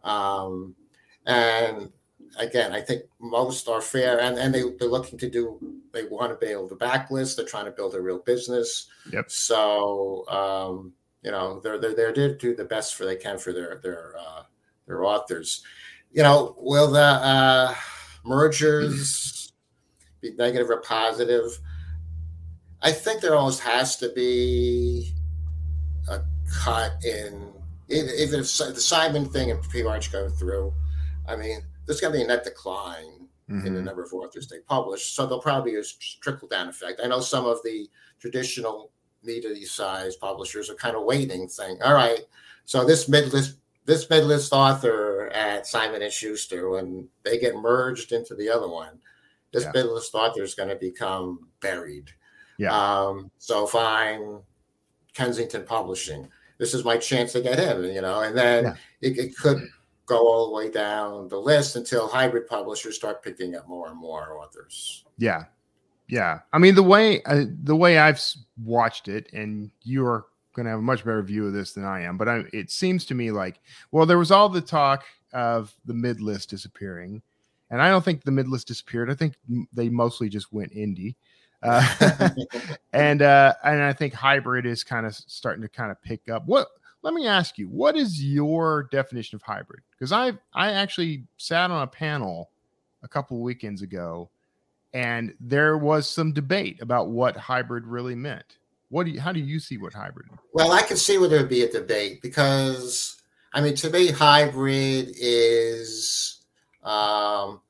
Um, 0.02 0.74
and 1.26 1.90
again, 2.38 2.72
I 2.72 2.80
think 2.80 3.02
most 3.20 3.68
are 3.68 3.80
fair 3.80 4.20
and, 4.20 4.38
and 4.38 4.54
they, 4.54 4.62
they're 4.78 4.88
looking 4.88 5.18
to 5.18 5.30
do, 5.30 5.58
they 5.92 6.04
want 6.04 6.30
to 6.30 6.46
be 6.46 6.52
able 6.52 6.68
to 6.68 6.76
backlist. 6.76 7.36
They're 7.36 7.44
trying 7.44 7.66
to 7.66 7.70
build 7.70 7.94
a 7.94 8.00
real 8.00 8.18
business. 8.18 8.86
Yep. 9.12 9.30
So, 9.30 10.26
um, 10.28 10.92
you 11.22 11.30
know, 11.30 11.60
they're, 11.60 11.78
they're, 11.78 11.94
they're 11.94 12.12
there 12.12 12.28
to 12.28 12.36
do 12.38 12.54
the 12.54 12.64
best 12.64 12.94
for 12.94 13.04
they 13.04 13.16
can 13.16 13.38
for 13.38 13.52
their, 13.52 13.80
their, 13.82 14.14
uh, 14.18 14.42
their 14.86 15.04
authors. 15.04 15.62
You 16.12 16.22
know, 16.22 16.54
will 16.58 16.90
the 16.90 17.00
uh, 17.00 17.74
mergers 18.24 19.52
be 20.20 20.32
negative 20.32 20.70
or 20.70 20.80
positive? 20.80 21.58
I 22.82 22.92
think 22.92 23.20
there 23.20 23.34
almost 23.34 23.60
has 23.60 23.96
to 23.96 24.10
be 24.10 25.14
a 26.08 26.20
cut 26.62 26.92
in, 27.04 27.50
even 27.88 28.40
if 28.40 28.56
the 28.58 28.80
Simon 28.80 29.26
thing 29.26 29.50
and 29.50 29.62
P. 29.70 29.82
March 29.82 30.12
go 30.12 30.28
through. 30.28 30.72
I 31.26 31.36
mean, 31.36 31.62
there's 31.86 32.00
going 32.00 32.12
to 32.12 32.18
be 32.18 32.24
a 32.24 32.26
net 32.26 32.44
decline 32.44 33.28
mm-hmm. 33.48 33.66
in 33.66 33.72
the 33.72 33.78
mm-hmm. 33.78 33.86
number 33.86 34.02
of 34.02 34.12
authors 34.12 34.48
they 34.48 34.60
publish. 34.60 35.12
So 35.12 35.26
there'll 35.26 35.40
probably 35.40 35.72
be 35.72 35.78
a 35.78 35.82
trickle 36.20 36.48
down 36.48 36.68
effect. 36.68 37.00
I 37.02 37.08
know 37.08 37.20
some 37.20 37.46
of 37.46 37.58
the 37.64 37.88
traditional 38.18 38.90
medium 39.22 39.56
size 39.64 40.16
publishers 40.16 40.70
are 40.70 40.74
kind 40.74 40.96
of 40.96 41.04
waiting, 41.04 41.48
saying, 41.48 41.78
all 41.84 41.94
right, 41.94 42.20
so 42.64 42.84
this 42.84 43.08
mid 43.08 43.32
list 43.32 43.58
this 43.86 44.08
mid 44.08 44.24
list 44.24 44.52
author 44.52 45.28
at 45.34 45.66
Simon 45.66 46.02
and 46.02 46.12
Schuster, 46.12 46.70
when 46.70 47.08
they 47.22 47.38
get 47.38 47.54
merged 47.54 48.12
into 48.12 48.34
the 48.34 48.48
other 48.48 48.68
one, 48.68 48.98
this 49.52 49.66
yeah. 49.74 49.82
author 49.82 50.42
is 50.42 50.54
going 50.54 50.70
to 50.70 50.76
become 50.76 51.48
buried. 51.60 52.10
Yeah. 52.58 52.72
Um, 52.72 53.30
so 53.38 53.66
fine, 53.66 54.40
Kensington 55.12 55.64
Publishing. 55.64 56.28
This 56.58 56.72
is 56.72 56.84
my 56.84 56.96
chance 56.96 57.32
to 57.32 57.42
get 57.42 57.58
in, 57.58 57.92
you 57.92 58.00
know, 58.00 58.20
and 58.20 58.36
then 58.36 58.64
yeah. 58.64 58.74
it, 59.02 59.18
it 59.18 59.36
could 59.36 59.58
go 60.06 60.26
all 60.28 60.48
the 60.48 60.54
way 60.54 60.70
down 60.70 61.28
the 61.28 61.40
list 61.40 61.76
until 61.76 62.06
hybrid 62.08 62.46
publishers 62.46 62.96
start 62.96 63.22
picking 63.22 63.56
up 63.56 63.68
more 63.68 63.88
and 63.88 63.98
more 63.98 64.38
authors. 64.38 65.04
Yeah, 65.18 65.44
yeah. 66.08 66.40
I 66.52 66.58
mean, 66.58 66.74
the 66.74 66.82
way 66.82 67.22
uh, 67.22 67.44
the 67.62 67.76
way 67.76 67.98
I've 67.98 68.22
watched 68.62 69.08
it, 69.08 69.32
and 69.32 69.70
you're 69.82 70.26
going 70.54 70.64
to 70.64 70.70
have 70.70 70.80
a 70.80 70.82
much 70.82 71.04
better 71.04 71.22
view 71.22 71.46
of 71.46 71.52
this 71.52 71.72
than 71.72 71.84
I 71.84 72.02
am, 72.02 72.16
but 72.16 72.28
I, 72.28 72.44
it 72.52 72.70
seems 72.70 73.04
to 73.06 73.14
me 73.14 73.30
like, 73.30 73.60
well, 73.90 74.06
there 74.06 74.18
was 74.18 74.30
all 74.30 74.48
the 74.48 74.60
talk 74.60 75.04
of 75.32 75.74
the 75.84 75.94
mid 75.94 76.20
list 76.20 76.50
disappearing, 76.50 77.22
and 77.70 77.80
I 77.80 77.88
don't 77.88 78.04
think 78.04 78.24
the 78.24 78.30
mid 78.30 78.48
list 78.48 78.68
disappeared. 78.68 79.10
I 79.10 79.14
think 79.14 79.34
they 79.72 79.88
mostly 79.88 80.28
just 80.28 80.52
went 80.52 80.74
indie. 80.74 81.14
Uh, 81.62 82.30
and 82.92 83.22
uh, 83.22 83.54
and 83.64 83.82
I 83.82 83.92
think 83.92 84.12
hybrid 84.12 84.66
is 84.66 84.84
kind 84.84 85.06
of 85.06 85.14
starting 85.14 85.62
to 85.62 85.68
kind 85.68 85.90
of 85.90 86.00
pick 86.02 86.28
up. 86.28 86.46
What? 86.46 86.68
Let 87.04 87.12
me 87.12 87.26
ask 87.26 87.58
you, 87.58 87.68
what 87.68 87.98
is 87.98 88.24
your 88.24 88.88
definition 88.90 89.36
of 89.36 89.42
hybrid? 89.42 89.82
Because 89.90 90.10
I 90.10 90.32
I 90.54 90.72
actually 90.72 91.26
sat 91.36 91.70
on 91.70 91.82
a 91.82 91.86
panel 91.86 92.50
a 93.02 93.08
couple 93.08 93.42
weekends 93.42 93.82
ago, 93.82 94.30
and 94.94 95.34
there 95.38 95.76
was 95.76 96.08
some 96.08 96.32
debate 96.32 96.80
about 96.80 97.10
what 97.10 97.36
hybrid 97.36 97.86
really 97.86 98.14
meant. 98.14 98.56
What 98.88 99.04
do 99.04 99.12
you? 99.12 99.20
How 99.20 99.32
do 99.32 99.40
you 99.40 99.60
see 99.60 99.76
what 99.76 99.92
hybrid? 99.92 100.28
Well, 100.54 100.72
I 100.72 100.80
can 100.80 100.96
see 100.96 101.18
where 101.18 101.28
there 101.28 101.40
would 101.40 101.50
be 101.50 101.64
a 101.64 101.70
debate 101.70 102.22
because 102.22 103.20
I 103.52 103.60
mean, 103.60 103.74
to 103.76 103.90
me, 103.90 104.10
hybrid 104.10 105.10
is 105.14 106.42
um, 106.82 107.60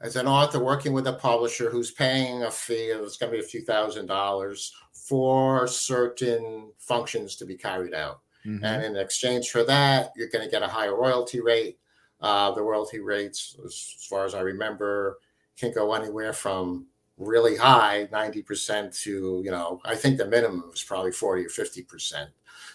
as 0.00 0.16
an 0.16 0.26
author 0.26 0.58
working 0.58 0.92
with 0.92 1.06
a 1.06 1.12
publisher 1.12 1.70
who's 1.70 1.92
paying 1.92 2.42
a 2.42 2.50
fee 2.50 2.90
of 2.90 3.02
it's 3.02 3.16
going 3.16 3.30
to 3.30 3.38
be 3.38 3.44
a 3.44 3.48
few 3.48 3.62
thousand 3.62 4.06
dollars 4.06 4.74
for 4.92 5.68
certain 5.68 6.72
functions 6.78 7.36
to 7.36 7.44
be 7.44 7.54
carried 7.54 7.94
out. 7.94 8.22
Mm-hmm. 8.46 8.64
And 8.64 8.84
in 8.84 8.96
exchange 8.96 9.50
for 9.50 9.64
that, 9.64 10.12
you're 10.16 10.28
going 10.28 10.44
to 10.44 10.50
get 10.50 10.62
a 10.62 10.68
higher 10.68 10.96
royalty 10.96 11.40
rate. 11.40 11.78
Uh, 12.20 12.50
the 12.52 12.62
royalty 12.62 13.00
rates, 13.00 13.56
as, 13.64 14.06
far 14.08 14.24
as 14.24 14.34
I 14.34 14.40
remember, 14.40 15.18
can 15.56 15.72
go 15.72 15.94
anywhere 15.94 16.32
from 16.32 16.86
really 17.16 17.56
high, 17.56 18.08
90% 18.12 18.98
to, 19.02 19.42
you 19.44 19.50
know, 19.50 19.80
I 19.84 19.94
think 19.94 20.18
the 20.18 20.26
minimum 20.26 20.70
is 20.74 20.82
probably 20.82 21.12
40 21.12 21.44
or 21.44 21.48
50%. 21.48 22.28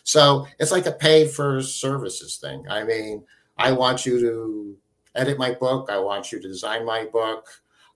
So 0.04 0.48
it's 0.60 0.72
like 0.72 0.86
a 0.86 0.92
pay 0.92 1.28
for 1.28 1.62
services 1.62 2.38
thing. 2.38 2.66
I 2.70 2.84
mean, 2.84 3.24
I 3.58 3.72
want 3.72 4.06
you 4.06 4.20
to 4.20 4.78
edit 5.16 5.38
my 5.38 5.54
book. 5.54 5.90
I 5.90 5.98
want 5.98 6.32
you 6.32 6.40
to 6.40 6.48
design 6.48 6.86
my 6.86 7.06
book. 7.06 7.48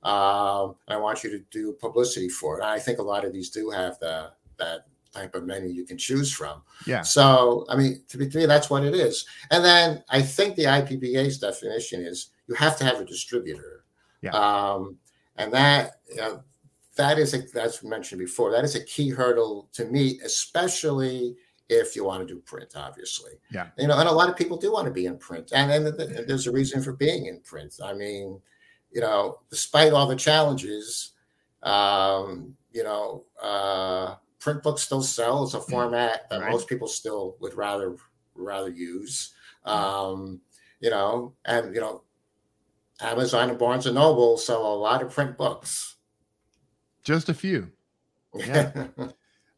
Um, 0.01 0.75
I 0.87 0.97
want 0.97 1.23
you 1.23 1.29
to 1.31 1.39
do 1.51 1.73
publicity 1.73 2.29
for 2.29 2.59
it. 2.59 2.63
I 2.63 2.79
think 2.79 2.99
a 2.99 3.03
lot 3.03 3.25
of 3.25 3.33
these 3.33 3.49
do 3.49 3.69
have 3.69 3.99
the, 3.99 4.31
that 4.57 4.85
type 5.19 5.35
of 5.35 5.45
menu 5.45 5.69
you 5.69 5.85
can 5.85 5.97
choose 5.97 6.31
from. 6.31 6.61
Yeah. 6.85 7.01
So, 7.01 7.65
I 7.69 7.75
mean, 7.75 8.01
to, 8.09 8.17
be, 8.17 8.29
to 8.29 8.37
me, 8.37 8.45
that's 8.45 8.69
what 8.69 8.83
it 8.83 8.93
is. 8.93 9.25
And 9.51 9.63
then 9.63 10.03
I 10.09 10.21
think 10.21 10.55
the 10.55 10.65
IBPA's 10.65 11.37
definition 11.39 12.01
is 12.01 12.29
you 12.47 12.55
have 12.55 12.77
to 12.77 12.83
have 12.85 12.99
a 12.99 13.05
distributor. 13.05 13.83
Yeah. 14.21 14.31
Um, 14.31 14.97
and 15.35 15.51
that, 15.53 16.01
you 16.09 16.17
know, 16.17 16.43
that 16.95 17.17
is, 17.17 17.33
a, 17.33 17.41
as 17.61 17.83
mentioned 17.83 18.19
before, 18.19 18.51
that 18.51 18.63
is 18.63 18.75
a 18.75 18.83
key 18.83 19.09
hurdle 19.09 19.69
to 19.73 19.85
meet, 19.85 20.21
especially– 20.23 21.35
if 21.69 21.95
you 21.95 22.03
want 22.03 22.27
to 22.27 22.33
do 22.33 22.39
print, 22.41 22.73
obviously. 22.75 23.33
Yeah. 23.51 23.67
You 23.77 23.87
know, 23.87 23.99
and 23.99 24.09
a 24.09 24.11
lot 24.11 24.27
of 24.27 24.35
people 24.35 24.57
do 24.57 24.73
want 24.73 24.87
to 24.87 24.91
be 24.91 25.05
in 25.05 25.17
print, 25.17 25.51
and, 25.53 25.71
and 25.71 26.27
there's 26.27 26.47
a 26.47 26.51
reason 26.51 26.81
for 26.81 26.93
being 26.93 27.27
in 27.27 27.39
print. 27.41 27.75
I 27.83 27.93
mean, 27.93 28.41
you 28.91 29.01
know, 29.01 29.39
despite 29.51 29.93
all 29.93 30.07
the 30.07 30.15
challenges, 30.15 31.11
um, 31.61 32.55
you 32.71 32.83
know, 32.83 33.23
uh, 33.41 34.15
print 34.39 34.63
books 34.63 34.81
still 34.81 35.01
sell 35.01 35.43
as 35.43 35.53
a 35.53 35.59
mm. 35.59 35.69
format 35.69 36.29
that 36.29 36.41
right. 36.41 36.51
most 36.51 36.67
people 36.67 36.87
still 36.87 37.35
would 37.39 37.53
rather 37.53 37.95
rather 38.35 38.69
use. 38.69 39.33
Um, 39.65 40.41
you 40.79 40.89
know, 40.89 41.33
and 41.45 41.75
you 41.75 41.81
know, 41.81 42.03
Amazon 43.01 43.49
and 43.49 43.59
Barnes 43.59 43.85
and 43.85 43.95
Noble 43.95 44.37
sell 44.37 44.65
a 44.65 44.75
lot 44.75 45.01
of 45.01 45.11
print 45.11 45.37
books. 45.37 45.95
Just 47.03 47.29
a 47.29 47.33
few. 47.33 47.71
Yeah. 48.33 48.87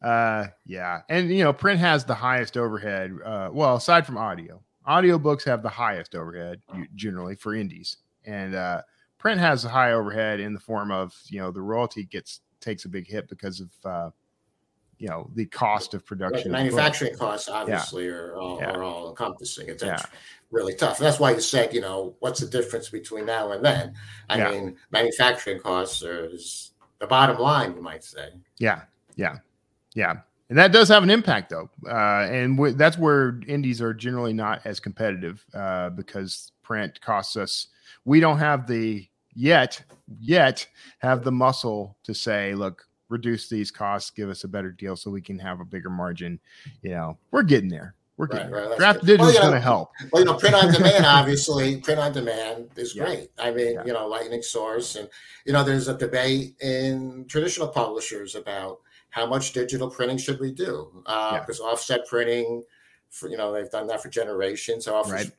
Uh, 0.01 0.47
yeah, 0.65 1.01
and 1.09 1.29
you 1.29 1.43
know, 1.43 1.53
print 1.53 1.79
has 1.79 2.03
the 2.03 2.15
highest 2.15 2.57
overhead. 2.57 3.11
Uh, 3.23 3.49
well, 3.53 3.75
aside 3.75 4.03
from 4.03 4.17
audio, 4.17 4.59
audiobooks 4.87 5.45
have 5.45 5.61
the 5.61 5.69
highest 5.69 6.15
overhead 6.15 6.59
generally 6.95 7.35
for 7.35 7.53
indies, 7.53 7.97
and 8.25 8.55
uh, 8.55 8.81
print 9.19 9.39
has 9.39 9.63
a 9.63 9.69
high 9.69 9.91
overhead 9.91 10.39
in 10.39 10.53
the 10.53 10.59
form 10.59 10.89
of 10.89 11.13
you 11.27 11.39
know 11.39 11.51
the 11.51 11.61
royalty 11.61 12.03
gets 12.03 12.39
takes 12.61 12.85
a 12.85 12.89
big 12.89 13.07
hit 13.07 13.29
because 13.29 13.59
of 13.59 13.69
uh, 13.85 14.09
you 15.01 15.07
know 15.07 15.27
the 15.33 15.47
cost 15.47 15.95
of 15.95 16.05
production. 16.05 16.51
Manufacturing 16.51 17.15
costs 17.15 17.49
obviously 17.49 18.05
yeah. 18.05 18.11
are, 18.11 18.35
all, 18.35 18.59
yeah. 18.59 18.71
are 18.71 18.83
all 18.83 19.09
encompassing. 19.09 19.67
It's 19.67 19.81
yeah. 19.81 19.97
really 20.51 20.75
tough. 20.75 20.99
And 20.99 21.07
that's 21.07 21.19
why 21.19 21.31
you 21.31 21.41
said, 21.41 21.73
you 21.73 21.81
know, 21.81 22.15
what's 22.19 22.39
the 22.39 22.45
difference 22.45 22.89
between 22.89 23.25
now 23.25 23.51
and 23.51 23.65
then? 23.65 23.95
I 24.29 24.51
mean, 24.51 24.77
manufacturing 24.91 25.59
costs 25.59 26.03
is 26.03 26.73
the 26.99 27.07
bottom 27.07 27.39
line, 27.39 27.73
you 27.73 27.81
might 27.81 28.03
say. 28.03 28.29
Yeah, 28.59 28.83
yeah. 29.15 29.37
Yeah. 29.95 30.17
And 30.49 30.57
that 30.59 30.71
does 30.71 30.87
have 30.89 31.01
an 31.01 31.09
impact, 31.09 31.49
though. 31.49 31.69
Uh, 31.87 32.27
and 32.29 32.55
w- 32.57 32.75
that's 32.75 32.97
where 32.97 33.39
indies 33.47 33.81
are 33.81 33.95
generally 33.95 34.33
not 34.33 34.61
as 34.65 34.79
competitive 34.79 35.43
uh, 35.55 35.89
because 35.89 36.51
print 36.61 37.01
costs 37.01 37.37
us. 37.37 37.67
We 38.05 38.19
don't 38.19 38.37
have 38.37 38.67
the 38.67 39.07
yet, 39.33 39.83
yet 40.19 40.67
have 40.99 41.23
the 41.23 41.31
muscle 41.31 41.97
to 42.03 42.13
say, 42.13 42.53
look, 42.53 42.85
reduce 43.11 43.49
these 43.49 43.69
costs, 43.69 44.09
give 44.09 44.29
us 44.29 44.43
a 44.43 44.47
better 44.47 44.71
deal 44.71 44.95
so 44.95 45.11
we 45.11 45.21
can 45.21 45.37
have 45.39 45.59
a 45.59 45.65
bigger 45.65 45.89
margin. 45.89 46.39
You 46.81 46.91
know, 46.91 47.17
we're 47.29 47.43
getting 47.43 47.69
there. 47.69 47.95
We're 48.17 48.27
getting 48.27 48.51
right, 48.51 48.69
right, 48.69 48.77
Draft 48.77 49.01
digital 49.01 49.25
well, 49.25 49.35
is 49.35 49.39
going 49.39 49.53
to 49.53 49.59
help. 49.59 49.89
Well, 50.11 50.21
you 50.21 50.25
know, 50.27 50.35
print 50.35 50.53
on 50.53 50.71
demand, 50.71 51.05
obviously, 51.07 51.77
print 51.77 51.99
on 51.99 52.13
demand 52.13 52.69
is 52.75 52.95
yeah. 52.95 53.05
great. 53.05 53.31
I 53.39 53.51
mean, 53.51 53.73
yeah. 53.73 53.85
you 53.85 53.93
know, 53.93 54.07
lightning 54.07 54.43
source, 54.43 54.95
and 54.95 55.09
you 55.45 55.53
know, 55.53 55.63
there's 55.63 55.87
a 55.87 55.97
debate 55.97 56.55
in 56.61 57.25
traditional 57.27 57.67
publishers 57.67 58.35
about 58.35 58.79
how 59.09 59.25
much 59.25 59.53
digital 59.53 59.89
printing 59.89 60.17
should 60.17 60.39
we 60.39 60.51
do? 60.51 60.91
Because 61.03 61.59
uh, 61.59 61.63
yeah. 61.63 61.71
offset 61.71 62.07
printing, 62.07 62.63
for 63.09 63.27
you 63.27 63.37
know, 63.37 63.51
they've 63.51 63.71
done 63.71 63.87
that 63.87 64.03
for 64.03 64.09
generations. 64.09 64.87
Offers 64.87 65.11
right. 65.11 65.31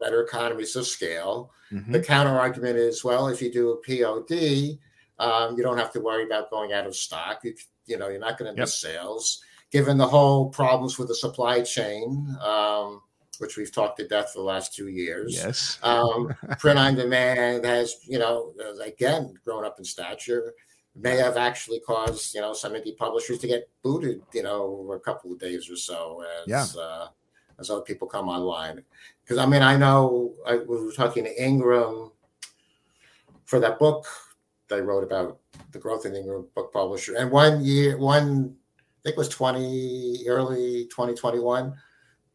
better 0.00 0.22
economies 0.22 0.74
of 0.74 0.86
scale. 0.86 1.52
Mm-hmm. 1.72 1.92
The 1.92 2.00
counter 2.00 2.36
argument 2.36 2.76
is, 2.78 3.04
well, 3.04 3.28
if 3.28 3.40
you 3.40 3.52
do 3.52 3.70
a 3.70 3.76
POD, 3.76 4.78
um, 5.18 5.56
you 5.56 5.62
don't 5.62 5.78
have 5.78 5.92
to 5.92 6.00
worry 6.00 6.24
about 6.24 6.50
going 6.50 6.72
out 6.72 6.86
of 6.86 6.96
stock. 6.96 7.40
You, 7.44 7.54
you 7.86 7.98
know, 7.98 8.08
you're 8.08 8.18
not 8.18 8.38
going 8.38 8.52
to 8.52 8.56
yep. 8.56 8.64
miss 8.64 8.80
sales. 8.80 9.42
Given 9.70 9.96
the 9.98 10.06
whole 10.06 10.50
problems 10.50 10.98
with 10.98 11.08
the 11.08 11.14
supply 11.14 11.62
chain, 11.62 12.36
um, 12.40 13.00
which 13.38 13.56
we've 13.56 13.72
talked 13.72 13.98
to 13.98 14.06
death 14.06 14.32
for 14.32 14.38
the 14.38 14.44
last 14.44 14.74
two 14.74 14.88
years. 14.88 15.34
Yes. 15.34 15.78
um, 15.82 16.32
print 16.58 16.78
on 16.78 16.94
demand 16.94 17.64
has, 17.64 17.96
you 18.06 18.18
know, 18.18 18.52
again, 18.84 19.34
grown 19.44 19.64
up 19.64 19.78
in 19.78 19.84
stature 19.84 20.54
may 20.96 21.16
have 21.16 21.36
actually 21.36 21.80
caused 21.80 22.34
you 22.34 22.40
know 22.40 22.52
some 22.52 22.72
indie 22.72 22.96
publishers 22.96 23.38
to 23.38 23.46
get 23.46 23.68
booted 23.82 24.22
you 24.32 24.42
know 24.42 24.78
over 24.80 24.94
a 24.94 25.00
couple 25.00 25.32
of 25.32 25.38
days 25.38 25.68
or 25.68 25.76
so 25.76 26.22
as 26.42 26.48
yeah. 26.76 26.82
uh, 26.82 27.08
as 27.58 27.70
other 27.70 27.82
people 27.82 28.06
come 28.06 28.28
online 28.28 28.82
because 29.22 29.38
i 29.38 29.46
mean 29.46 29.62
i 29.62 29.76
know 29.76 30.32
i 30.46 30.56
we 30.56 30.84
were 30.84 30.92
talking 30.92 31.24
to 31.24 31.42
ingram 31.42 32.10
for 33.44 33.58
that 33.58 33.78
book 33.78 34.06
they 34.68 34.80
wrote 34.80 35.04
about 35.04 35.38
the 35.72 35.78
growth 35.78 36.06
in 36.06 36.14
ingram 36.14 36.46
book 36.54 36.72
publisher 36.72 37.16
and 37.16 37.30
one 37.30 37.64
year 37.64 37.98
one 37.98 38.54
i 38.78 39.02
think 39.02 39.14
it 39.14 39.18
was 39.18 39.28
20 39.28 40.24
early 40.26 40.84
2021 40.86 41.74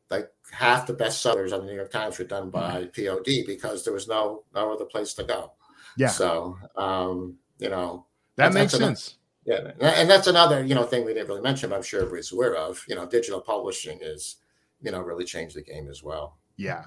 like 0.09 0.29
half 0.51 0.87
the 0.87 0.93
bestsellers 0.93 1.53
on 1.53 1.61
the 1.61 1.65
new 1.65 1.75
york 1.75 1.91
times 1.91 2.17
were 2.17 2.25
done 2.25 2.49
by 2.49 2.83
mm-hmm. 2.85 3.07
pod 3.07 3.45
because 3.45 3.83
there 3.83 3.93
was 3.93 4.07
no 4.07 4.43
no 4.53 4.71
other 4.71 4.85
place 4.85 5.13
to 5.13 5.23
go 5.23 5.51
yeah 5.97 6.07
so 6.07 6.57
um 6.75 7.35
you 7.59 7.69
know 7.69 8.05
that 8.39 8.53
makes 8.53 8.71
sense. 8.71 9.17
Another, 9.45 9.75
yeah, 9.81 9.89
and 9.89 10.09
that's 10.09 10.27
another 10.27 10.63
you 10.63 10.73
know 10.73 10.83
thing 10.83 11.05
we 11.05 11.13
didn't 11.13 11.27
really 11.27 11.41
mention. 11.41 11.73
I'm 11.73 11.83
sure 11.83 12.01
everybody's 12.01 12.31
aware 12.31 12.55
of. 12.55 12.83
You 12.87 12.95
know, 12.95 13.05
digital 13.05 13.41
publishing 13.41 13.99
is 14.01 14.37
you 14.81 14.91
know 14.91 15.01
really 15.01 15.25
changed 15.25 15.55
the 15.55 15.61
game 15.61 15.89
as 15.89 16.01
well. 16.01 16.37
Yeah, 16.55 16.85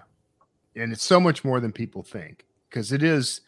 and 0.75 0.93
it's 0.93 1.05
so 1.05 1.21
much 1.21 1.45
more 1.45 1.61
than 1.61 1.73
people 1.73 2.03
think 2.03 2.47
because 2.69 2.91
it 2.91 3.03
is 3.03 3.43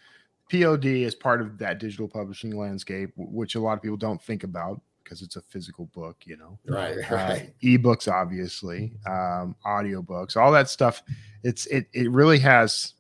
POD 0.62 0.86
is 0.86 1.14
part 1.14 1.40
of 1.40 1.58
that 1.58 1.78
digital 1.78 2.08
publishing 2.08 2.56
landscape, 2.56 3.10
which 3.16 3.54
a 3.54 3.60
lot 3.60 3.74
of 3.74 3.82
people 3.82 3.96
don't 3.96 4.22
think 4.22 4.44
about 4.44 4.80
because 5.02 5.20
it's 5.20 5.36
a 5.36 5.42
physical 5.42 5.86
book, 5.86 6.16
you 6.24 6.36
know. 6.36 6.58
Right, 6.66 6.96
right. 7.10 7.12
Uh, 7.12 7.38
ebooks, 7.62 8.10
obviously, 8.10 8.92
um, 9.06 9.54
audiobooks, 9.66 10.36
all 10.36 10.52
that 10.52 10.68
stuff. 10.68 11.02
It's 11.42 11.66
it 11.66 11.86
it 11.92 12.10
really 12.10 12.38
has 12.38 12.94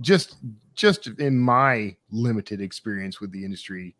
just 0.00 0.36
just 0.74 1.06
in 1.18 1.38
my 1.38 1.96
limited 2.10 2.60
experience 2.60 3.20
with 3.20 3.32
the 3.32 3.44
industry 3.44 3.94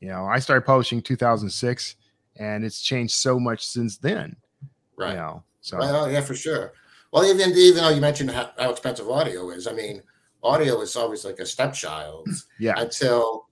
you 0.00 0.08
know, 0.08 0.26
I 0.26 0.38
started 0.38 0.66
publishing 0.66 1.00
2006, 1.00 1.96
and 2.36 2.64
it's 2.64 2.80
changed 2.80 3.14
so 3.14 3.40
much 3.40 3.66
since 3.66 3.96
then. 3.96 4.36
Right. 4.96 5.10
You 5.10 5.16
know, 5.16 5.42
so 5.60 5.78
well, 5.78 6.10
yeah, 6.10 6.20
for 6.20 6.34
sure. 6.34 6.72
Well, 7.12 7.24
even 7.24 7.50
even 7.56 7.82
though 7.82 7.90
you 7.90 8.00
mentioned 8.00 8.30
how, 8.30 8.50
how 8.58 8.70
expensive 8.70 9.08
audio 9.08 9.50
is, 9.50 9.66
I 9.66 9.72
mean, 9.72 10.02
audio 10.46 10.78
was 10.78 10.96
always 10.96 11.24
like 11.24 11.38
a 11.38 11.46
stepchild. 11.46 12.28
Yeah. 12.58 12.74
Until 12.78 13.48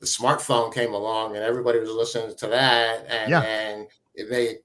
the 0.00 0.06
smartphone 0.06 0.72
came 0.72 0.94
along 0.94 1.36
and 1.36 1.44
everybody 1.44 1.78
was 1.80 1.90
listening 1.90 2.34
to 2.34 2.46
that, 2.46 3.04
and 3.06 3.30
yeah. 3.30 3.42
and 3.42 3.86
it 4.14 4.30
made 4.30 4.60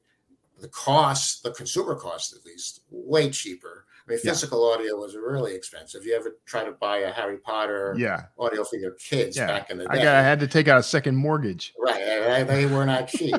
the 0.61 0.69
cost, 0.69 1.43
the 1.43 1.51
consumer 1.51 1.95
cost 1.95 2.33
at 2.33 2.45
least, 2.45 2.81
way 2.89 3.29
cheaper 3.29 3.85
I 4.07 4.11
mean, 4.11 4.19
physical 4.19 4.67
yeah. 4.67 4.73
audio 4.73 4.95
was 4.97 5.15
really 5.15 5.55
expensive. 5.55 6.05
You 6.05 6.15
ever 6.15 6.37
try 6.45 6.65
to 6.65 6.71
buy 6.71 6.99
a 6.99 7.11
Harry 7.11 7.37
Potter 7.37 7.95
yeah. 7.97 8.25
audio 8.37 8.65
for 8.65 8.75
your 8.75 8.91
kids 8.91 9.37
yeah. 9.37 9.47
back 9.47 9.69
in 9.69 9.77
the 9.77 9.85
day? 9.85 9.89
I, 9.91 10.03
got, 10.03 10.15
I 10.15 10.21
had 10.21 10.41
to 10.41 10.47
take 10.47 10.67
out 10.67 10.77
a 10.77 10.83
second 10.83 11.15
mortgage. 11.15 11.73
Right. 11.79 12.45
They 12.45 12.65
were 12.65 12.85
not 12.85 13.07
cheap. 13.07 13.35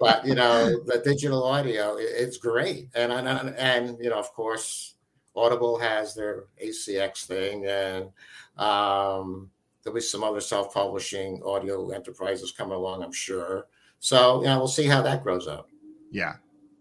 but, 0.00 0.26
you 0.26 0.34
know, 0.34 0.82
the 0.84 1.00
digital 1.02 1.42
audio, 1.44 1.96
it's 1.98 2.36
great. 2.36 2.88
And, 2.94 3.10
and, 3.10 3.54
and, 3.56 3.96
you 3.98 4.10
know, 4.10 4.18
of 4.18 4.30
course, 4.34 4.95
Audible 5.36 5.78
has 5.78 6.14
their 6.14 6.44
ACX 6.62 7.26
thing. 7.26 7.66
And, 7.66 8.10
um, 8.56 9.50
there'll 9.86 9.94
be 9.94 10.00
some 10.00 10.24
other 10.24 10.40
self-publishing 10.40 11.40
audio 11.44 11.90
enterprises 11.90 12.50
coming 12.50 12.74
along, 12.74 13.04
I'm 13.04 13.12
sure. 13.12 13.68
So 14.00 14.40
you 14.40 14.46
know, 14.46 14.58
we'll 14.58 14.68
see 14.68 14.86
how 14.86 15.00
that 15.02 15.22
grows 15.22 15.46
up. 15.46 15.68
Yeah, 16.10 16.34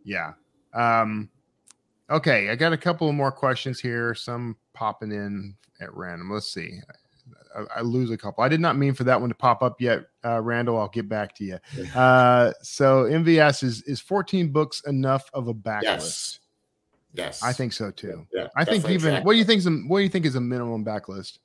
yeah. 0.03 0.33
Um, 0.73 1.29
okay, 2.09 2.49
I 2.49 2.55
got 2.55 2.73
a 2.73 2.77
couple 2.77 3.11
more 3.13 3.31
questions 3.31 3.79
here. 3.79 4.15
Some 4.15 4.57
popping 4.73 5.11
in 5.11 5.55
at 5.81 5.93
random. 5.93 6.31
Let's 6.31 6.51
see. 6.51 6.79
I, 7.55 7.79
I, 7.79 7.81
lose 7.81 8.11
a 8.11 8.17
couple. 8.17 8.43
I 8.43 8.49
did 8.49 8.59
not 8.59 8.75
mean 8.75 8.93
for 8.93 9.03
that 9.05 9.19
one 9.19 9.29
to 9.29 9.35
pop 9.35 9.61
up 9.63 9.79
yet, 9.79 10.01
uh, 10.25 10.41
Randall. 10.41 10.77
I'll 10.77 10.89
get 10.89 11.07
back 11.07 11.35
to 11.35 11.43
you. 11.43 11.59
Uh, 11.95 12.51
so 12.61 13.03
MVS 13.03 13.63
is 13.63 13.83
is 13.83 14.01
14 14.01 14.49
books 14.51 14.81
enough 14.87 15.29
of 15.33 15.47
a 15.47 15.53
backlist? 15.53 15.83
Yes. 15.83 16.39
Yes, 17.15 17.43
I 17.43 17.53
think 17.53 17.73
so 17.73 17.91
too. 17.91 18.27
Yeah, 18.33 18.47
I 18.55 18.65
think 18.65 18.89
even 18.89 19.23
what 19.23 19.33
do 19.33 19.39
you 19.39 19.45
think? 19.45 19.59
Is 19.59 19.67
a, 19.67 19.71
what 19.71 19.99
do 19.99 20.03
you 20.03 20.09
think 20.09 20.25
is 20.25 20.35
a 20.35 20.41
minimum 20.41 20.83
backlist? 20.83 21.39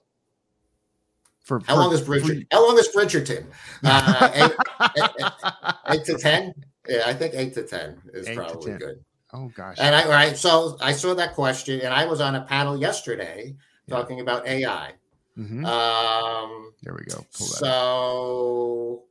For 1.42 1.60
how 1.60 1.74
for, 1.74 1.80
long 1.80 1.92
is 1.92 2.02
Bridgerton? 2.02 2.46
How 2.52 2.66
long 2.66 2.78
is 2.78 2.88
Bridgerton? 2.88 3.46
Uh, 3.84 4.30
eight, 4.34 4.52
eight, 4.96 5.10
eight, 5.18 5.74
eight, 5.88 6.04
to 6.04 6.18
ten. 6.18 6.54
Yeah, 6.88 7.02
I 7.06 7.14
think 7.14 7.34
eight 7.34 7.54
to 7.54 7.62
ten 7.62 8.00
is 8.12 8.28
probably 8.28 8.72
10. 8.72 8.78
good. 8.78 9.04
Oh 9.32 9.50
gosh. 9.54 9.76
And 9.80 9.94
I 9.94 10.08
right, 10.08 10.36
so 10.36 10.76
I 10.80 10.92
saw 10.92 11.14
that 11.14 11.34
question, 11.34 11.80
and 11.80 11.94
I 11.94 12.06
was 12.06 12.20
on 12.20 12.34
a 12.34 12.42
panel 12.42 12.76
yesterday 12.76 13.54
yeah. 13.86 13.96
talking 13.96 14.20
about 14.20 14.46
AI. 14.46 14.92
Mm-hmm. 15.38 15.64
Um, 15.64 16.72
there 16.82 16.94
we 16.94 17.04
go. 17.04 17.24
so 17.30 19.04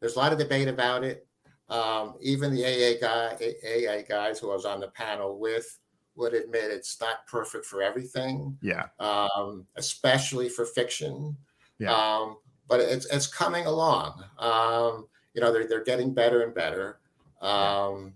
there's 0.00 0.16
a 0.16 0.18
lot 0.18 0.32
of 0.32 0.38
debate 0.38 0.68
about 0.68 1.04
it. 1.04 1.26
Um, 1.68 2.14
even 2.20 2.54
the 2.54 2.64
AA 2.64 2.98
guy, 3.00 3.36
AI 3.62 4.02
guys 4.02 4.38
who 4.38 4.50
I 4.50 4.54
was 4.54 4.64
on 4.64 4.80
the 4.80 4.88
panel 4.88 5.38
with 5.38 5.78
would 6.16 6.34
admit 6.34 6.70
it's 6.70 7.00
not 7.00 7.26
perfect 7.26 7.66
for 7.66 7.82
everything. 7.82 8.56
Yeah. 8.60 8.86
Um, 8.98 9.66
especially 9.76 10.48
for 10.48 10.64
fiction. 10.64 11.36
Yeah. 11.78 11.92
Um, 11.92 12.36
but 12.68 12.80
it's 12.80 13.06
it's 13.06 13.26
coming 13.26 13.66
along. 13.66 14.22
Um, 14.38 15.06
you 15.34 15.40
know, 15.40 15.52
they're 15.52 15.66
they're 15.66 15.84
getting 15.84 16.12
better 16.12 16.42
and 16.42 16.54
better. 16.54 16.98
Um, 17.40 18.14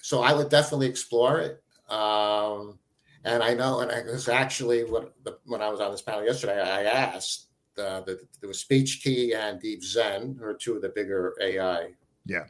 so 0.00 0.22
I 0.22 0.32
would 0.32 0.48
definitely 0.48 0.88
explore 0.88 1.40
it. 1.40 1.62
Um, 1.92 2.78
and 3.24 3.42
I 3.42 3.54
know, 3.54 3.80
and 3.80 3.90
it 3.90 4.06
was 4.06 4.28
actually 4.28 4.84
what 4.84 5.14
the, 5.24 5.38
when 5.44 5.62
I 5.62 5.68
was 5.68 5.80
on 5.80 5.92
this 5.92 6.02
panel 6.02 6.24
yesterday, 6.24 6.60
I 6.60 6.84
asked 6.84 7.46
uh, 7.78 8.00
the, 8.02 8.20
there 8.40 8.48
was 8.48 8.62
Speechki 8.62 9.34
and 9.34 9.60
DeepZen, 9.60 10.38
who 10.38 10.44
are 10.44 10.54
two 10.54 10.76
of 10.76 10.82
the 10.82 10.90
bigger 10.90 11.34
AI 11.40 11.90
yeah 12.26 12.44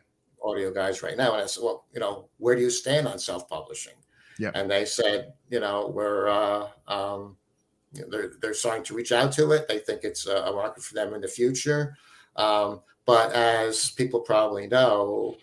audio 0.45 0.73
guys 0.73 1.03
right 1.03 1.17
now. 1.17 1.33
And 1.33 1.43
I 1.43 1.47
said, 1.47 1.63
well, 1.63 1.87
you 1.93 2.01
know, 2.01 2.29
where 2.39 2.57
do 2.57 2.63
you 2.63 2.71
stand 2.71 3.07
on 3.07 3.19
self-publishing? 3.19 3.95
Yeah. 4.39 4.51
And 4.55 4.71
they 4.71 4.85
said, 4.85 5.35
you 5.51 5.61
know, 5.61 5.93
we're 5.95 6.29
uh, 6.29 6.69
um, 6.89 7.37
you 7.93 8.03
know, 8.03 8.09
they're 8.11 8.33
they're 8.41 8.55
starting 8.55 8.85
to 8.85 8.95
reach 8.95 9.13
out 9.13 9.33
to 9.33 9.53
it. 9.53 9.69
They 9.69 9.79
think 9.79 10.05
it's 10.05 10.27
a, 10.27 10.37
a 10.37 10.53
market 10.53 10.83
for 10.83 10.95
them 10.95 11.15
in 11.15 11.21
the 11.21 11.29
future. 11.29 11.97
Um, 12.37 12.81
but 13.05 13.33
as 13.33 13.91
people 13.91 14.21
probably 14.21 14.67
know, 14.67 15.37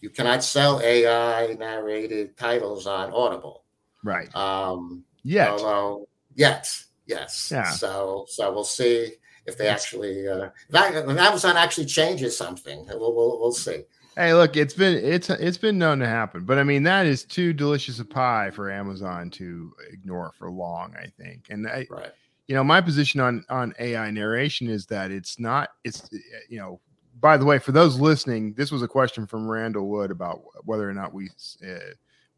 you 0.00 0.10
cannot 0.10 0.42
sell 0.42 0.80
AI 0.80 1.54
narrated 1.54 2.36
titles 2.36 2.86
on 2.86 3.12
Audible. 3.12 3.64
Right. 4.02 4.34
Um, 4.34 5.04
yet. 5.22 5.50
Although, 5.50 6.08
yet, 6.34 6.70
yes. 7.08 7.50
Yeah. 7.50 7.70
So, 7.70 8.26
so 8.28 8.52
we'll 8.52 8.64
see 8.64 9.14
if 9.46 9.56
they 9.56 9.68
actually, 9.68 10.28
uh, 10.28 10.50
if 10.68 11.18
Amazon 11.18 11.56
actually 11.56 11.86
changes 11.86 12.36
something. 12.36 12.86
We'll, 12.86 13.14
we'll, 13.14 13.40
we'll 13.40 13.52
see. 13.52 13.84
Hey, 14.18 14.34
look, 14.34 14.56
it's 14.56 14.74
been 14.74 14.96
it's 14.96 15.30
it's 15.30 15.58
been 15.58 15.78
known 15.78 16.00
to 16.00 16.06
happen, 16.08 16.44
but 16.44 16.58
I 16.58 16.64
mean 16.64 16.82
that 16.82 17.06
is 17.06 17.22
too 17.22 17.52
delicious 17.52 18.00
a 18.00 18.04
pie 18.04 18.50
for 18.50 18.68
Amazon 18.68 19.30
to 19.30 19.72
ignore 19.92 20.32
for 20.36 20.50
long. 20.50 20.92
I 21.00 21.06
think, 21.22 21.46
and 21.50 21.68
I, 21.68 21.86
right. 21.88 22.10
you 22.48 22.56
know, 22.56 22.64
my 22.64 22.80
position 22.80 23.20
on 23.20 23.44
on 23.48 23.74
AI 23.78 24.10
narration 24.10 24.68
is 24.68 24.86
that 24.86 25.12
it's 25.12 25.38
not. 25.38 25.68
It's 25.84 26.10
you 26.48 26.58
know, 26.58 26.80
by 27.20 27.36
the 27.36 27.44
way, 27.44 27.60
for 27.60 27.70
those 27.70 28.00
listening, 28.00 28.54
this 28.54 28.72
was 28.72 28.82
a 28.82 28.88
question 28.88 29.24
from 29.24 29.48
Randall 29.48 29.86
Wood 29.86 30.10
about 30.10 30.40
whether 30.64 30.90
or 30.90 30.94
not 30.94 31.14
we 31.14 31.30
uh, 31.64 31.78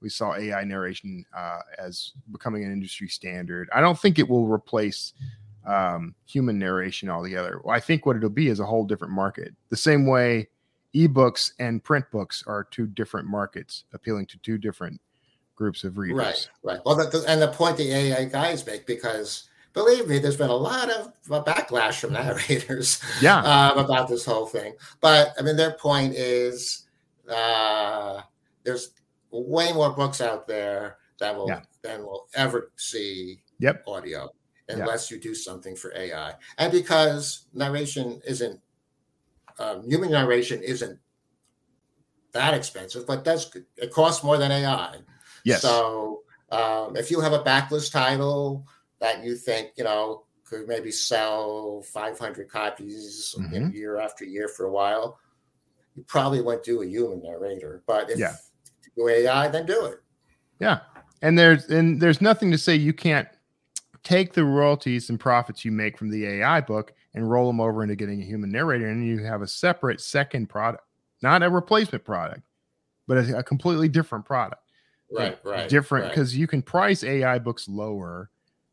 we 0.01 0.09
saw 0.09 0.35
AI 0.35 0.65
narration 0.65 1.25
uh, 1.37 1.61
as 1.79 2.13
becoming 2.33 2.65
an 2.65 2.73
industry 2.73 3.09
standard. 3.09 3.69
I 3.75 3.81
don't 3.81 3.99
think 3.99 4.19
it 4.19 4.29
will 4.29 4.47
replace 4.47 5.13
um, 5.67 6.15
human 6.27 6.59
narration 6.59 7.11
altogether. 7.11 7.61
I 7.69 7.81
think 7.81 8.07
what 8.07 8.17
it'll 8.17 8.31
be 8.31 8.49
is 8.49 8.61
a 8.61 8.67
whole 8.67 8.85
different 8.85 9.13
market. 9.13 9.55
The 9.69 9.77
same 9.77 10.07
way 10.07 10.49
ebooks 10.95 11.53
and 11.59 11.83
print 11.83 12.05
books 12.11 12.43
are 12.47 12.65
two 12.65 12.87
different 12.87 13.29
markets, 13.29 13.85
appealing 13.93 14.27
to 14.27 14.39
two 14.39 14.59
different 14.59 15.01
groups 15.55 15.85
of 15.85 15.99
readers. 15.99 16.17
Right, 16.17 16.49
right. 16.63 16.81
Well, 16.85 16.97
the, 16.97 17.25
and 17.29 17.41
the 17.41 17.49
point 17.49 17.77
the 17.77 17.93
AI 17.93 18.25
guys 18.25 18.67
make 18.67 18.87
because 18.87 19.51
believe 19.73 20.09
me, 20.09 20.19
there's 20.19 20.37
been 20.37 20.51
a 20.51 20.55
lot 20.55 20.91
of 20.91 21.13
backlash 21.45 22.01
from 22.01 22.15
narrators 22.15 23.03
yeah. 23.21 23.39
Um, 23.39 23.79
about 23.79 24.09
this 24.09 24.25
whole 24.25 24.47
thing. 24.47 24.75
But 25.01 25.35
I 25.39 25.43
mean, 25.43 25.57
their 25.57 25.73
point 25.73 26.15
is 26.15 26.87
uh, 27.29 28.23
there's 28.65 28.93
way 29.31 29.73
more 29.73 29.91
books 29.91 30.21
out 30.21 30.47
there 30.47 30.99
that 31.19 31.37
will 31.37 31.49
yeah. 31.49 31.61
than 31.83 32.03
will 32.03 32.27
ever 32.35 32.73
see 32.77 33.41
yep. 33.59 33.85
audio 33.87 34.29
unless 34.69 35.11
you 35.11 35.19
do 35.19 35.35
something 35.35 35.75
for 35.75 35.93
AI. 35.97 36.33
And 36.59 36.73
because 36.73 37.47
narration 37.53 38.21
isn't 38.27 38.61
um, 39.59 39.83
human 39.89 40.11
narration 40.11 40.63
isn't 40.63 40.99
that 42.33 42.55
expensive, 42.55 43.07
but 43.07 43.25
does 43.25 43.55
it 43.77 43.93
costs 43.93 44.25
more 44.25 44.39
than 44.39 44.51
AI. 44.51 44.97
Yes. 45.45 45.63
So 45.63 46.23
um, 46.51 46.97
if 46.97 47.11
you 47.11 47.21
have 47.21 47.33
a 47.33 47.43
backlist 47.43 47.93
title 47.93 48.67
that 49.01 49.25
you 49.25 49.35
think 49.35 49.73
you 49.77 49.85
know 49.85 50.25
could 50.45 50.67
maybe 50.67 50.91
sell 50.91 51.83
500 51.83 52.49
copies 52.49 53.35
mm-hmm. 53.39 53.71
year 53.71 53.99
after 53.99 54.25
year 54.25 54.49
for 54.49 54.67
a 54.67 54.73
while, 54.73 55.19
you 55.95 56.05
probably 56.05 56.41
won't 56.41 56.63
do 56.63 56.83
a 56.83 56.87
human 56.87 57.23
narrator. 57.23 57.83
But 57.87 58.11
if 58.11 58.19
yeah 58.19 58.37
do 59.01 59.09
AI, 59.09 59.49
then 59.49 59.67
do 59.67 59.87
it. 59.87 60.01
Yeah. 60.59 60.81
And 61.23 61.39
there's 61.39 61.67
and 61.67 62.01
there's 62.01 62.21
nothing 62.21 62.51
to 62.51 62.59
say 62.59 62.75
you 62.75 62.93
can't 62.93 63.29
take 64.03 64.33
the 64.33 64.45
royalties 64.45 65.11
and 65.11 65.21
profits 65.21 65.65
you 65.65 65.73
make 65.73 65.99
from 65.99 66.11
the 66.11 66.27
AI 66.27 66.61
book 66.61 66.95
and 67.15 67.31
roll 67.31 67.47
them 67.47 67.61
over 67.61 67.83
into 67.83 67.97
getting 67.97 68.23
a 68.23 68.25
human 68.25 68.51
narrator, 68.51 68.89
and 68.89 69.07
you 69.07 69.23
have 69.25 69.43
a 69.43 69.47
separate 69.47 70.01
second 70.01 70.49
product, 70.49 70.85
not 71.23 71.43
a 71.43 71.51
replacement 71.51 72.05
product, 72.05 72.43
but 73.07 73.19
a, 73.19 73.39
a 73.39 73.43
completely 73.43 73.89
different 73.89 74.25
product. 74.25 74.63
Right, 75.13 75.39
right. 75.45 75.69
Different 75.69 76.09
because 76.09 76.33
right. 76.33 76.41
you 76.41 76.47
can 76.47 76.63
price 76.63 77.03
AI 77.03 77.39
books 77.39 77.69
lower 77.69 78.31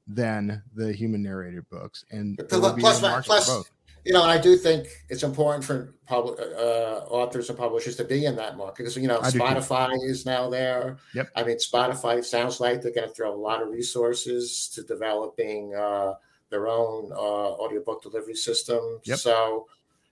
than 0.07 0.61
the 0.75 0.93
human 0.93 1.23
narrated 1.23 1.67
books, 1.69 2.05
and 2.11 2.37
plus, 2.47 2.99
plus, 2.99 3.69
you 4.07 4.13
know, 4.13 4.21
and 4.21 4.31
I 4.31 4.37
do 4.37 4.55
think 4.55 4.87
it's 5.09 5.23
important 5.23 5.65
for 5.65 5.93
public 6.05 6.39
uh, 6.39 7.03
authors 7.09 7.49
and 7.49 7.57
publishers 7.57 7.97
to 7.97 8.05
be 8.05 8.25
in 8.25 8.37
that 8.37 8.55
market 8.55 8.77
because 8.77 8.95
you 8.95 9.05
know 9.05 9.19
I 9.19 9.29
Spotify 9.29 9.91
is 10.01 10.25
now 10.25 10.49
there. 10.49 10.95
Yep. 11.13 11.29
I 11.35 11.43
mean, 11.43 11.57
Spotify 11.57 12.23
sounds 12.23 12.61
like 12.61 12.81
they're 12.81 12.93
going 12.93 13.09
to 13.09 13.13
throw 13.13 13.35
a 13.35 13.35
lot 13.35 13.61
of 13.61 13.67
resources 13.67 14.69
to 14.75 14.83
developing 14.83 15.75
uh, 15.75 16.13
their 16.49 16.69
own 16.69 17.11
uh, 17.11 17.15
audiobook 17.17 18.01
delivery 18.01 18.35
system. 18.35 19.01
Yep. 19.03 19.19
So, 19.19 19.67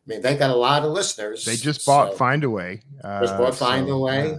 I 0.06 0.10
mean, 0.10 0.22
they 0.22 0.36
got 0.36 0.50
a 0.50 0.56
lot 0.56 0.84
of 0.84 0.91
listeners. 0.91 1.46
They 1.46 1.56
just 1.56 1.86
bought 1.86 2.12
so, 2.12 2.18
Findaway. 2.18 2.82
Uh, 3.02 3.22
just 3.22 3.38
bought 3.38 3.54
Findaway. 3.54 4.38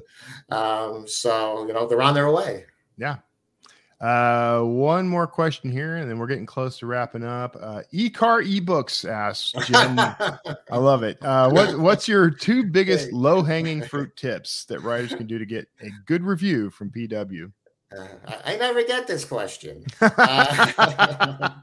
So, 0.50 0.56
um, 0.56 1.08
so 1.08 1.66
you 1.66 1.72
know 1.72 1.86
they're 1.86 2.02
on 2.02 2.12
their 2.12 2.30
way. 2.30 2.66
Yeah. 2.98 3.16
Uh, 4.00 4.60
one 4.60 5.08
more 5.08 5.26
question 5.26 5.72
here, 5.72 5.96
and 5.96 6.10
then 6.10 6.18
we're 6.18 6.26
getting 6.26 6.44
close 6.44 6.78
to 6.78 6.86
wrapping 6.86 7.24
up. 7.24 7.56
Uh, 7.58 7.82
e-car 7.92 8.42
ebooks 8.42 9.08
asks 9.08 9.52
Jim. 9.66 9.98
I 10.70 10.76
love 10.76 11.02
it. 11.02 11.22
Uh, 11.22 11.50
what 11.50 11.78
what's 11.78 12.06
your 12.06 12.28
two 12.30 12.64
biggest 12.64 13.10
low 13.12 13.42
hanging 13.42 13.82
fruit 13.88 14.14
tips 14.16 14.66
that 14.66 14.80
writers 14.80 15.14
can 15.14 15.26
do 15.26 15.38
to 15.38 15.46
get 15.46 15.68
a 15.80 15.88
good 16.04 16.22
review 16.22 16.68
from 16.68 16.90
PW? 16.90 17.50
Uh, 17.96 18.06
I 18.44 18.56
never 18.56 18.82
get 18.82 19.06
this 19.06 19.24
question. 19.24 19.84
Uh, 20.00 20.14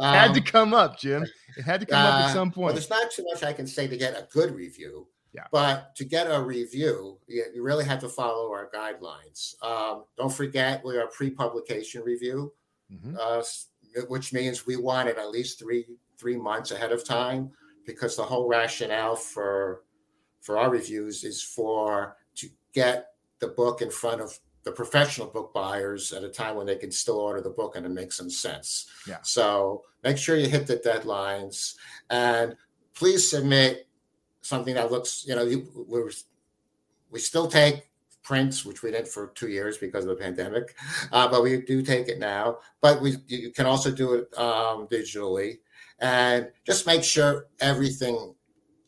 had 0.00 0.34
to 0.34 0.40
um, 0.40 0.44
come 0.44 0.74
up, 0.74 0.98
Jim. 0.98 1.26
It 1.56 1.62
had 1.62 1.80
to 1.80 1.86
come 1.86 2.06
up 2.06 2.14
at 2.14 2.30
uh, 2.30 2.32
some 2.34 2.52
point. 2.52 2.66
Well, 2.66 2.74
there's 2.74 2.90
not 2.90 3.10
too 3.10 3.24
much 3.24 3.42
I 3.42 3.52
can 3.52 3.66
say 3.66 3.88
to 3.88 3.96
get 3.96 4.14
a 4.14 4.28
good 4.32 4.54
review. 4.54 5.08
Yeah. 5.34 5.44
But 5.50 5.96
to 5.96 6.04
get 6.04 6.26
a 6.26 6.42
review, 6.42 7.18
you, 7.26 7.44
you 7.54 7.62
really 7.62 7.84
have 7.84 8.00
to 8.00 8.08
follow 8.08 8.52
our 8.52 8.68
guidelines. 8.74 9.54
Um, 9.62 10.04
don't 10.16 10.32
forget, 10.32 10.84
we 10.84 10.98
are 10.98 11.06
pre-publication 11.06 12.02
review, 12.02 12.52
mm-hmm. 12.92 13.16
uh, 13.18 13.42
which 14.08 14.32
means 14.32 14.66
we 14.66 14.76
want 14.76 15.08
it 15.08 15.18
at 15.18 15.30
least 15.30 15.58
three 15.58 15.86
three 16.18 16.36
months 16.36 16.70
ahead 16.70 16.92
of 16.92 17.04
time 17.04 17.50
because 17.84 18.16
the 18.16 18.22
whole 18.22 18.48
rationale 18.48 19.16
for 19.16 19.82
for 20.40 20.58
our 20.58 20.70
reviews 20.70 21.24
is 21.24 21.42
for 21.42 22.16
to 22.36 22.48
get 22.72 23.08
the 23.40 23.48
book 23.48 23.82
in 23.82 23.90
front 23.90 24.20
of 24.20 24.38
the 24.64 24.72
professional 24.72 25.26
book 25.26 25.52
buyers 25.52 26.12
at 26.12 26.22
a 26.22 26.28
time 26.28 26.56
when 26.56 26.66
they 26.66 26.76
can 26.76 26.92
still 26.92 27.18
order 27.18 27.40
the 27.40 27.50
book 27.50 27.74
and 27.74 27.84
it 27.84 27.88
makes 27.88 28.16
some 28.16 28.30
sense. 28.30 28.86
Yeah. 29.08 29.18
So 29.22 29.82
make 30.04 30.16
sure 30.16 30.36
you 30.36 30.48
hit 30.48 30.66
the 30.66 30.76
deadlines 30.76 31.74
and 32.10 32.56
please 32.94 33.28
submit 33.28 33.88
something 34.42 34.74
that 34.74 34.90
looks, 34.90 35.24
you 35.26 35.34
know, 35.34 35.44
we 35.44 36.10
we 37.10 37.18
still 37.18 37.46
take 37.46 37.88
prints, 38.22 38.64
which 38.64 38.82
we 38.82 38.90
did 38.90 39.08
for 39.08 39.28
two 39.34 39.48
years 39.48 39.78
because 39.78 40.04
of 40.04 40.10
the 40.10 40.22
pandemic, 40.22 40.76
uh, 41.12 41.28
but 41.28 41.42
we 41.42 41.60
do 41.62 41.82
take 41.82 42.08
it 42.08 42.18
now. 42.18 42.58
But 42.80 43.00
we 43.00 43.16
you 43.26 43.50
can 43.50 43.66
also 43.66 43.90
do 43.90 44.14
it 44.14 44.38
um, 44.38 44.86
digitally, 44.88 45.58
and 45.98 46.48
just 46.66 46.86
make 46.86 47.02
sure 47.02 47.46
everything 47.60 48.34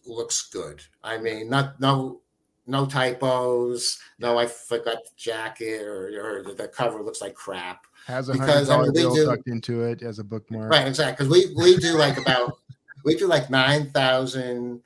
looks 0.07 0.49
good. 0.49 0.83
I 1.03 1.19
mean, 1.19 1.49
not 1.49 1.81
no 1.81 2.21
no 2.67 2.87
typos. 2.87 3.99
No, 4.19 4.39
I 4.39 4.47
forgot 4.47 5.05
the 5.05 5.11
jacket 5.17 5.83
or, 5.83 6.47
or 6.49 6.55
the 6.55 6.69
cover 6.69 7.03
looks 7.03 7.21
like 7.21 7.35
crap. 7.35 7.87
Has 8.07 8.29
a 8.29 8.37
dollar 8.37 8.93
bill 8.93 9.15
do, 9.15 9.27
tucked 9.27 9.49
into 9.49 9.83
it 9.83 10.03
as 10.03 10.19
a 10.19 10.25
bookmark. 10.25 10.71
Right, 10.71 10.87
exactly. 10.87 11.27
Because 11.27 11.55
we 11.55 11.55
we 11.55 11.77
do 11.77 11.97
like 11.97 12.19
about 12.19 12.59
we 13.05 13.17
do 13.17 13.27
like 13.27 13.51
nine 13.51 13.91
thousand 13.91 14.83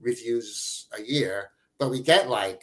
reviews 0.00 0.86
a 0.96 1.02
year, 1.02 1.50
but 1.78 1.90
we 1.90 2.00
get 2.00 2.28
like 2.28 2.62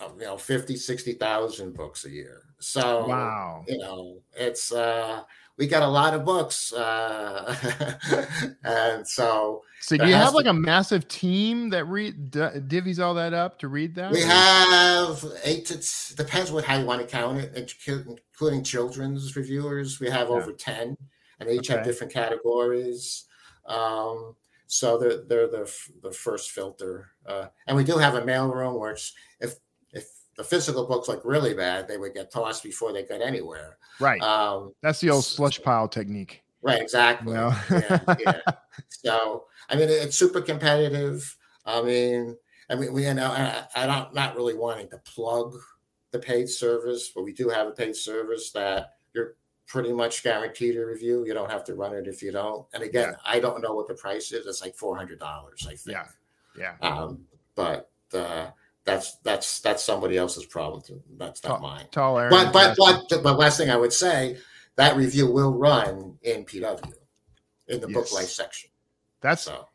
um, 0.00 0.12
you 0.18 0.26
know 0.26 0.36
50 0.36 0.76
60,000 0.76 1.74
books 1.74 2.04
a 2.04 2.10
year. 2.10 2.42
So 2.58 3.06
wow. 3.08 3.64
you 3.66 3.78
know, 3.78 4.22
it's 4.34 4.72
uh 4.72 5.22
we 5.58 5.66
got 5.66 5.82
a 5.82 5.88
lot 5.88 6.14
of 6.14 6.24
books 6.24 6.72
uh 6.72 7.54
and 8.64 9.06
so 9.06 9.62
so 9.82 9.96
do 9.96 10.06
you 10.06 10.14
have 10.14 10.34
like 10.34 10.46
a 10.46 10.52
massive 10.52 11.08
team 11.08 11.70
that 11.70 11.86
read 11.86 12.30
divvies 12.30 13.02
all 13.02 13.14
that 13.14 13.34
up 13.34 13.58
to 13.58 13.68
read 13.68 13.96
that? 13.96 14.12
We 14.12 14.22
or? 14.22 14.26
have 14.26 15.24
eight 15.42 15.66
to 15.66 16.14
depends 16.14 16.52
what 16.52 16.64
how 16.64 16.78
you 16.78 16.86
want 16.86 17.00
to 17.00 17.06
count 17.06 17.38
it, 17.38 17.74
including 17.88 18.62
children's 18.62 19.34
reviewers. 19.34 19.98
We 19.98 20.08
have 20.08 20.28
yeah. 20.28 20.34
over 20.36 20.52
ten, 20.52 20.96
and 21.40 21.48
they 21.48 21.54
each 21.54 21.68
okay. 21.68 21.78
have 21.78 21.84
different 21.84 22.12
categories. 22.12 23.24
Um, 23.66 24.36
so 24.72 24.96
they're 24.96 25.18
they're 25.28 25.48
the 25.48 25.70
the 26.02 26.10
first 26.10 26.50
filter, 26.52 27.10
uh, 27.26 27.48
and 27.66 27.76
we 27.76 27.84
do 27.84 27.98
have 27.98 28.14
a 28.14 28.24
mail 28.24 28.48
room 28.48 28.80
where 28.80 28.92
it's, 28.92 29.12
if 29.38 29.56
if 29.92 30.08
the 30.38 30.42
physical 30.42 30.86
books 30.86 31.08
look 31.08 31.20
really 31.26 31.52
bad, 31.52 31.86
they 31.86 31.98
would 31.98 32.14
get 32.14 32.32
tossed 32.32 32.62
before 32.62 32.90
they 32.90 33.02
got 33.02 33.20
anywhere. 33.20 33.76
Right. 34.00 34.22
Um, 34.22 34.72
That's 34.80 34.98
the 35.00 35.10
old 35.10 35.26
slush 35.26 35.60
pile 35.62 35.88
technique. 35.88 36.42
Right. 36.62 36.80
Exactly. 36.80 37.34
No. 37.34 37.54
yeah, 37.70 37.98
yeah. 38.18 38.40
So 38.88 39.44
I 39.68 39.76
mean, 39.76 39.90
it's 39.90 40.16
super 40.16 40.40
competitive. 40.40 41.36
I 41.66 41.82
mean, 41.82 42.34
I 42.70 42.74
mean, 42.74 42.94
we 42.94 43.04
you 43.04 43.12
know 43.12 43.30
I, 43.30 43.66
I'm 43.76 44.14
not 44.14 44.36
really 44.36 44.54
wanting 44.54 44.88
to 44.88 44.98
plug 45.04 45.54
the 46.12 46.18
paid 46.18 46.48
service, 46.48 47.10
but 47.14 47.24
we 47.24 47.34
do 47.34 47.50
have 47.50 47.66
a 47.66 47.72
paid 47.72 47.94
service 47.94 48.52
that 48.52 48.94
you're 49.12 49.34
pretty 49.72 49.92
much 49.92 50.22
guaranteed 50.22 50.76
a 50.76 50.84
review. 50.84 51.24
You 51.24 51.32
don't 51.32 51.50
have 51.50 51.64
to 51.64 51.74
run 51.74 51.94
it 51.94 52.06
if 52.06 52.22
you 52.22 52.30
don't. 52.30 52.66
And 52.74 52.82
again, 52.82 53.12
yeah. 53.12 53.16
I 53.24 53.40
don't 53.40 53.62
know 53.62 53.72
what 53.72 53.88
the 53.88 53.94
price 53.94 54.30
is. 54.30 54.46
It's 54.46 54.60
like 54.60 54.76
four 54.76 54.94
hundred 54.96 55.18
dollars, 55.18 55.66
I 55.66 55.74
think. 55.74 55.96
Yeah, 55.96 56.74
yeah. 56.82 56.86
Um, 56.86 57.22
but 57.54 57.90
uh, 58.12 58.48
that's 58.84 59.16
that's 59.24 59.60
that's 59.60 59.82
somebody 59.82 60.18
else's 60.18 60.44
problem. 60.44 60.82
That's 61.16 61.42
not 61.42 61.48
tall, 61.48 61.60
mine. 61.60 61.86
Tall 61.90 62.18
Aaron. 62.18 62.30
But 62.30 62.52
but 62.52 62.76
but 62.78 63.22
but 63.22 63.38
last 63.38 63.56
thing 63.56 63.70
I 63.70 63.76
would 63.76 63.94
say, 63.94 64.36
that 64.76 64.94
review 64.94 65.26
will 65.26 65.52
run 65.54 66.18
in 66.20 66.44
PW 66.44 66.92
in 67.68 67.80
the 67.80 67.88
yes. 67.88 67.94
book 67.94 68.12
life 68.12 68.28
section. 68.28 68.68
That's 69.22 69.42
so 69.42 69.68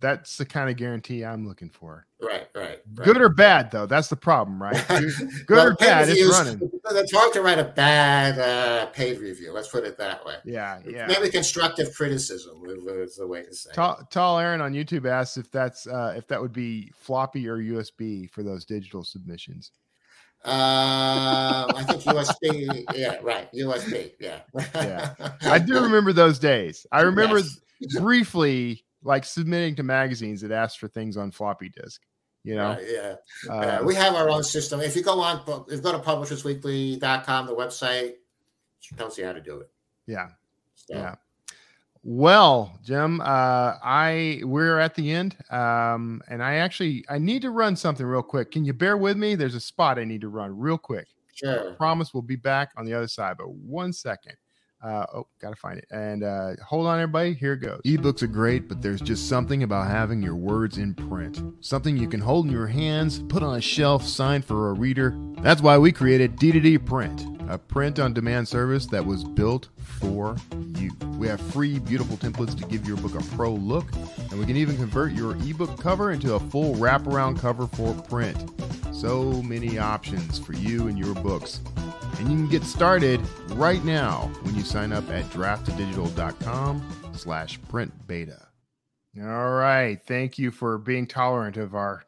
that's 0.00 0.36
the 0.36 0.44
kind 0.44 0.70
of 0.70 0.76
guarantee 0.76 1.24
I'm 1.24 1.46
looking 1.46 1.70
for. 1.70 2.06
Right, 2.20 2.48
right. 2.54 2.80
right. 2.94 3.06
Good 3.06 3.20
or 3.20 3.28
bad, 3.28 3.70
though. 3.70 3.86
That's 3.86 4.08
the 4.08 4.16
problem, 4.16 4.62
right? 4.62 4.82
Good 4.88 5.12
well, 5.48 5.68
or 5.68 5.74
bad, 5.74 6.08
it's 6.08 6.24
running. 6.30 6.70
It's 6.86 7.12
hard 7.12 7.32
to 7.32 7.40
write 7.40 7.58
a 7.58 7.64
bad 7.64 8.38
uh, 8.38 8.86
paid 8.86 9.18
review. 9.18 9.52
Let's 9.52 9.68
put 9.68 9.84
it 9.84 9.96
that 9.98 10.24
way. 10.24 10.34
Yeah, 10.44 10.80
yeah. 10.86 11.06
Maybe 11.06 11.30
constructive 11.30 11.94
criticism 11.94 12.62
is 12.66 13.16
the 13.16 13.26
way 13.26 13.42
to 13.42 13.54
say. 13.54 13.70
Tall, 13.72 14.06
Tall 14.10 14.38
Aaron 14.38 14.60
on 14.60 14.74
YouTube 14.74 15.10
asks 15.10 15.38
if 15.38 15.50
that's 15.50 15.86
uh, 15.86 16.12
if 16.14 16.28
that 16.28 16.40
would 16.40 16.52
be 16.52 16.92
floppy 16.94 17.48
or 17.48 17.56
USB 17.56 18.30
for 18.30 18.42
those 18.42 18.66
digital 18.66 19.02
submissions. 19.02 19.72
Uh, 20.44 21.64
I 21.74 21.84
think 21.88 22.02
USB. 22.02 22.84
yeah, 22.94 23.16
right. 23.22 23.50
USB. 23.52 24.12
Yeah. 24.20 24.40
yeah. 24.74 25.14
I 25.42 25.58
do 25.58 25.80
remember 25.82 26.12
those 26.12 26.38
days. 26.38 26.86
I 26.92 27.00
remember 27.00 27.38
yes. 27.38 27.98
briefly 27.98 28.83
like 29.04 29.24
submitting 29.24 29.76
to 29.76 29.82
magazines 29.82 30.40
that 30.40 30.50
ask 30.50 30.78
for 30.78 30.88
things 30.88 31.16
on 31.16 31.30
floppy 31.30 31.68
disk. 31.68 32.02
You 32.42 32.56
know, 32.56 32.78
yeah. 32.86 33.14
Uh, 33.48 33.60
yeah. 33.60 33.82
We 33.82 33.94
have 33.94 34.14
our 34.14 34.28
own 34.28 34.42
system. 34.42 34.80
If 34.80 34.96
you 34.96 35.02
go 35.02 35.18
on, 35.20 35.40
if 35.68 35.76
you 35.76 35.80
go 35.80 35.92
to 35.92 35.98
publishersweekly.com, 35.98 37.46
the 37.46 37.54
website 37.54 38.14
she 38.80 38.94
tells 38.96 39.16
you 39.16 39.24
how 39.24 39.32
to 39.32 39.40
do 39.40 39.60
it. 39.60 39.70
Yeah. 40.06 40.28
So. 40.74 40.94
Yeah. 40.94 41.14
Well, 42.06 42.78
Jim, 42.82 43.22
uh, 43.22 43.24
I 43.82 44.42
we're 44.44 44.78
at 44.78 44.94
the 44.94 45.10
end, 45.10 45.38
um, 45.50 46.20
and 46.28 46.42
I 46.42 46.56
actually 46.56 47.02
I 47.08 47.16
need 47.16 47.40
to 47.42 47.50
run 47.50 47.76
something 47.76 48.04
real 48.04 48.22
quick. 48.22 48.50
Can 48.50 48.66
you 48.66 48.74
bear 48.74 48.98
with 48.98 49.16
me? 49.16 49.36
There's 49.36 49.54
a 49.54 49.60
spot 49.60 49.98
I 49.98 50.04
need 50.04 50.20
to 50.20 50.28
run 50.28 50.58
real 50.58 50.76
quick. 50.76 51.06
Sure. 51.34 51.72
I 51.72 51.74
promise 51.76 52.12
we'll 52.12 52.22
be 52.22 52.36
back 52.36 52.72
on 52.76 52.84
the 52.84 52.92
other 52.92 53.08
side, 53.08 53.36
but 53.38 53.50
one 53.50 53.92
second. 53.94 54.34
Uh, 54.84 55.06
oh, 55.14 55.26
gotta 55.40 55.56
find 55.56 55.78
it. 55.78 55.86
And 55.90 56.22
uh, 56.22 56.56
hold 56.62 56.86
on, 56.86 57.00
everybody. 57.00 57.32
Here 57.32 57.54
it 57.54 57.60
goes. 57.60 57.80
Ebooks 57.86 58.22
are 58.22 58.26
great, 58.26 58.68
but 58.68 58.82
there's 58.82 59.00
just 59.00 59.30
something 59.30 59.62
about 59.62 59.86
having 59.86 60.22
your 60.22 60.36
words 60.36 60.76
in 60.76 60.94
print. 60.94 61.40
Something 61.64 61.96
you 61.96 62.06
can 62.06 62.20
hold 62.20 62.44
in 62.44 62.52
your 62.52 62.66
hands, 62.66 63.20
put 63.28 63.42
on 63.42 63.56
a 63.56 63.62
shelf, 63.62 64.06
sign 64.06 64.42
for 64.42 64.68
a 64.68 64.74
reader. 64.74 65.16
That's 65.38 65.62
why 65.62 65.78
we 65.78 65.90
created 65.90 66.36
D2D 66.36 66.84
Print, 66.84 67.26
a 67.48 67.56
print 67.56 67.98
on 67.98 68.12
demand 68.12 68.46
service 68.46 68.84
that 68.88 69.06
was 69.06 69.24
built 69.24 69.70
for 70.04 70.36
you. 70.76 70.90
We 71.18 71.28
have 71.28 71.40
free, 71.40 71.78
beautiful 71.78 72.16
templates 72.16 72.58
to 72.58 72.66
give 72.66 72.86
your 72.86 72.96
book 72.98 73.14
a 73.14 73.24
pro 73.34 73.52
look, 73.52 73.86
and 74.30 74.38
we 74.38 74.44
can 74.44 74.56
even 74.56 74.76
convert 74.76 75.12
your 75.12 75.36
ebook 75.36 75.80
cover 75.80 76.12
into 76.12 76.34
a 76.34 76.40
full 76.40 76.74
wraparound 76.74 77.38
cover 77.38 77.66
for 77.66 77.94
print. 77.94 78.50
So 78.92 79.42
many 79.42 79.78
options 79.78 80.38
for 80.38 80.52
you 80.52 80.88
and 80.88 80.98
your 80.98 81.14
books. 81.14 81.60
And 82.18 82.30
you 82.30 82.36
can 82.36 82.48
get 82.48 82.64
started 82.64 83.20
right 83.52 83.84
now 83.84 84.30
when 84.42 84.54
you 84.54 84.62
sign 84.62 84.92
up 84.92 85.08
at 85.10 85.24
draftdigital.com 85.26 87.12
slash 87.14 87.60
print 87.68 87.92
beta. 88.06 88.46
All 89.20 89.50
right. 89.52 90.00
Thank 90.06 90.38
you 90.38 90.50
for 90.50 90.78
being 90.78 91.06
tolerant 91.06 91.56
of 91.56 91.74
our 91.74 92.04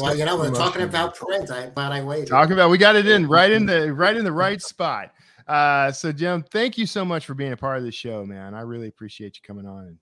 well, 0.00 0.14
you 0.14 0.26
know, 0.26 0.36
we're 0.36 0.50
talking 0.50 0.82
about 0.82 1.14
print. 1.14 1.50
I 1.50 1.70
but 1.70 1.90
I 1.90 2.02
waited. 2.02 2.28
Talking 2.28 2.52
about 2.52 2.68
we 2.68 2.76
got 2.76 2.96
it 2.96 3.08
in 3.08 3.26
right 3.26 3.50
in 3.50 3.64
the 3.64 3.92
right 3.94 4.14
in 4.14 4.24
the 4.24 4.32
right 4.32 4.60
spot. 4.60 5.12
Uh, 5.50 5.90
so 5.90 6.12
Jim, 6.12 6.44
thank 6.52 6.78
you 6.78 6.86
so 6.86 7.04
much 7.04 7.26
for 7.26 7.34
being 7.34 7.50
a 7.50 7.56
part 7.56 7.78
of 7.78 7.82
the 7.82 7.90
show, 7.90 8.24
man. 8.24 8.54
I 8.54 8.60
really 8.60 8.86
appreciate 8.86 9.34
you 9.36 9.42
coming 9.44 9.66
on 9.66 9.86
and 9.86 9.98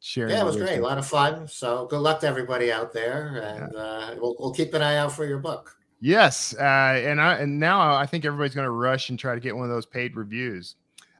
sharing. 0.00 0.32
Yeah, 0.32 0.42
it 0.42 0.44
was 0.44 0.58
great. 0.58 0.78
A 0.78 0.82
lot 0.82 0.98
of 0.98 1.06
fun. 1.06 1.48
So 1.48 1.86
good 1.86 2.00
luck 2.00 2.20
to 2.20 2.26
everybody 2.26 2.70
out 2.70 2.92
there, 2.92 3.40
and 3.42 3.72
yeah. 3.72 3.80
uh, 3.80 4.14
we'll, 4.20 4.36
we'll 4.38 4.52
keep 4.52 4.74
an 4.74 4.82
eye 4.82 4.96
out 4.96 5.12
for 5.12 5.24
your 5.24 5.38
book. 5.38 5.74
Yes, 6.02 6.54
uh, 6.58 6.62
and 6.62 7.18
I 7.18 7.36
and 7.36 7.58
now 7.58 7.94
I 7.94 8.04
think 8.04 8.26
everybody's 8.26 8.54
going 8.54 8.66
to 8.66 8.70
rush 8.72 9.08
and 9.08 9.18
try 9.18 9.34
to 9.34 9.40
get 9.40 9.56
one 9.56 9.64
of 9.64 9.70
those 9.70 9.86
paid 9.86 10.16
reviews. 10.16 10.76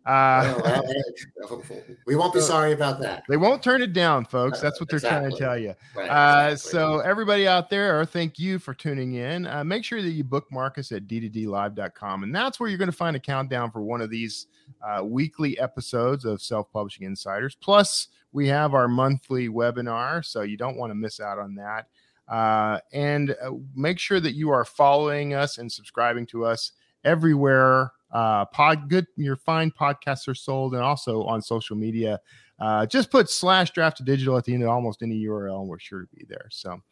Uh, 0.06 0.58
well, 0.64 1.62
we 2.06 2.16
won't 2.16 2.32
be 2.32 2.40
sorry 2.40 2.72
about 2.72 3.00
that. 3.00 3.22
They 3.28 3.36
won't 3.36 3.62
turn 3.62 3.82
it 3.82 3.92
down, 3.92 4.24
folks. 4.24 4.60
That's 4.60 4.80
what 4.80 4.88
they're 4.88 4.96
exactly. 4.96 5.28
trying 5.28 5.30
to 5.30 5.38
tell 5.38 5.58
you. 5.58 5.74
Right, 5.94 6.08
uh, 6.08 6.52
exactly. 6.52 6.70
So, 6.70 6.98
everybody 7.00 7.46
out 7.46 7.68
there, 7.68 8.04
thank 8.06 8.38
you 8.38 8.58
for 8.58 8.72
tuning 8.72 9.14
in. 9.14 9.46
Uh, 9.46 9.62
make 9.62 9.84
sure 9.84 10.00
that 10.00 10.10
you 10.10 10.24
bookmark 10.24 10.78
us 10.78 10.90
at 10.92 11.06
d2dlive.com, 11.06 12.22
and 12.22 12.34
that's 12.34 12.58
where 12.58 12.68
you're 12.68 12.78
going 12.78 12.90
to 12.90 12.96
find 12.96 13.14
a 13.14 13.20
countdown 13.20 13.70
for 13.70 13.82
one 13.82 14.00
of 14.00 14.08
these 14.10 14.46
uh, 14.82 15.04
weekly 15.04 15.58
episodes 15.58 16.24
of 16.24 16.40
Self 16.40 16.72
Publishing 16.72 17.06
Insiders. 17.06 17.54
Plus, 17.54 18.08
we 18.32 18.48
have 18.48 18.74
our 18.74 18.88
monthly 18.88 19.48
webinar, 19.48 20.24
so 20.24 20.42
you 20.42 20.56
don't 20.56 20.76
want 20.76 20.90
to 20.90 20.94
miss 20.94 21.20
out 21.20 21.38
on 21.38 21.54
that. 21.56 21.88
Uh, 22.26 22.78
and 22.92 23.36
uh, 23.42 23.50
make 23.74 23.98
sure 23.98 24.20
that 24.20 24.34
you 24.34 24.50
are 24.50 24.64
following 24.64 25.34
us 25.34 25.58
and 25.58 25.70
subscribing 25.70 26.24
to 26.26 26.44
us 26.44 26.72
everywhere. 27.04 27.92
Uh, 28.12 28.44
pod 28.46 28.88
good, 28.88 29.06
your 29.16 29.36
fine 29.36 29.70
podcasts 29.70 30.26
are 30.28 30.34
sold, 30.34 30.74
and 30.74 30.82
also 30.82 31.22
on 31.24 31.40
social 31.42 31.76
media. 31.76 32.20
Uh, 32.60 32.84
just 32.84 33.10
put 33.10 33.30
slash 33.30 33.72
draft2digital 33.72 34.36
at 34.36 34.44
the 34.44 34.52
end 34.52 34.62
of 34.62 34.68
almost 34.68 35.02
any 35.02 35.24
URL, 35.24 35.60
and 35.60 35.68
we're 35.68 35.78
sure 35.78 36.02
to 36.02 36.08
be 36.14 36.26
there. 36.28 36.46
So, 36.50 36.82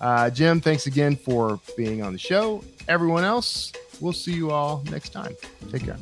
uh, 0.00 0.30
Jim, 0.30 0.60
thanks 0.60 0.86
again 0.86 1.16
for 1.16 1.60
being 1.76 2.02
on 2.02 2.14
the 2.14 2.18
show. 2.18 2.64
Everyone 2.88 3.24
else, 3.24 3.72
we'll 4.00 4.14
see 4.14 4.32
you 4.32 4.50
all 4.50 4.82
next 4.90 5.10
time. 5.10 5.34
Take 5.70 5.84
care. 5.84 5.98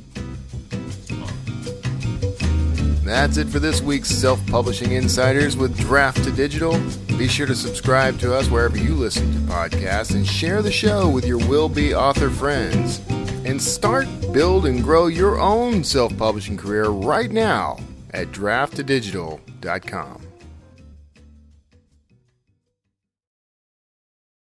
That's 3.02 3.36
it 3.36 3.48
for 3.48 3.60
this 3.60 3.80
week's 3.80 4.08
Self 4.08 4.44
Publishing 4.48 4.92
Insiders 4.92 5.56
with 5.56 5.76
Draft2Digital. 5.78 7.18
Be 7.18 7.28
sure 7.28 7.46
to 7.46 7.54
subscribe 7.54 8.18
to 8.18 8.34
us 8.34 8.50
wherever 8.50 8.76
you 8.76 8.94
listen 8.94 9.32
to 9.32 9.38
podcasts 9.52 10.14
and 10.14 10.26
share 10.26 10.60
the 10.60 10.72
show 10.72 11.08
with 11.08 11.24
your 11.24 11.38
will 11.48 11.68
be 11.68 11.94
author 11.94 12.30
friends. 12.30 13.00
And 13.46 13.62
start, 13.62 14.08
build, 14.32 14.66
and 14.66 14.82
grow 14.82 15.06
your 15.06 15.38
own 15.38 15.84
self 15.84 16.16
publishing 16.18 16.56
career 16.56 16.86
right 16.86 17.30
now 17.30 17.78
at 18.12 18.32
draft2digital.com. 18.32 20.25